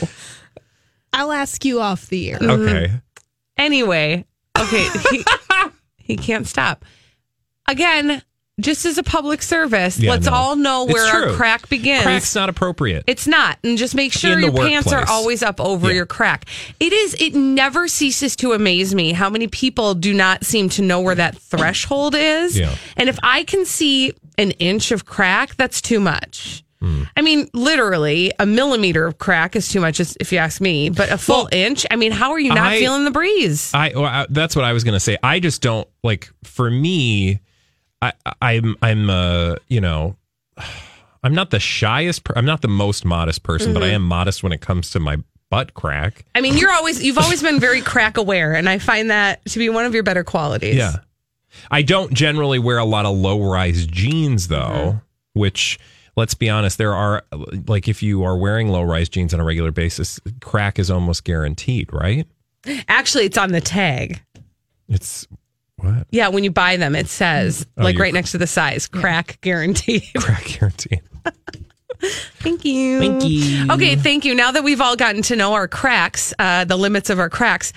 I'll 1.14 1.32
ask 1.32 1.64
you 1.66 1.82
off 1.82 2.07
the 2.07 2.32
air. 2.32 2.38
Okay. 2.38 2.47
Mm-hmm. 2.88 2.95
Anyway, 3.57 4.26
okay, 4.59 4.88
he, 5.12 5.24
he 5.97 6.18
can't 6.18 6.47
stop. 6.47 6.84
Again, 7.68 8.22
just 8.59 8.86
as 8.86 8.97
a 8.97 9.03
public 9.03 9.41
service, 9.41 9.97
Yeah, 9.99 10.12
let's 10.12 10.26
no. 10.26 10.34
all 10.34 10.55
know 10.55 10.84
It's 10.86 10.93
where 10.93 11.05
our 11.14 11.24
true. 11.28 11.36
crack 11.36 11.70
begins. 11.70 12.03
Crack's 12.03 12.36
not 12.36 12.49
appropriate. 12.49 13.03
It's 13.07 13.28
not. 13.28 13.57
And 13.64 13.78
just 13.78 13.95
make 13.95 14.14
sure 14.14 14.34
In 14.34 14.41
the 14.41 14.47
your 14.51 14.55
pants 14.68 14.88
are 14.91 14.97
workplace. 14.99 15.09
always 15.09 15.43
up 15.43 15.59
over 15.59 15.88
Yeah. 15.88 15.93
your 15.95 16.05
crack. 16.05 16.45
It 16.80 16.91
is, 16.93 17.16
it 17.20 17.34
never 17.34 17.88
ceases 17.88 18.36
to 18.38 18.53
amaze 18.53 18.93
me 18.93 19.14
how 19.14 19.30
many 19.30 19.47
people 19.47 19.93
do 19.95 20.14
not 20.14 20.43
seem 20.45 20.70
to 20.70 20.82
know 20.82 21.01
where 21.01 21.16
that 21.16 21.38
threshold 21.38 22.14
is. 22.16 22.57
Yeah. 22.59 22.76
And 22.97 23.09
if 23.09 23.18
I 23.24 23.43
can 23.43 23.66
see 23.66 24.14
an 24.38 24.51
inch 24.51 24.91
of 24.91 25.05
crack, 25.05 25.55
that's 25.55 25.82
too 25.82 25.99
much. 25.99 26.64
Hmm. 26.82 27.03
I 27.15 27.21
mean, 27.21 27.47
literally, 27.53 28.32
a 28.39 28.45
millimeter 28.45 29.05
of 29.05 29.17
crack 29.19 29.55
is 29.55 29.69
too 29.69 29.79
much, 29.79 29.99
if 29.99 30.32
you 30.32 30.39
ask 30.39 30.59
me. 30.59 30.89
But 30.89 31.11
a 31.11 31.17
full 31.17 31.47
inch, 31.51 31.86
I 31.91 31.95
mean, 31.95 32.11
how 32.11 32.32
are 32.32 32.39
you 32.39 32.49
not 32.49 32.57
I- 32.73 32.79
feeling 32.79 33.05
the 33.05 33.11
breeze? 33.11 33.71
I, 33.73 33.91
well, 33.95 34.05
I 34.05 34.25
that's 34.29 34.55
what 34.55 34.65
I 34.65 34.73
was 34.73 34.84
going 34.84 34.95
to 34.95 34.99
say. 34.99 35.17
I 35.21 35.39
just 35.39 35.61
don't 35.61 35.88
like 36.03 36.29
for 36.43 36.69
me 36.71 37.39
I 38.01 38.13
I'm 38.41 38.75
I'm 38.82 39.09
uh, 39.09 39.55
you 39.67 39.79
know, 39.79 40.15
I'm 41.23 41.36
not 41.36 41.51
the 41.51 41.59
shyest 41.59 42.23
per- 42.23 42.34
I'm 42.36 42.45
not 42.45 42.61
the 42.61 42.67
most 42.67 43.05
modest 43.05 43.43
person, 43.43 43.73
but 43.73 43.84
I 43.84 43.89
Mhm. 43.89 43.93
am 43.95 44.01
modest 44.03 44.41
when 44.41 44.51
it 44.51 44.61
comes 44.61 44.89
to 44.91 44.99
my 44.99 45.17
butt 45.51 45.73
crack. 45.75 46.25
I 46.34 46.41
mean, 46.41 46.57
you're 46.57 46.71
always, 46.71 47.03
you've 47.03 47.17
always 47.19 47.43
been 47.43 47.59
very 47.59 47.82
crack 47.82 48.17
aware. 48.17 48.53
And 48.55 48.67
I 48.69 48.79
find 48.79 49.11
that 49.11 49.45
to 49.47 49.59
be 49.59 49.69
one 49.69 49.86
of 49.86 49.93
your 49.93 50.01
better 50.01 50.23
qualities. 50.23 50.75
Yeah. 50.75 50.95
I 51.69 51.82
don't 51.84 52.11
generally 52.13 52.57
wear 52.57 52.77
a 52.79 52.86
lot 52.86 53.05
of 53.05 53.15
low 53.15 53.43
rise 53.51 53.86
jeans 53.86 54.47
though, 54.47 55.01
which 55.34 55.77
let's 56.16 56.34
be 56.34 56.49
honest, 56.49 56.78
there 56.78 56.93
are 56.93 57.24
like 57.68 57.88
if 57.88 58.01
you 58.03 58.24
are 58.24 58.38
wearing 58.38 58.70
low 58.70 58.84
rise 58.84 59.09
jeans 59.09 59.34
on 59.34 59.39
a 59.39 59.43
regular 59.43 59.72
basis, 59.72 60.20
crack 60.41 60.80
is 60.80 60.89
almost 60.91 61.24
guaranteed, 61.24 61.91
right? 61.93 62.28
Actually, 62.88 63.26
it's 63.26 63.38
on 63.38 63.51
the 63.51 63.62
tag. 63.62 64.22
It's 64.88 65.28
what? 65.78 66.05
Yeah, 66.12 66.28
when 66.28 66.43
you 66.43 66.51
buy 66.51 66.78
them, 66.78 66.95
it 66.95 67.07
says 67.07 67.66
Oh, 67.78 67.84
like 67.84 67.93
you're- 67.95 68.03
right 68.03 68.14
next 68.14 68.32
to 68.34 68.38
the 68.38 68.47
size, 68.47 68.88
crack 68.88 69.39
guaranteed. 69.41 70.03
Crack 70.18 70.45
guaranteed. 70.59 71.01
Thank 72.39 72.66
you. 72.66 72.99
Thank 72.99 73.24
you. 73.24 73.68
Okay, 73.72 73.95
thank 73.95 74.26
you. 74.26 74.34
Now 74.34 74.51
that 74.51 74.64
we've 74.64 74.82
all 74.82 74.95
gotten 74.95 75.22
to 75.24 75.36
know 75.36 75.53
our 75.53 75.68
cracks, 75.68 76.34
uh, 76.39 76.66
the 76.66 76.76
limits 76.76 77.09
of 77.12 77.20
our 77.20 77.30
cracks, 77.30 77.74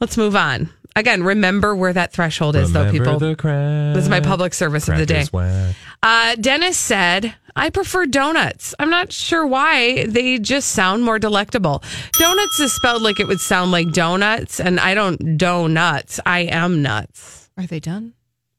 let's 0.00 0.16
move 0.16 0.34
on. 0.34 0.70
Again, 0.96 1.22
remember 1.22 1.76
where 1.76 1.92
that 1.92 2.12
threshold 2.12 2.56
is, 2.56 2.72
though, 2.72 2.90
people. 2.90 3.20
the 3.20 3.36
crack. 3.36 3.94
This 3.94 4.02
is 4.02 4.08
my 4.10 4.18
public 4.20 4.52
service 4.52 4.88
of 4.88 4.98
the 4.98 5.06
day. 5.06 5.20
is 5.20 5.32
whack. 5.32 5.76
Uh, 6.02 6.34
Dennis 6.40 6.76
said, 6.76 7.34
I 7.58 7.70
prefer 7.70 8.06
donuts. 8.06 8.74
I'm 8.78 8.90
not 8.90 9.12
sure 9.12 9.46
why. 9.46 10.06
They 10.06 10.38
just 10.38 10.70
sound 10.70 11.02
more 11.02 11.18
delectable. 11.18 11.82
Donuts 12.12 12.60
is 12.60 12.72
spelled 12.74 13.02
like 13.02 13.18
it 13.20 13.26
would 13.26 13.40
sound 13.40 13.72
like 13.72 13.92
donuts, 13.92 14.60
and 14.60 14.78
I 14.78 14.94
don't 14.94 15.36
donuts. 15.36 16.20
I 16.24 16.40
am 16.40 16.82
nuts. 16.82 17.50
Are 17.56 17.66
they 17.66 17.80
done? 17.80 18.14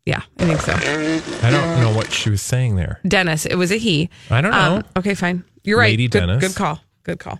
Yeah, 0.05 0.21
I 0.39 0.45
think 0.45 0.59
so. 0.59 0.73
I 0.73 1.51
don't 1.51 1.81
know 1.81 1.95
what 1.95 2.11
she 2.11 2.29
was 2.29 2.41
saying 2.41 2.75
there. 2.75 2.99
Dennis, 3.07 3.45
it 3.45 3.55
was 3.55 3.71
a 3.71 3.77
he. 3.77 4.09
I 4.29 4.41
don't 4.41 4.51
know. 4.51 4.75
Um, 4.77 4.83
okay, 4.97 5.13
fine. 5.13 5.43
You're 5.63 5.77
right. 5.77 5.91
Lady 5.91 6.07
good, 6.07 6.19
Dennis. 6.19 6.47
Good 6.47 6.55
call. 6.55 6.79
Good 7.03 7.19
call. 7.19 7.39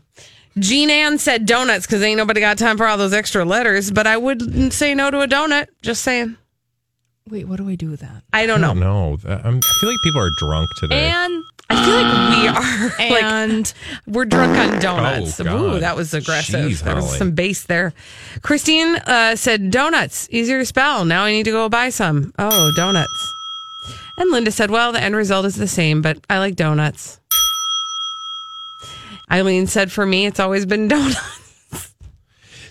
Jean 0.58 0.90
Ann 0.90 1.18
said 1.18 1.46
donuts 1.46 1.86
because 1.86 2.02
ain't 2.04 2.18
nobody 2.18 2.42
got 2.42 2.58
time 2.58 2.78
for 2.78 2.86
all 2.86 2.98
those 2.98 3.14
extra 3.14 3.44
letters, 3.46 3.92
but 3.92 4.08
I 4.08 4.18
wouldn't 4.18 4.74
say 4.74 4.94
no 4.94 5.10
to 5.12 5.22
a 5.22 5.28
donut. 5.28 5.68
Just 5.82 6.04
saying. 6.04 6.38
Wait, 7.30 7.48
what 7.48 7.58
do 7.58 7.70
I 7.70 7.76
do 7.76 7.90
with 7.90 8.00
that? 8.00 8.24
I 8.34 8.46
don't 8.46 8.60
know. 8.62 8.74
No, 8.74 9.18
I'm, 9.26 9.62
feel 9.62 9.90
like 9.90 10.00
people 10.04 10.22
are 10.22 10.32
drunk 10.38 10.70
today. 10.80 11.10
And 11.10 11.44
I 11.70 11.86
feel 11.86 11.96
like 11.96 13.00
we 13.00 13.08
are 13.08 13.12
like 13.12 13.24
And 13.24 13.74
we're 14.08 14.26
drunk 14.26 14.58
on 14.58 14.80
donuts. 14.82 15.40
Oh, 15.40 15.44
God. 15.44 15.62
Ooh, 15.76 15.80
that 15.80 15.96
was 15.96 16.14
aggressive. 16.14 16.72
Jeez, 16.72 16.82
there 16.84 16.96
was 16.96 17.06
Holly. 17.06 17.18
some 17.20 17.32
bass 17.32 17.64
there. 17.66 17.94
Christine 18.42 18.96
uh, 18.96 19.36
said 19.36 19.70
donuts 19.70 20.28
easier 20.32 20.60
to 20.60 20.66
spell. 20.66 21.06
Now 21.06 21.24
I 21.26 21.32
need 21.32 21.44
to 21.44 21.52
go 21.52 21.70
buy 21.70 21.90
some. 21.90 22.34
Oh, 22.40 22.72
donuts. 22.76 23.34
And 24.18 24.32
Linda 24.32 24.52
said, 24.52 24.70
"Well, 24.70 24.92
the 24.92 25.02
end 25.02 25.16
result 25.16 25.46
is 25.46 25.56
the 25.56 25.68
same, 25.68 26.02
but 26.02 26.18
I 26.30 26.40
like 26.40 26.56
donuts." 26.56 27.20
Eileen 29.32 29.68
said, 29.68 29.92
"For 29.92 30.06
me, 30.06 30.26
it's 30.26 30.40
always 30.42 30.66
been 30.66 30.88
donuts." 30.90 31.94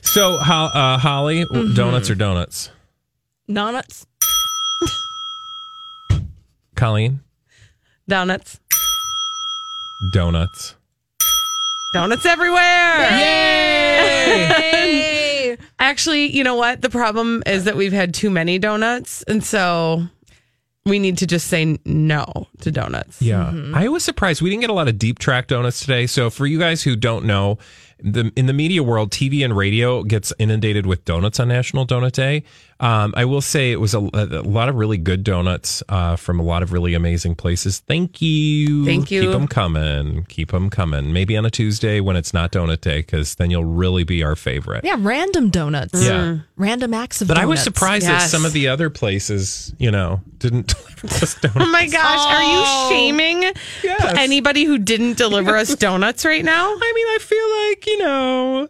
So, 0.03 0.37
Ho- 0.39 0.71
uh, 0.75 0.99
Holly, 0.99 1.45
Mm-hmm. 1.45 1.75
donuts 1.75 2.11
or 2.11 2.15
donuts? 2.17 2.71
donuts. 3.51 4.07
Colleen, 6.79 7.21
Donuts. 8.07 8.61
donuts. 10.13 10.77
Donuts 11.93 12.25
everywhere. 12.25 13.11
Yay! 14.29 15.57
Actually, 15.81 16.27
you 16.27 16.45
know 16.45 16.55
what? 16.55 16.81
The 16.83 16.89
problem 16.89 17.43
is 17.47 17.65
that 17.65 17.75
we've 17.75 17.93
had 17.93 18.15
too 18.15 18.31
many 18.31 18.61
donuts, 18.61 19.25
and 19.25 19.43
so 19.43 20.05
we 20.87 21.01
need 21.01 21.19
to 21.19 21.27
just 21.27 21.49
say 21.49 21.79
no 21.85 22.47
to 22.61 22.71
donuts. 22.71 23.21
Yeah. 23.21 23.51
Mm-hmm. 23.53 23.75
I 23.75 23.89
was 23.89 24.05
surprised. 24.05 24.41
We 24.41 24.49
didn't 24.51 24.61
get 24.61 24.71
a 24.71 24.75
lot 24.75 24.87
of 24.87 24.99
deep 25.01 25.19
track 25.19 25.49
donuts 25.49 25.81
today. 25.81 26.07
So, 26.07 26.31
for 26.31 26.47
you 26.47 26.61
guys 26.61 26.85
who 26.85 26.95
don't 26.95 27.25
know, 27.25 27.59
the, 28.01 28.33
in 28.37 28.47
the 28.47 28.53
media 28.53 28.83
world, 28.83 29.11
TV 29.11 29.45
and 29.45 29.57
radio 29.57 30.03
gets 30.03 30.33
inundated 30.39 30.87
with 30.87 31.05
donuts 31.05 31.41
on 31.41 31.49
National 31.49 31.87
Donut 31.87 32.13
Day. 32.13 32.45
Um, 32.81 33.13
I 33.17 33.25
will 33.25 33.41
say 33.41 33.73
it 33.73 33.81
was 33.81 33.93
a, 33.93 33.99
a 33.99 34.43
lot 34.43 34.69
of 34.69 34.77
really 34.77 34.99
good 34.99 35.25
donuts 35.25 35.83
uh, 35.89 36.15
from 36.15 36.39
a 36.39 36.45
lot 36.45 36.63
of 36.63 36.73
really 36.73 36.95
amazing 36.95 37.35
places. 37.35 37.81
Thank 37.81 38.23
you. 38.23 38.85
Thank 38.85 39.11
you. 39.11 39.23
Keep 39.23 39.31
them 39.33 39.49
coming. 39.49 40.25
Keep 40.29 40.53
them 40.53 40.71
coming. 40.71 41.13
Maybe 41.13 41.37
on 41.37 41.45
a 41.45 41.51
Tuesday 41.51 41.99
when 41.99 42.15
it's 42.15 42.33
not 42.33 42.53
Donut 42.53 42.81
Day, 42.81 42.99
because 42.99 43.35
then 43.35 43.51
you'll 43.51 43.65
really 43.65 44.05
be 44.05 44.23
our 44.23 44.37
favorite. 44.37 44.85
Yeah, 44.85 44.95
random 44.97 45.51
donuts. 45.51 46.01
Yeah. 46.01 46.39
Random 46.57 46.95
acts 46.95 47.21
of 47.21 47.27
But 47.27 47.37
I 47.39 47.47
was 47.47 47.59
donuts. 47.59 47.65
surprised 47.65 48.07
that 48.07 48.31
some 48.31 48.45
of 48.45 48.53
the 48.53 48.69
other 48.69 48.91
places, 48.91 49.75
you 49.79 49.91
know, 49.91 50.21
didn't 50.39 50.69
deliver 51.03 51.17
us 51.17 51.35
donuts. 51.35 51.57
Oh 51.69 51.71
my 51.73 51.87
gosh, 51.89 52.27
are 52.29 52.43
you 52.45 52.89
shaming 52.97 53.53
anybody 54.17 54.65
who 54.65 54.79
didn't 54.79 55.17
deliver 55.17 55.57
us 55.57 55.75
donuts 55.77 56.25
right 56.25 56.45
now? 56.45 56.69
I 56.69 56.93
mean, 56.95 57.07
I 57.09 57.19
feel 57.21 57.49
like, 57.71 57.88
you 57.89 57.99
know, 57.99 58.69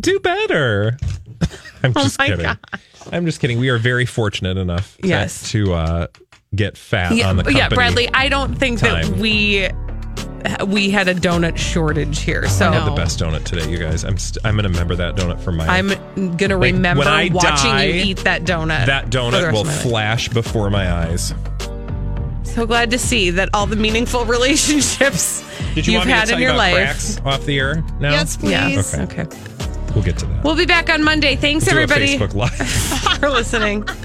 do 0.00 0.18
better. 0.20 0.96
I'm 1.82 1.92
just 1.94 2.16
Oh 2.20 2.22
my 2.22 2.28
kidding. 2.28 2.44
gosh. 2.44 2.58
I'm 3.12 3.26
just 3.26 3.40
kidding. 3.40 3.58
We 3.58 3.68
are 3.70 3.78
very 3.78 4.06
fortunate 4.06 4.56
enough 4.56 4.96
to- 5.02 5.08
Yes. 5.08 5.50
to 5.50 5.74
uh, 5.74 6.06
get 6.54 6.76
fat 6.78 7.14
Yeah, 7.14 7.28
on 7.28 7.36
the 7.36 7.42
company. 7.42 7.58
yeah, 7.60 7.68
Bradley, 7.68 8.08
I 8.14 8.28
don't 8.28 8.54
think 8.54 8.80
that 8.80 9.06
we 9.08 9.68
we 10.66 10.90
had 10.90 11.06
a 11.06 11.14
donut 11.14 11.56
shortage 11.56 12.18
here. 12.20 12.48
So 12.48 12.68
I 12.68 12.74
had 12.74 12.90
the 12.90 12.96
best 12.96 13.20
donut 13.20 13.44
today, 13.44 13.70
you 13.70 13.78
guys. 13.78 14.02
I'm 14.04 14.18
st- 14.18 14.44
I'm 14.44 14.54
going 14.54 14.64
to 14.64 14.70
remember 14.70 14.96
that 14.96 15.14
donut 15.14 15.40
for 15.40 15.52
my 15.52 15.66
I'm 15.68 15.88
gonna 16.36 16.56
Like, 16.58 16.72
remember 16.74 17.04
I 17.04 17.30
watching 17.32 17.70
die, 17.70 17.84
you 17.84 18.04
eat 18.06 18.18
that 18.18 18.42
donut. 18.42 18.86
that 18.86 19.08
donut 19.10 19.52
will 19.52 19.60
of 19.60 19.66
my 19.68 19.72
life. 19.72 19.82
flash 19.82 20.28
before 20.28 20.68
my 20.70 20.90
eyes. 20.92 21.32
So 22.44 22.66
glad 22.66 22.90
to 22.90 22.98
see 22.98 23.30
that 23.30 23.48
all 23.54 23.66
the 23.66 23.76
meaningful 23.76 24.24
relationships 24.26 25.42
Did 25.74 25.86
you 25.86 25.94
have 25.94 26.00
want 26.00 26.06
me 26.08 26.12
had 26.12 26.20
to 26.24 26.26
tell 26.30 26.36
in 26.36 26.40
you 26.42 26.46
your 26.48 26.54
about 26.54 26.58
life. 26.58 26.74
cracks 26.74 27.20
off 27.24 27.46
the 27.46 27.58
air 27.58 27.84
now? 28.00 28.10
Yes, 28.10 28.36
please. 28.36 28.94
Okay. 28.98 29.26
We'll 29.94 30.04
get 30.04 30.18
to 30.18 30.26
that. 30.26 30.44
We'll 30.44 30.56
be 30.56 30.66
back 30.66 30.88
on 30.90 31.02
Monday. 31.04 31.36
Thanks, 31.36 31.64
Do 31.64 31.70
a 31.70 31.82
everybody, 31.82 32.18
Facebook 32.18 32.34
Live. 32.34 32.52
for 33.20 33.28
listening. 33.30 33.86